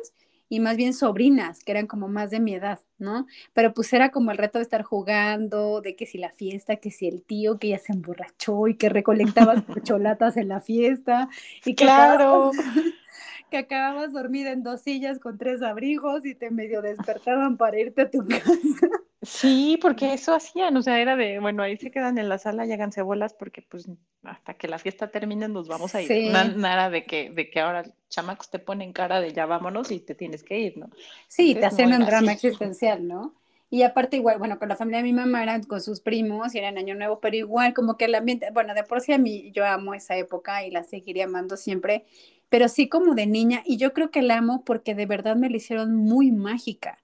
y 0.48 0.58
más 0.58 0.78
bien 0.78 0.94
sobrinas, 0.94 1.62
que 1.62 1.72
eran 1.72 1.86
como 1.86 2.08
más 2.08 2.30
de 2.30 2.40
mi 2.40 2.54
edad, 2.54 2.80
¿no? 2.98 3.26
Pero 3.52 3.74
pues 3.74 3.92
era 3.92 4.10
como 4.10 4.30
el 4.30 4.38
reto 4.38 4.58
de 4.58 4.62
estar 4.62 4.82
jugando, 4.82 5.82
de 5.82 5.96
que 5.96 6.06
si 6.06 6.16
la 6.16 6.30
fiesta, 6.30 6.76
que 6.76 6.90
si 6.90 7.06
el 7.06 7.22
tío 7.22 7.58
que 7.58 7.68
ya 7.68 7.78
se 7.78 7.92
emborrachó 7.92 8.66
y 8.66 8.74
que 8.74 8.88
recolectabas 8.88 9.62
cholatas 9.84 10.38
en 10.38 10.48
la 10.48 10.62
fiesta. 10.62 11.28
Y 11.66 11.74
claro. 11.74 12.52
que 13.50 13.58
acababas 13.58 14.12
dormida 14.12 14.52
en 14.52 14.62
dos 14.62 14.80
sillas 14.80 15.18
con 15.18 15.36
tres 15.36 15.60
abrigos 15.60 16.24
y 16.24 16.34
te 16.34 16.50
medio 16.50 16.80
despertaban 16.80 17.58
para 17.58 17.78
irte 17.78 18.02
a 18.02 18.10
tu 18.10 18.18
casa. 18.26 18.88
Sí, 19.22 19.78
porque 19.82 20.14
eso 20.14 20.34
hacían, 20.34 20.74
o 20.76 20.82
sea, 20.82 20.98
era 20.98 21.14
de, 21.14 21.40
bueno, 21.40 21.62
ahí 21.62 21.76
se 21.76 21.90
quedan 21.90 22.16
en 22.16 22.30
la 22.30 22.38
sala 22.38 22.64
y 22.64 22.72
háganse 22.72 23.02
bolas 23.02 23.34
porque 23.34 23.60
pues 23.60 23.86
hasta 24.22 24.54
que 24.54 24.66
la 24.66 24.78
fiesta 24.78 25.10
termine 25.10 25.46
nos 25.48 25.68
vamos 25.68 25.94
a 25.94 26.00
ir. 26.00 26.10
Nada 26.56 26.88
de 26.88 27.04
que, 27.04 27.30
de 27.30 27.50
que 27.50 27.60
ahora 27.60 27.84
chamacos 28.08 28.50
te 28.50 28.58
ponen 28.58 28.92
cara 28.92 29.20
de 29.20 29.32
ya 29.32 29.44
vámonos 29.44 29.90
y 29.90 30.00
te 30.00 30.14
tienes 30.14 30.42
que 30.42 30.58
ir, 30.58 30.78
¿no? 30.78 30.88
Sí, 31.28 31.54
te 31.54 31.66
hacen 31.66 31.92
un 31.92 32.04
drama 32.06 32.32
existencial, 32.32 33.06
¿no? 33.06 33.34
Y 33.68 33.82
aparte 33.82 34.16
igual, 34.16 34.38
bueno, 34.38 34.58
con 34.58 34.68
la 34.68 34.74
familia 34.74 34.98
de 34.98 35.04
mi 35.04 35.12
mamá 35.12 35.42
eran 35.42 35.62
con 35.62 35.80
sus 35.80 36.00
primos 36.00 36.54
y 36.54 36.58
era 36.58 36.70
en 36.70 36.78
Año 36.78 36.94
Nuevo, 36.94 37.20
pero 37.20 37.36
igual 37.36 37.72
como 37.72 37.96
que 37.96 38.06
el 38.06 38.14
ambiente, 38.16 38.50
bueno, 38.52 38.74
de 38.74 38.82
por 38.82 39.00
sí 39.00 39.12
a 39.12 39.18
mí 39.18 39.52
yo 39.52 39.64
amo 39.64 39.94
esa 39.94 40.16
época 40.16 40.64
y 40.64 40.70
la 40.70 40.82
seguiría 40.82 41.26
amando 41.26 41.56
siempre, 41.56 42.04
pero 42.48 42.68
sí 42.68 42.88
como 42.88 43.14
de 43.14 43.26
niña 43.26 43.62
y 43.64 43.76
yo 43.76 43.92
creo 43.92 44.10
que 44.10 44.22
la 44.22 44.38
amo 44.38 44.64
porque 44.64 44.94
de 44.94 45.06
verdad 45.06 45.36
me 45.36 45.48
la 45.50 45.56
hicieron 45.58 45.94
muy 45.94 46.32
mágica. 46.32 46.98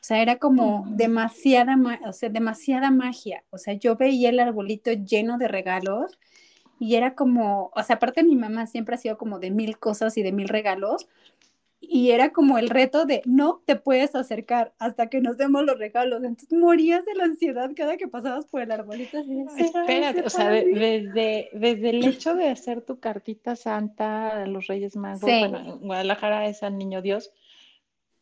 O 0.00 0.02
sea, 0.02 0.22
era 0.22 0.36
como 0.36 0.86
demasiada, 0.88 1.76
o 2.06 2.12
sea, 2.14 2.30
demasiada 2.30 2.90
magia. 2.90 3.44
O 3.50 3.58
sea, 3.58 3.74
yo 3.74 3.96
veía 3.96 4.30
el 4.30 4.40
arbolito 4.40 4.90
lleno 4.92 5.36
de 5.36 5.46
regalos 5.46 6.18
y 6.78 6.94
era 6.94 7.14
como, 7.14 7.70
o 7.74 7.82
sea, 7.82 7.96
aparte 7.96 8.24
mi 8.24 8.34
mamá 8.34 8.66
siempre 8.66 8.94
ha 8.94 8.98
sido 8.98 9.18
como 9.18 9.38
de 9.38 9.50
mil 9.50 9.78
cosas 9.78 10.16
y 10.16 10.22
de 10.22 10.32
mil 10.32 10.48
regalos. 10.48 11.06
Y 11.82 12.12
era 12.12 12.30
como 12.30 12.56
el 12.56 12.70
reto 12.70 13.04
de 13.04 13.20
no 13.26 13.62
te 13.66 13.76
puedes 13.76 14.14
acercar 14.14 14.72
hasta 14.78 15.08
que 15.08 15.20
nos 15.20 15.36
demos 15.36 15.64
los 15.64 15.78
regalos. 15.78 16.24
Entonces 16.24 16.58
morías 16.58 17.04
de 17.04 17.14
la 17.14 17.24
ansiedad 17.24 17.70
cada 17.76 17.98
que 17.98 18.08
pasabas 18.08 18.46
por 18.46 18.62
el 18.62 18.70
arbolito. 18.70 19.18
Espérate, 19.58 20.22
o 20.22 20.30
sea, 20.30 20.50
desde, 20.50 21.50
desde 21.52 21.90
el 21.90 22.06
hecho 22.06 22.34
de 22.34 22.48
hacer 22.48 22.80
tu 22.80 23.00
cartita 23.00 23.54
santa 23.56 24.42
a 24.42 24.46
los 24.46 24.66
Reyes 24.66 24.96
Magos, 24.96 25.20
bueno, 25.20 25.58
en 25.58 25.78
Guadalajara 25.80 26.46
es 26.46 26.62
al 26.62 26.78
Niño 26.78 27.02
Dios, 27.02 27.32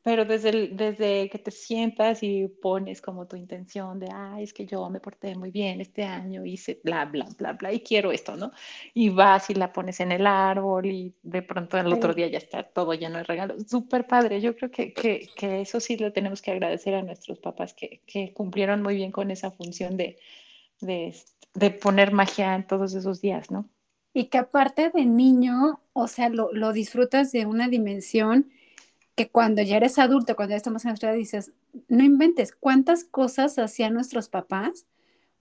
pero 0.03 0.25
desde, 0.25 0.69
desde 0.69 1.29
que 1.29 1.39
te 1.39 1.51
sientas 1.51 2.23
y 2.23 2.49
pones 2.49 3.03
como 3.03 3.27
tu 3.27 3.37
intención 3.37 3.99
de, 3.99 4.09
ay, 4.13 4.45
es 4.45 4.53
que 4.53 4.65
yo 4.65 4.89
me 4.89 5.01
porté 5.01 5.35
muy 5.35 5.51
bien 5.51 5.81
este 5.81 6.05
año, 6.05 6.45
hice 6.45 6.81
bla, 6.85 7.05
bla, 7.05 7.27
bla, 7.37 7.53
bla, 7.55 7.73
y 7.73 7.81
quiero 7.81 8.13
esto, 8.13 8.37
¿no? 8.37 8.53
Y 8.95 9.11
vas 9.11 9.51
y 9.51 9.55
la 9.55 9.73
pones 9.73 10.01
en 10.01 10.13
el 10.13 10.27
árbol 10.27 10.87
y 10.87 11.15
de 11.23 11.43
pronto 11.43 11.77
el 11.79 11.93
otro 11.93 12.15
día 12.15 12.29
ya 12.29 12.39
está 12.39 12.63
todo 12.63 12.95
lleno 12.95 13.19
de 13.19 13.25
regalos. 13.25 13.65
Súper 13.69 14.07
padre. 14.07 14.41
Yo 14.41 14.57
creo 14.57 14.71
que, 14.71 14.93
que, 14.93 15.29
que, 15.37 15.61
eso 15.61 15.81
sí 15.81 15.97
lo 15.97 16.13
tenemos 16.13 16.43
que 16.43 16.53
agradecer 16.53 16.95
a 16.95 17.03
nuestros 17.03 17.39
papás 17.39 17.75
que, 17.75 18.01
que 18.07 18.33
cumplieron 18.33 18.83
muy 18.83 18.95
bien 18.95 19.11
con 19.11 19.31
esa 19.31 19.51
función 19.51 19.97
de, 19.97 20.19
de, 20.81 21.15
de 21.55 21.71
poner 21.71 22.13
magia 22.13 22.55
en 22.55 22.67
todos 22.67 22.95
esos 22.95 23.21
días, 23.21 23.51
¿no? 23.51 23.69
Y 24.15 24.27
que 24.27 24.39
aparte 24.39 24.91
de 24.91 25.05
niño, 25.05 25.81
o 25.93 26.09
sea, 26.09 26.29
lo, 26.29 26.53
lo 26.53 26.73
disfrutas 26.73 27.31
de 27.31 27.47
una 27.47 27.69
dimensión 27.69 28.51
que 29.19 29.29
cuando 29.29 29.63
ya 29.63 29.79
eres 29.79 29.99
adulto, 29.99 30.37
cuando 30.37 30.53
ya 30.53 30.59
estamos 30.59 30.85
en 30.85 30.91
nuestra 30.91 31.11
edad, 31.11 31.19
dices, 31.19 31.53
no 31.89 32.05
inventes, 32.05 32.55
¿cuántas 32.55 33.03
cosas 33.03 33.59
hacían 33.59 33.93
nuestros 33.93 34.29
papás 34.29 34.87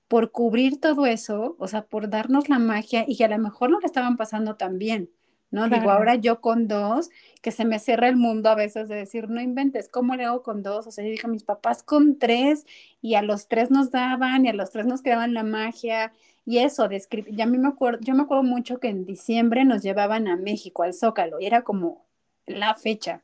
por 0.08 0.32
cubrir 0.32 0.82
todo 0.82 1.06
eso? 1.06 1.56
O 1.60 1.68
sea, 1.68 1.84
por 1.84 2.10
darnos 2.10 2.50
la 2.50 2.58
magia 2.58 3.06
y 3.08 3.16
que 3.16 3.26
a 3.26 3.28
lo 3.28 3.38
mejor 3.38 3.70
no 3.70 3.80
le 3.80 3.86
estaban 3.86 4.18
pasando 4.18 4.56
tan 4.56 4.80
bien, 4.80 5.12
¿no? 5.52 5.70
Digo, 5.70 5.92
ahora 5.92 6.16
yo 6.16 6.42
con 6.42 6.68
dos, 6.68 7.12
que 7.44 7.52
se 7.52 7.66
me 7.66 7.78
cierra 7.78 8.08
el 8.08 8.16
mundo 8.16 8.50
a 8.50 8.56
veces 8.56 8.88
de 8.88 8.96
decir, 8.96 9.30
no 9.30 9.42
inventes, 9.42 9.90
¿cómo 9.90 10.16
le 10.16 10.26
hago 10.26 10.42
con 10.42 10.64
dos? 10.64 10.88
O 10.88 10.92
sea, 10.92 11.04
yo 11.04 11.12
dije, 11.12 11.28
mis 11.28 11.44
papás 11.44 11.84
con 11.84 12.18
tres 12.18 12.66
y 13.00 13.14
a 13.14 13.22
los 13.22 13.48
tres 13.48 13.70
nos 13.70 13.92
daban 13.92 14.44
y 14.44 14.50
a 14.50 14.54
los 14.54 14.72
tres 14.72 14.88
nos 14.88 15.04
quedaban 15.04 15.36
la 15.36 15.44
magia. 15.44 16.14
Y 16.46 16.58
eso, 16.58 16.88
de 16.88 17.00
ya 17.30 17.44
a 17.44 17.48
mí 17.48 17.60
me 17.60 17.68
acuerdo, 17.68 18.00
yo 18.02 18.16
me 18.16 18.24
acuerdo 18.24 18.42
mucho 18.42 18.80
que 18.80 18.88
en 18.88 19.06
diciembre 19.06 19.66
nos 19.66 19.84
llevaban 19.84 20.28
a 20.28 20.36
México, 20.36 20.82
al 20.82 20.96
Zócalo, 20.96 21.40
y 21.40 21.46
era 21.46 21.62
como 21.62 22.08
la 22.48 22.74
fecha 22.74 23.22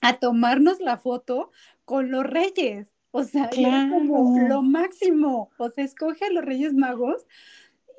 a 0.00 0.14
tomarnos 0.14 0.80
la 0.80 0.98
foto 0.98 1.50
con 1.84 2.10
los 2.10 2.24
reyes. 2.24 2.92
O 3.10 3.24
sea, 3.24 3.50
era 3.56 3.88
como 3.90 4.38
lo 4.48 4.62
máximo. 4.62 5.50
O 5.58 5.68
sea, 5.70 5.84
escoge 5.84 6.24
a 6.24 6.30
los 6.30 6.44
Reyes 6.44 6.72
Magos 6.72 7.26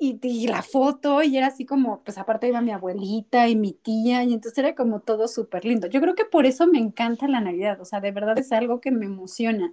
y, 0.00 0.18
y, 0.22 0.48
la 0.48 0.62
foto, 0.62 1.22
y 1.22 1.36
era 1.36 1.48
así 1.48 1.64
como, 1.64 2.02
pues 2.02 2.18
aparte 2.18 2.48
iba 2.48 2.60
mi 2.60 2.72
abuelita 2.72 3.48
y 3.48 3.56
mi 3.56 3.72
tía, 3.72 4.24
y 4.24 4.32
entonces 4.32 4.58
era 4.58 4.74
como 4.74 5.00
todo 5.00 5.28
súper 5.28 5.64
lindo. 5.64 5.86
Yo 5.86 6.00
creo 6.00 6.14
que 6.14 6.24
por 6.24 6.46
eso 6.46 6.66
me 6.66 6.78
encanta 6.78 7.28
la 7.28 7.40
Navidad, 7.40 7.80
o 7.80 7.84
sea, 7.84 8.00
de 8.00 8.10
verdad 8.10 8.38
es 8.38 8.52
algo 8.52 8.80
que 8.80 8.90
me 8.90 9.06
emociona, 9.06 9.72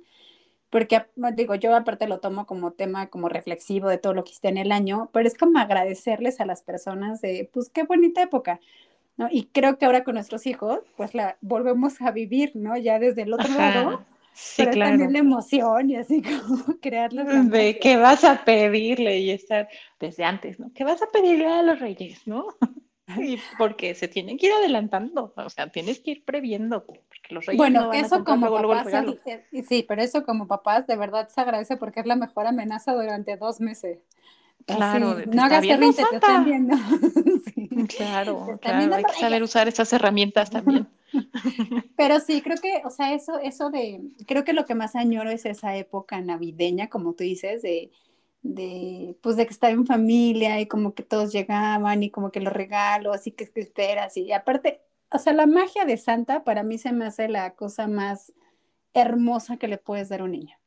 porque 0.70 1.06
digo, 1.36 1.56
yo 1.56 1.76
aparte 1.76 2.08
lo 2.08 2.20
tomo 2.20 2.46
como 2.46 2.72
tema 2.72 3.10
como 3.10 3.30
reflexivo 3.30 3.90
de 3.90 3.98
todo 3.98 4.14
lo 4.14 4.24
que 4.24 4.32
hiciste 4.32 4.50
en 4.50 4.58
el 4.58 4.72
año, 4.72 5.10
pero 5.12 5.28
es 5.28 5.38
como 5.38 5.60
agradecerles 5.60 6.40
a 6.40 6.46
las 6.46 6.64
personas 6.64 7.22
de, 7.22 7.50
pues 7.52 7.70
qué 7.70 7.84
bonita 7.84 8.22
época. 8.22 8.60
Y 9.30 9.46
creo 9.46 9.78
que 9.78 9.86
ahora 9.86 10.04
con 10.04 10.16
nuestros 10.16 10.48
hijos, 10.48 10.80
pues 10.98 11.14
la 11.14 11.38
volvemos 11.42 12.02
a 12.02 12.12
vivir, 12.12 12.52
¿no? 12.56 12.78
Ya 12.78 13.00
desde 13.00 13.24
el 13.24 13.34
otro 13.34 13.54
lado. 13.54 14.06
Sí, 14.34 14.64
pero 14.64 14.80
también 14.80 15.14
la 15.14 15.20
emoción 15.20 15.90
y 15.90 15.98
así 15.98 16.22
como 16.24 16.80
crearlo. 16.80 17.24
De 17.44 17.78
qué 17.80 17.98
vas 17.98 18.24
a 18.24 18.44
pedirle 18.46 19.20
y 19.20 19.32
estar 19.32 19.68
desde 20.00 20.24
antes, 20.24 20.60
¿no? 20.60 20.72
¿Qué 20.74 20.84
vas 20.84 21.02
a 21.02 21.08
pedirle 21.08 21.48
a 21.48 21.62
los 21.64 21.80
reyes, 21.80 22.26
no? 22.26 22.48
Y 23.18 23.38
porque 23.58 23.94
se 23.94 24.08
tienen 24.08 24.38
que 24.38 24.48
ir 24.48 24.54
adelantando, 24.54 25.34
o 25.36 25.50
sea, 25.50 25.70
tienes 25.70 26.00
que 26.00 26.12
ir 26.12 26.24
previendo, 26.24 26.86
porque 26.86 27.34
los 27.34 27.46
reyes 27.46 27.58
bueno, 27.58 27.82
no 27.82 27.88
van 27.90 28.06
eso 28.06 28.24
como 28.24 28.50
papás, 28.50 28.88
sí, 29.68 29.86
pero 29.88 30.02
eso 30.02 30.24
como 30.24 30.48
papás 30.48 30.88
de 30.88 30.96
verdad 30.96 31.28
se 31.28 31.42
agradece 31.42 31.78
porque 31.78 32.00
es 32.00 32.06
la 32.06 32.16
mejor 32.16 32.48
amenaza 32.48 32.94
durante 32.94 33.36
dos 33.36 33.60
meses. 33.60 34.00
Claro, 34.66 35.18
no 35.26 35.44
hagas 35.44 35.66
berrinche, 35.66 36.04
te 36.10 36.16
están 36.16 36.46
viendo. 36.46 36.76
Claro, 37.88 38.60
claro, 38.62 38.96
hay 38.96 39.04
que 39.04 39.14
saber 39.14 39.44
usar 39.44 39.68
esas 39.68 39.92
herramientas 39.94 40.50
también. 40.50 40.88
Pero 41.98 42.20
sí, 42.20 42.42
creo 42.42 42.58
que, 42.58 42.82
o 42.86 42.90
sea, 42.90 43.14
eso, 43.14 43.40
eso 43.40 43.70
de, 43.70 44.02
creo 44.28 44.44
que 44.44 44.54
lo 44.54 44.66
que 44.66 44.76
más 44.76 44.96
añoro 44.96 45.30
es 45.30 45.46
esa 45.46 45.76
época 45.76 46.22
navideña, 46.22 46.90
como 46.90 47.14
tú 47.14 47.24
dices, 47.24 47.62
de, 47.62 47.92
de, 48.42 49.16
pues 49.22 49.36
de 49.36 49.46
que 49.46 49.54
estar 49.54 49.72
en 49.72 49.86
familia 49.86 50.60
y 50.60 50.68
como 50.68 50.94
que 50.94 51.04
todos 51.04 51.32
llegaban 51.32 52.04
y 52.04 52.10
como 52.10 52.32
que 52.32 52.42
los 52.42 52.54
regalos 52.54 53.28
y 53.28 53.32
que 53.32 53.46
te 53.46 53.62
esperas 53.62 54.18
y 54.18 54.32
aparte, 54.32 54.82
o 55.12 55.20
sea, 55.20 55.34
la 55.34 55.46
magia 55.46 55.86
de 55.86 55.98
Santa 55.98 56.44
para 56.44 56.64
mí 56.64 56.78
se 56.78 56.92
me 56.92 57.06
hace 57.06 57.28
la 57.28 57.56
cosa 57.56 57.88
más 57.88 58.34
hermosa 58.94 59.58
que 59.58 59.68
le 59.68 59.78
puedes 59.78 60.10
dar 60.10 60.22
a 60.22 60.24
un 60.26 60.32
niño. 60.32 60.61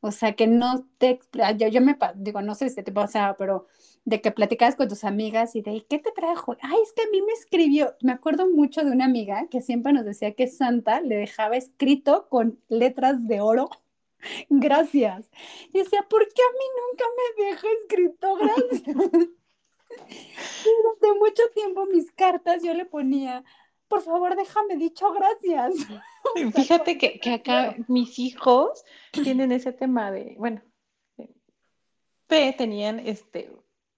O 0.00 0.12
sea, 0.12 0.34
que 0.34 0.46
no 0.46 0.86
te, 0.98 1.20
yo, 1.56 1.68
yo 1.68 1.80
me, 1.80 1.96
digo, 2.16 2.40
no 2.42 2.54
sé 2.54 2.70
si 2.70 2.82
te 2.82 2.92
pasaba, 2.92 3.36
pero 3.36 3.66
de 4.04 4.20
que 4.20 4.30
platicabas 4.30 4.76
con 4.76 4.88
tus 4.88 5.04
amigas 5.04 5.56
y 5.56 5.62
de, 5.62 5.84
¿qué 5.88 5.98
te 5.98 6.12
trajo? 6.12 6.56
Ay, 6.62 6.78
es 6.82 6.92
que 6.92 7.02
a 7.02 7.10
mí 7.10 7.20
me 7.22 7.32
escribió, 7.32 7.94
me 8.00 8.12
acuerdo 8.12 8.48
mucho 8.48 8.82
de 8.84 8.90
una 8.92 9.04
amiga 9.06 9.48
que 9.50 9.60
siempre 9.60 9.92
nos 9.92 10.04
decía 10.04 10.34
que 10.34 10.46
Santa 10.46 11.00
le 11.00 11.16
dejaba 11.16 11.56
escrito 11.56 12.28
con 12.28 12.60
letras 12.68 13.26
de 13.26 13.40
oro, 13.40 13.70
gracias. 14.50 15.30
Y 15.72 15.78
decía, 15.78 16.06
¿por 16.08 16.26
qué 16.28 16.42
a 16.42 16.52
mí 16.52 16.64
nunca 16.90 17.04
me 17.16 17.44
deja 17.46 17.66
escrito 17.82 18.36
gracias? 18.36 18.96
durante 20.64 21.18
mucho 21.18 21.42
tiempo 21.54 21.86
mis 21.86 22.10
cartas 22.12 22.62
yo 22.62 22.74
le 22.74 22.84
ponía, 22.84 23.44
por 23.88 24.02
favor, 24.02 24.36
déjame 24.36 24.76
dicho 24.76 25.12
gracias. 25.12 25.74
Fíjate 26.54 26.98
que, 26.98 27.18
que 27.18 27.34
acá 27.34 27.74
mis 27.88 28.18
hijos 28.18 28.84
tienen 29.12 29.52
ese 29.52 29.72
tema 29.72 30.10
de, 30.10 30.34
bueno, 30.38 30.62
P 32.26 32.54
tenían 32.56 33.00
este, 33.00 33.50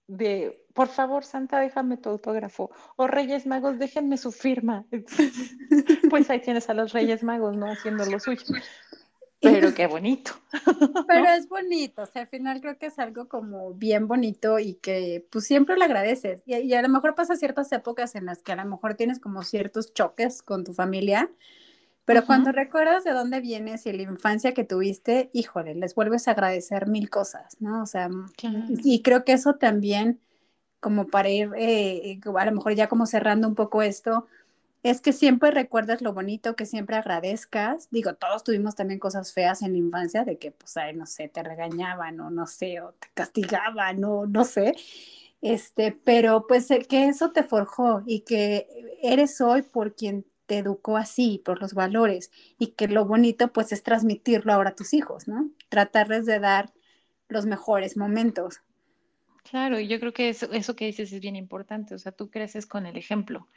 de, 0.07 0.65
por 0.73 0.87
favor, 0.87 1.23
Santa, 1.23 1.59
déjame 1.59 1.97
tu 1.97 2.09
autógrafo. 2.09 2.71
O 2.95 3.07
Reyes 3.07 3.45
Magos, 3.45 3.77
déjenme 3.77 4.17
su 4.17 4.31
firma. 4.31 4.85
pues 6.09 6.29
ahí 6.29 6.39
tienes 6.39 6.69
a 6.69 6.73
los 6.73 6.93
Reyes 6.93 7.23
Magos, 7.23 7.55
¿no? 7.55 7.69
Haciendo 7.69 8.05
lo 8.05 8.19
suyo. 8.19 8.41
Pero 9.41 9.73
qué 9.75 9.87
bonito. 9.87 10.31
Pero 11.07 11.29
es 11.29 11.49
bonito, 11.49 12.03
o 12.03 12.05
sea, 12.05 12.23
al 12.23 12.27
final 12.27 12.61
creo 12.61 12.77
que 12.77 12.87
es 12.87 12.99
algo 12.99 13.27
como 13.27 13.73
bien 13.73 14.07
bonito 14.07 14.59
y 14.59 14.75
que 14.75 15.25
pues 15.29 15.45
siempre 15.45 15.77
lo 15.77 15.83
agradeces. 15.83 16.41
Y, 16.45 16.55
y, 16.55 16.73
a 16.73 16.81
lo 16.81 16.89
mejor 16.89 17.15
pasa 17.15 17.35
ciertas 17.35 17.71
épocas 17.71 18.15
en 18.15 18.25
las 18.25 18.41
que 18.43 18.51
a 18.51 18.55
lo 18.55 18.65
mejor 18.65 18.95
tienes 18.95 19.19
como 19.19 19.43
ciertos 19.43 19.93
choques 19.93 20.41
con 20.41 20.63
tu 20.63 20.73
familia, 20.73 21.29
pero 22.05 22.25
cuando 22.25 22.51
recuerdas 22.51 23.03
de 23.03 23.11
dónde 23.11 23.39
vienes 23.41 23.85
y 23.85 23.93
la 23.93 24.01
infancia 24.01 24.53
que 24.53 24.63
tuviste, 24.63 25.29
híjole, 25.33 25.75
les 25.75 25.93
vuelves 25.93 26.27
a 26.27 26.31
agradecer 26.31 26.87
mil 26.87 27.09
cosas, 27.09 27.57
¿no? 27.59 27.83
O 27.83 27.85
sea, 27.85 28.09
y 28.67 29.01
creo 29.01 29.23
que 29.23 29.33
eso 29.33 29.55
también, 29.55 30.19
como 30.79 31.07
para 31.07 31.29
ir, 31.29 31.51
eh, 31.55 32.19
a 32.23 32.45
lo 32.45 32.51
mejor 32.51 32.73
ya 32.73 32.89
como 32.89 33.05
cerrando 33.05 33.47
un 33.47 33.55
poco 33.55 33.81
esto, 33.81 34.27
es 34.83 35.01
que 35.01 35.13
siempre 35.13 35.51
recuerdas 35.51 36.01
lo 36.01 36.13
bonito, 36.13 36.55
que 36.55 36.65
siempre 36.65 36.95
agradezcas. 36.95 37.87
Digo, 37.91 38.15
todos 38.15 38.43
tuvimos 38.43 38.75
también 38.75 38.99
cosas 38.99 39.33
feas 39.33 39.61
en 39.61 39.73
la 39.73 39.77
infancia, 39.77 40.23
de 40.23 40.37
que, 40.37 40.51
pues, 40.51 40.75
ay, 40.77 40.95
no 40.95 41.05
sé, 41.05 41.27
te 41.27 41.43
regañaban 41.43 42.19
o 42.19 42.31
no 42.31 42.47
sé, 42.47 42.81
o 42.81 42.93
te 42.93 43.07
castigaban 43.13 44.03
o 44.03 44.25
no 44.25 44.43
sé. 44.43 44.73
Este, 45.41 45.91
pero 45.91 46.45
pues 46.47 46.67
que 46.87 47.07
eso 47.07 47.31
te 47.31 47.43
forjó 47.43 48.03
y 48.05 48.21
que 48.21 48.67
eres 49.01 49.41
hoy 49.41 49.63
por 49.63 49.95
quien 49.95 50.25
te 50.45 50.59
educó 50.59 50.97
así, 50.97 51.41
por 51.43 51.61
los 51.61 51.73
valores, 51.73 52.31
y 52.59 52.67
que 52.73 52.87
lo 52.87 53.05
bonito 53.05 53.51
pues 53.51 53.71
es 53.71 53.83
transmitirlo 53.83 54.53
ahora 54.53 54.71
a 54.71 54.75
tus 54.75 54.93
hijos, 54.93 55.27
¿no? 55.27 55.49
Tratarles 55.69 56.25
de 56.25 56.39
dar 56.39 56.73
los 57.27 57.45
mejores 57.45 57.97
momentos. 57.97 58.61
Claro, 59.49 59.79
y 59.79 59.87
yo 59.87 59.99
creo 59.99 60.13
que 60.13 60.29
eso, 60.29 60.51
eso 60.51 60.75
que 60.75 60.85
dices 60.85 61.11
es 61.11 61.21
bien 61.21 61.35
importante, 61.35 61.95
o 61.95 61.99
sea, 61.99 62.11
tú 62.11 62.29
creces 62.29 62.65
con 62.65 62.85
el 62.85 62.97
ejemplo 62.97 63.47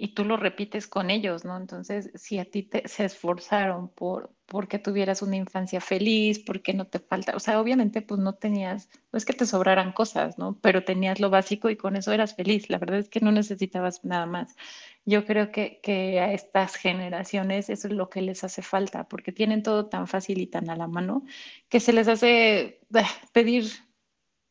y 0.00 0.14
tú 0.14 0.24
lo 0.24 0.38
repites 0.38 0.86
con 0.88 1.10
ellos, 1.10 1.44
¿no? 1.44 1.58
Entonces, 1.58 2.10
si 2.14 2.38
a 2.38 2.46
ti 2.46 2.62
te, 2.62 2.88
se 2.88 3.04
esforzaron 3.04 3.90
por 3.90 4.32
porque 4.46 4.78
tuvieras 4.78 5.22
una 5.22 5.36
infancia 5.36 5.80
feliz, 5.80 6.40
porque 6.40 6.74
no 6.74 6.86
te 6.86 6.98
falta, 6.98 7.36
o 7.36 7.38
sea, 7.38 7.60
obviamente 7.60 8.02
pues 8.02 8.18
no 8.18 8.34
tenías, 8.34 8.88
no 9.12 9.18
es 9.18 9.24
que 9.24 9.34
te 9.34 9.46
sobraran 9.46 9.92
cosas, 9.92 10.38
¿no? 10.38 10.58
Pero 10.60 10.84
tenías 10.84 11.20
lo 11.20 11.30
básico 11.30 11.70
y 11.70 11.76
con 11.76 11.96
eso 11.96 12.12
eras 12.12 12.34
feliz. 12.34 12.68
La 12.70 12.78
verdad 12.78 12.98
es 12.98 13.08
que 13.10 13.20
no 13.20 13.30
necesitabas 13.30 14.04
nada 14.04 14.26
más. 14.26 14.56
Yo 15.04 15.24
creo 15.26 15.52
que, 15.52 15.80
que 15.82 16.18
a 16.18 16.32
estas 16.32 16.76
generaciones 16.76 17.68
eso 17.70 17.86
es 17.88 17.94
lo 17.94 18.08
que 18.10 18.22
les 18.22 18.42
hace 18.42 18.62
falta, 18.62 19.06
porque 19.06 19.32
tienen 19.32 19.62
todo 19.62 19.86
tan 19.86 20.08
fácil 20.08 20.40
y 20.40 20.46
tan 20.46 20.70
a 20.70 20.76
la 20.76 20.88
mano 20.88 21.24
que 21.68 21.78
se 21.78 21.92
les 21.92 22.08
hace 22.08 22.80
eh, 22.94 23.04
pedir 23.32 23.66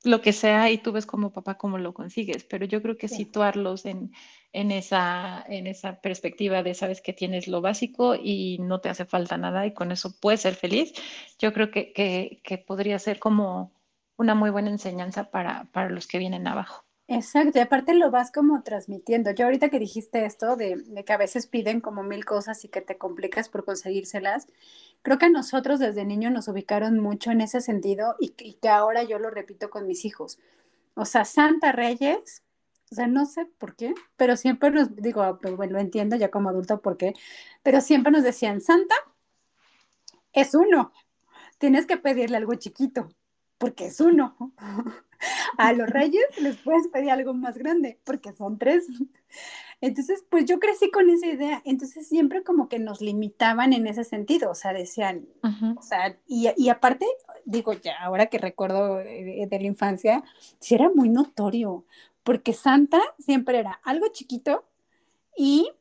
lo 0.03 0.21
que 0.21 0.33
sea 0.33 0.71
y 0.71 0.77
tú 0.77 0.91
ves 0.91 1.05
como 1.05 1.31
papá 1.33 1.57
cómo 1.57 1.77
lo 1.77 1.93
consigues, 1.93 2.43
pero 2.45 2.65
yo 2.65 2.81
creo 2.81 2.97
que 2.97 3.07
situarlos 3.07 3.85
en, 3.85 4.11
en, 4.53 4.71
esa, 4.71 5.43
en 5.47 5.67
esa 5.67 6.01
perspectiva 6.01 6.63
de 6.63 6.73
sabes 6.73 7.01
que 7.01 7.13
tienes 7.13 7.47
lo 7.47 7.61
básico 7.61 8.15
y 8.15 8.57
no 8.59 8.79
te 8.81 8.89
hace 8.89 9.05
falta 9.05 9.37
nada 9.37 9.65
y 9.65 9.73
con 9.73 9.91
eso 9.91 10.15
puedes 10.19 10.41
ser 10.41 10.55
feliz, 10.55 10.93
yo 11.37 11.53
creo 11.53 11.71
que, 11.71 11.91
que, 11.93 12.41
que 12.43 12.57
podría 12.57 12.99
ser 12.99 13.19
como 13.19 13.73
una 14.17 14.35
muy 14.35 14.49
buena 14.49 14.69
enseñanza 14.69 15.31
para, 15.31 15.65
para 15.71 15.89
los 15.89 16.07
que 16.07 16.19
vienen 16.19 16.47
abajo. 16.47 16.88
Exacto, 17.11 17.57
y 17.57 17.61
aparte 17.61 17.95
lo 17.95 18.11
vas 18.11 18.31
como 18.31 18.61
transmitiendo. 18.61 19.31
Yo 19.31 19.45
ahorita 19.45 19.69
que 19.69 19.79
dijiste 19.79 20.25
esto 20.25 20.55
de, 20.55 21.03
que 21.07 21.13
a 21.13 21.17
veces 21.17 21.47
piden 21.47 21.81
como 21.81 22.03
mil 22.03 22.23
cosas 22.23 22.63
y 22.65 22.69
que 22.69 22.81
te 22.81 22.99
complicas 22.99 23.49
por 23.49 23.65
conseguírselas, 23.65 24.47
creo 25.01 25.17
que 25.17 25.27
nosotros 25.31 25.79
desde 25.79 26.05
niño 26.05 26.29
nos 26.29 26.47
ubicaron 26.47 26.99
mucho 26.99 27.31
en 27.31 27.41
ese 27.41 27.61
sentido 27.61 28.15
y, 28.19 28.29
que 28.29 28.69
ahora 28.69 29.01
yo 29.03 29.17
lo 29.17 29.31
repito 29.31 29.71
con 29.71 29.87
mis 29.87 30.05
hijos. 30.05 30.37
O 30.93 31.05
sea, 31.05 31.25
Santa 31.25 31.71
Reyes, 31.71 32.43
o 32.91 32.95
sea, 32.95 33.07
no 33.07 33.25
sé 33.25 33.47
por 33.57 33.75
qué, 33.75 33.95
pero 34.15 34.37
siempre 34.37 34.69
nos, 34.69 34.95
digo, 34.95 35.39
pues 35.41 35.55
bueno, 35.55 35.73
lo 35.73 35.79
entiendo 35.79 36.15
ya 36.15 36.29
como 36.29 36.49
adulto 36.49 36.79
por 36.81 36.97
qué, 36.97 37.13
pero 37.63 37.81
siempre 37.81 38.11
nos 38.11 38.23
decían, 38.23 38.61
Santa 38.61 38.95
es 40.33 40.53
uno, 40.53 40.93
tienes 41.57 41.87
que 41.87 41.97
pedirle 41.97 42.37
algo 42.37 42.53
chiquito, 42.55 43.09
porque 43.57 43.87
es 43.87 43.99
uno. 43.99 44.35
A 45.57 45.73
los 45.73 45.89
reyes 45.89 46.23
les 46.41 46.57
puedes 46.57 46.87
pedir 46.87 47.11
algo 47.11 47.33
más 47.33 47.57
grande, 47.57 47.99
porque 48.03 48.33
son 48.33 48.57
tres. 48.57 48.87
Entonces, 49.81 50.25
pues 50.29 50.45
yo 50.45 50.59
crecí 50.59 50.91
con 50.91 51.09
esa 51.09 51.27
idea. 51.27 51.61
Entonces, 51.65 52.07
siempre 52.07 52.43
como 52.43 52.67
que 52.67 52.79
nos 52.79 53.01
limitaban 53.01 53.71
en 53.73 53.87
ese 53.87 54.03
sentido. 54.03 54.51
O 54.51 54.55
sea, 54.55 54.73
decían, 54.73 55.27
o 55.77 55.81
sea, 55.81 56.17
y, 56.27 56.49
y, 56.57 56.69
aparte, 56.69 57.05
digo, 57.45 57.73
ya 57.73 57.95
ahora 58.01 58.27
que 58.27 58.37
recuerdo 58.37 58.97
de, 58.97 59.47
de 59.49 59.59
la 59.59 59.67
infancia, 59.67 60.23
sí 60.59 60.75
era 60.75 60.89
muy 60.93 61.09
notorio, 61.09 61.85
porque 62.23 62.53
Santa 62.53 62.99
siempre 63.19 63.59
era 63.59 63.79
algo 63.83 64.07
chiquito 64.09 64.65
y 65.37 65.71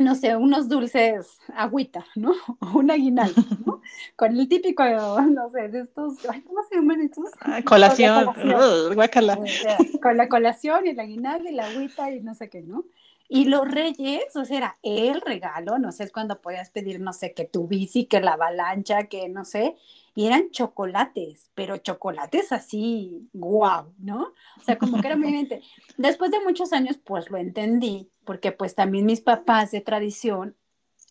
no 0.00 0.14
sé, 0.14 0.36
unos 0.36 0.68
dulces 0.68 1.38
agüita, 1.54 2.04
¿no? 2.16 2.32
O 2.60 2.78
un 2.78 2.90
aguinaldo, 2.90 3.42
¿no? 3.64 3.80
Con 4.16 4.36
el 4.36 4.48
típico, 4.48 4.84
no 4.84 5.48
sé, 5.50 5.68
de 5.68 5.80
estos, 5.80 6.18
¿cómo 6.46 6.62
se 6.68 6.76
llaman 6.76 7.00
estos? 7.02 7.30
Ah, 7.40 7.60
colación, 7.64 8.26
colación. 8.26 8.50
Uh, 8.50 10.00
con 10.00 10.16
la 10.16 10.28
colación 10.28 10.86
el 10.86 10.98
aguinaldo 10.98 11.48
y 11.48 11.54
la 11.54 11.66
agüita 11.66 12.10
y 12.10 12.20
no 12.20 12.34
sé 12.34 12.48
qué, 12.48 12.62
¿no? 12.62 12.84
Y 13.32 13.44
los 13.44 13.70
reyes, 13.70 14.34
o 14.34 14.44
sea, 14.44 14.58
era 14.58 14.78
el 14.82 15.20
regalo, 15.20 15.78
no 15.78 15.92
sé, 15.92 16.02
es 16.02 16.10
cuando 16.10 16.40
podías 16.40 16.70
pedir, 16.70 16.98
no 16.98 17.12
sé, 17.12 17.32
que 17.32 17.44
tu 17.44 17.68
bici, 17.68 18.06
que 18.06 18.20
la 18.20 18.32
avalancha, 18.32 19.04
que 19.04 19.28
no 19.28 19.44
sé, 19.44 19.76
y 20.16 20.26
eran 20.26 20.50
chocolates, 20.50 21.48
pero 21.54 21.76
chocolates 21.76 22.50
así, 22.50 23.30
guau, 23.32 23.94
¿no? 23.98 24.32
O 24.58 24.64
sea, 24.64 24.78
como 24.78 25.00
que 25.00 25.06
era 25.06 25.16
muy 25.16 25.30
bien. 25.30 25.48
Después 25.96 26.32
de 26.32 26.40
muchos 26.40 26.72
años, 26.72 26.98
pues 26.98 27.30
lo 27.30 27.38
entendí, 27.38 28.10
porque 28.24 28.50
pues 28.50 28.74
también 28.74 29.06
mis 29.06 29.20
papás 29.20 29.70
de 29.70 29.80
tradición, 29.80 30.56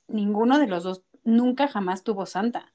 ninguno 0.09 0.59
de 0.59 0.67
los 0.67 0.83
dos 0.83 1.03
nunca 1.23 1.69
jamás 1.69 2.03
tuvo 2.03 2.25
santa. 2.25 2.73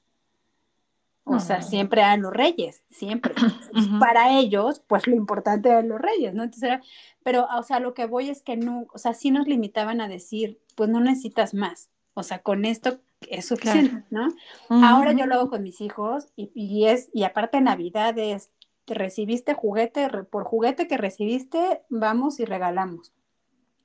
O 1.27 1.39
sea, 1.39 1.63
siempre 1.63 2.01
eran 2.01 2.21
los 2.21 2.31
reyes, 2.31 2.83
siempre. 2.89 3.33
Para 3.99 4.37
ellos, 4.37 4.83
pues 4.87 5.07
lo 5.07 5.15
importante 5.15 5.69
eran 5.69 5.89
los 5.89 5.99
reyes, 5.99 6.33
¿no? 6.35 6.43
Entonces 6.43 6.69
era, 6.69 6.81
pero, 7.23 7.47
o 7.57 7.63
sea, 7.63 7.79
lo 7.79 7.95
que 7.95 8.05
voy 8.05 8.29
es 8.29 8.43
que 8.43 8.55
no, 8.57 8.85
o 8.93 8.97
sea, 8.99 9.13
sí 9.15 9.31
nos 9.31 9.47
limitaban 9.47 10.01
a 10.01 10.07
decir, 10.07 10.59
pues 10.75 10.89
no 10.89 10.99
necesitas 10.99 11.53
más. 11.55 11.89
O 12.13 12.23
sea, 12.23 12.39
con 12.39 12.63
esto 12.63 12.99
es 13.27 13.47
suficiente, 13.47 14.05
¿no? 14.11 14.27
Ahora 14.69 15.13
yo 15.13 15.25
lo 15.25 15.35
hago 15.35 15.49
con 15.49 15.63
mis 15.63 15.81
hijos 15.81 16.27
y, 16.35 16.51
y, 16.53 16.85
es, 16.85 17.09
y 17.11 17.23
aparte 17.23 17.59
Navidad 17.59 18.17
es, 18.17 18.51
recibiste 18.87 19.53
juguete, 19.53 20.07
por 20.29 20.43
juguete 20.43 20.87
que 20.87 20.97
recibiste, 20.97 21.81
vamos 21.89 22.39
y 22.39 22.45
regalamos 22.45 23.13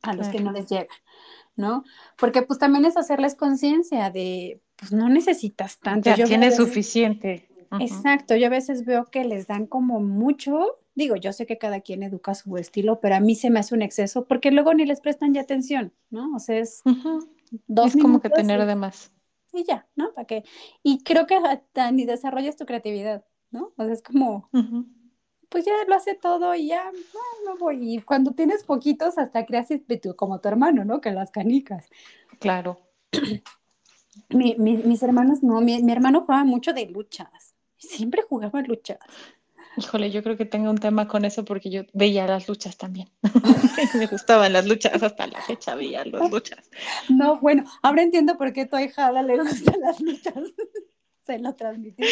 a 0.03 0.15
los 0.15 0.29
que 0.29 0.41
no 0.41 0.53
les 0.53 0.67
llega, 0.67 0.95
¿no? 1.61 1.85
Porque 2.19 2.43
pues 2.43 2.59
también 2.59 2.85
es 2.85 2.97
hacerles 2.97 3.37
conciencia 3.37 4.11
de, 4.11 4.61
pues 4.77 4.93
no 4.93 5.09
necesitas 5.09 5.79
tanto. 5.79 6.13
Ya 6.15 6.25
tienes 6.25 6.57
suficiente. 6.57 7.47
Exacto, 7.79 8.35
yo 8.35 8.49
a 8.49 8.51
veces 8.51 8.85
veo 8.85 9.05
que 9.05 9.25
les 9.25 9.47
dan 9.47 9.67
como 9.67 10.01
mucho, 10.01 10.81
digo, 10.97 11.15
yo 11.15 11.33
sé 11.33 11.47
que 11.47 11.57
cada 11.57 11.81
quien 11.81 12.03
educa 12.03 12.35
su 12.35 12.57
estilo, 12.57 12.99
pero 12.99 13.15
a 13.15 13.21
mí 13.21 13.37
se 13.37 13.49
me 13.49 13.61
hace 13.61 13.77
un 13.77 13.83
exceso 13.83 14.27
porque 14.27 14.51
luego 14.51 14.75
ni 14.75 14.85
les 14.85 15.01
prestan 15.01 15.35
ya 15.35 15.43
atención, 15.43 15.93
¿no? 16.11 16.35
O 16.35 16.41
sea, 16.41 16.59
es 16.59 16.83
dos 17.69 17.95
Es 17.95 18.03
como 18.03 18.21
que 18.21 18.29
tener 18.29 18.67
de 18.67 18.75
más. 18.75 19.13
Y 19.53 19.65
ya, 19.65 19.87
¿no? 19.95 20.13
¿Para 20.15 20.27
qué? 20.27 20.45
Y 20.83 21.05
creo 21.05 21.27
que 21.27 21.39
ni 21.93 22.07
desarrollas 22.07 22.57
tu 22.57 22.67
creatividad, 22.67 23.25
¿no? 23.53 23.73
O 23.77 23.85
sea, 23.85 23.93
es 23.93 24.03
como, 24.03 24.49
pues 25.51 25.67
ya 25.67 25.73
lo 25.87 25.95
hace 25.95 26.15
todo 26.15 26.55
y 26.55 26.69
ya, 26.69 26.91
no, 26.91 27.51
no 27.53 27.59
voy. 27.59 27.97
Y 27.97 28.01
cuando 28.01 28.33
tienes 28.33 28.65
poquitos, 28.65 29.19
hasta 29.19 29.45
creas 29.45 29.69
como 30.17 30.41
tu 30.41 30.49
hermano, 30.49 30.85
¿no? 30.85 31.01
Que 31.01 31.11
las 31.11 31.31
canicas. 31.31 31.91
Claro. 32.39 32.81
Mi, 34.29 34.57
mi, 34.59 34.77
mis 34.77 35.03
hermanos 35.05 35.43
no, 35.43 35.61
mi, 35.61 35.83
mi, 35.83 35.93
hermano 35.93 36.23
jugaba 36.23 36.45
mucho 36.45 36.73
de 36.73 36.87
luchas, 36.87 37.55
siempre 37.79 38.23
jugaba 38.23 38.61
luchas. 38.61 38.99
Híjole, 39.77 40.11
yo 40.11 40.23
creo 40.23 40.37
que 40.37 40.45
tengo 40.45 40.69
un 40.69 40.79
tema 40.79 41.07
con 41.07 41.25
eso 41.25 41.45
porque 41.45 41.71
yo 41.71 41.83
veía 41.93 42.27
las 42.27 42.49
luchas 42.49 42.77
también. 42.77 43.09
Me 43.95 44.07
gustaban 44.07 44.53
las 44.53 44.67
luchas, 44.67 45.01
hasta 45.03 45.29
la 45.29 45.41
fecha 45.43 45.75
veía 45.75 46.05
las 46.05 46.31
luchas. 46.31 46.69
No, 47.09 47.39
bueno, 47.39 47.65
ahora 47.83 48.03
entiendo 48.03 48.37
por 48.37 48.53
qué 48.53 48.67
tu 48.67 48.79
hijada 48.79 49.23
le 49.23 49.39
gustan 49.39 49.81
las 49.81 50.01
luchas. 50.01 50.35
Se 51.23 51.39
lo 51.39 51.55
transmití. 51.55 52.03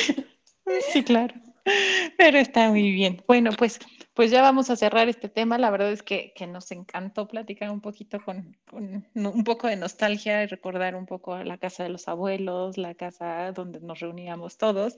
Sí, 0.93 1.03
claro. 1.03 1.35
Pero 2.17 2.39
está 2.39 2.71
muy 2.71 2.91
bien. 2.93 3.23
Bueno, 3.27 3.51
pues, 3.57 3.79
pues 4.15 4.31
ya 4.31 4.43
vamos 4.43 4.71
a 4.71 4.77
cerrar 4.77 5.09
este 5.09 5.29
tema. 5.29 5.59
La 5.59 5.71
verdad 5.71 5.93
es 5.93 6.03
que, 6.03 6.33
que 6.35 6.47
nos 6.47 6.71
encantó 6.71 7.29
platicar 7.29 7.71
un 7.71 7.81
poquito 7.81 8.21
con, 8.21 8.57
un 8.73 9.45
poco 9.45 9.67
de 9.69 9.77
nostalgia 9.77 10.43
y 10.43 10.47
recordar 10.47 10.97
un 10.97 11.07
poco 11.07 11.37
la 11.45 11.59
casa 11.59 11.85
de 11.85 11.91
los 11.91 12.09
abuelos, 12.09 12.79
la 12.79 12.95
casa 12.95 13.53
donde 13.53 13.81
nos 13.81 14.01
reuníamos 14.01 14.57
todos. 14.57 14.97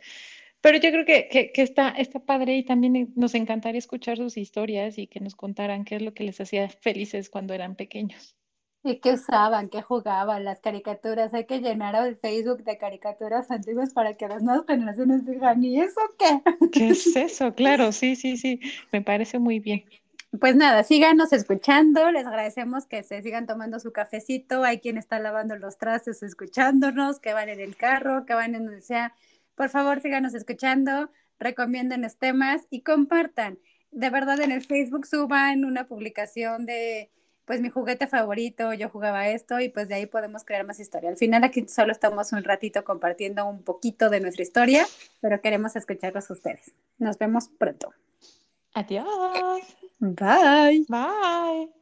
Pero 0.60 0.78
yo 0.78 0.90
creo 0.90 1.04
que, 1.06 1.28
que, 1.28 1.52
que, 1.52 1.62
está, 1.62 1.90
está 1.90 2.20
padre 2.20 2.56
y 2.56 2.64
también 2.64 3.12
nos 3.16 3.34
encantaría 3.34 3.78
escuchar 3.78 4.18
sus 4.18 4.36
historias 4.36 4.98
y 4.98 5.06
que 5.06 5.20
nos 5.20 5.34
contaran 5.34 5.84
qué 5.84 5.96
es 5.96 6.02
lo 6.02 6.12
que 6.12 6.24
les 6.24 6.40
hacía 6.40 6.68
felices 6.68 7.30
cuando 7.30 7.54
eran 7.54 7.76
pequeños. 7.76 8.36
¿Y 8.82 9.00
qué 9.00 9.12
usaban? 9.12 9.68
¿Qué 9.68 9.82
jugaban? 9.82 10.44
Las 10.44 10.60
caricaturas. 10.60 11.34
Hay 11.34 11.44
que 11.44 11.60
llenar 11.60 11.94
el 12.06 12.16
Facebook 12.16 12.64
de 12.64 12.78
caricaturas 12.78 13.50
antiguas 13.50 13.92
para 13.92 14.14
que 14.14 14.26
las 14.26 14.42
nuevas 14.42 14.64
generaciones 14.66 15.26
digan, 15.26 15.62
¿y 15.62 15.80
eso 15.80 16.00
qué? 16.18 16.42
¿Qué 16.72 16.88
es 16.90 17.06
eso? 17.16 17.54
Claro, 17.54 17.92
sí, 17.92 18.16
sí, 18.16 18.38
sí. 18.38 18.58
Me 18.90 19.02
parece 19.02 19.38
muy 19.38 19.60
bien. 19.60 19.84
Pues 20.38 20.56
nada, 20.56 20.82
síganos 20.82 21.32
escuchando. 21.34 22.10
Les 22.10 22.26
agradecemos 22.26 22.86
que 22.86 23.02
se 23.02 23.20
sigan 23.22 23.46
tomando 23.46 23.80
su 23.80 23.92
cafecito. 23.92 24.64
Hay 24.64 24.78
quien 24.80 24.96
está 24.96 25.18
lavando 25.18 25.56
los 25.56 25.76
trastes 25.76 26.22
escuchándonos, 26.22 27.20
que 27.20 27.34
van 27.34 27.50
en 27.50 27.60
el 27.60 27.76
carro, 27.76 28.24
que 28.24 28.32
van 28.32 28.54
en 28.54 28.64
donde 28.64 28.80
sea. 28.80 29.12
Por 29.56 29.68
favor, 29.68 30.00
síganos 30.00 30.32
escuchando, 30.32 31.10
recomienden 31.38 32.00
los 32.00 32.16
temas 32.16 32.62
y 32.70 32.80
compartan. 32.80 33.58
De 33.90 34.08
verdad, 34.08 34.40
en 34.40 34.52
el 34.52 34.62
Facebook 34.62 35.06
suban 35.06 35.66
una 35.66 35.86
publicación 35.86 36.64
de 36.64 37.10
pues 37.50 37.60
mi 37.60 37.68
juguete 37.68 38.06
favorito, 38.06 38.72
yo 38.74 38.88
jugaba 38.90 39.26
esto 39.26 39.58
y 39.58 39.70
pues 39.70 39.88
de 39.88 39.96
ahí 39.96 40.06
podemos 40.06 40.44
crear 40.44 40.64
más 40.64 40.78
historia. 40.78 41.10
Al 41.10 41.16
final 41.16 41.42
aquí 41.42 41.66
solo 41.66 41.90
estamos 41.90 42.30
un 42.30 42.44
ratito 42.44 42.84
compartiendo 42.84 43.44
un 43.44 43.64
poquito 43.64 44.08
de 44.08 44.20
nuestra 44.20 44.44
historia, 44.44 44.86
pero 45.20 45.40
queremos 45.40 45.74
escucharlos 45.74 46.30
a 46.30 46.34
ustedes. 46.34 46.72
Nos 46.98 47.18
vemos 47.18 47.48
pronto. 47.48 47.92
Adiós. 48.72 49.04
Bye. 49.98 50.86
Bye. 50.88 51.79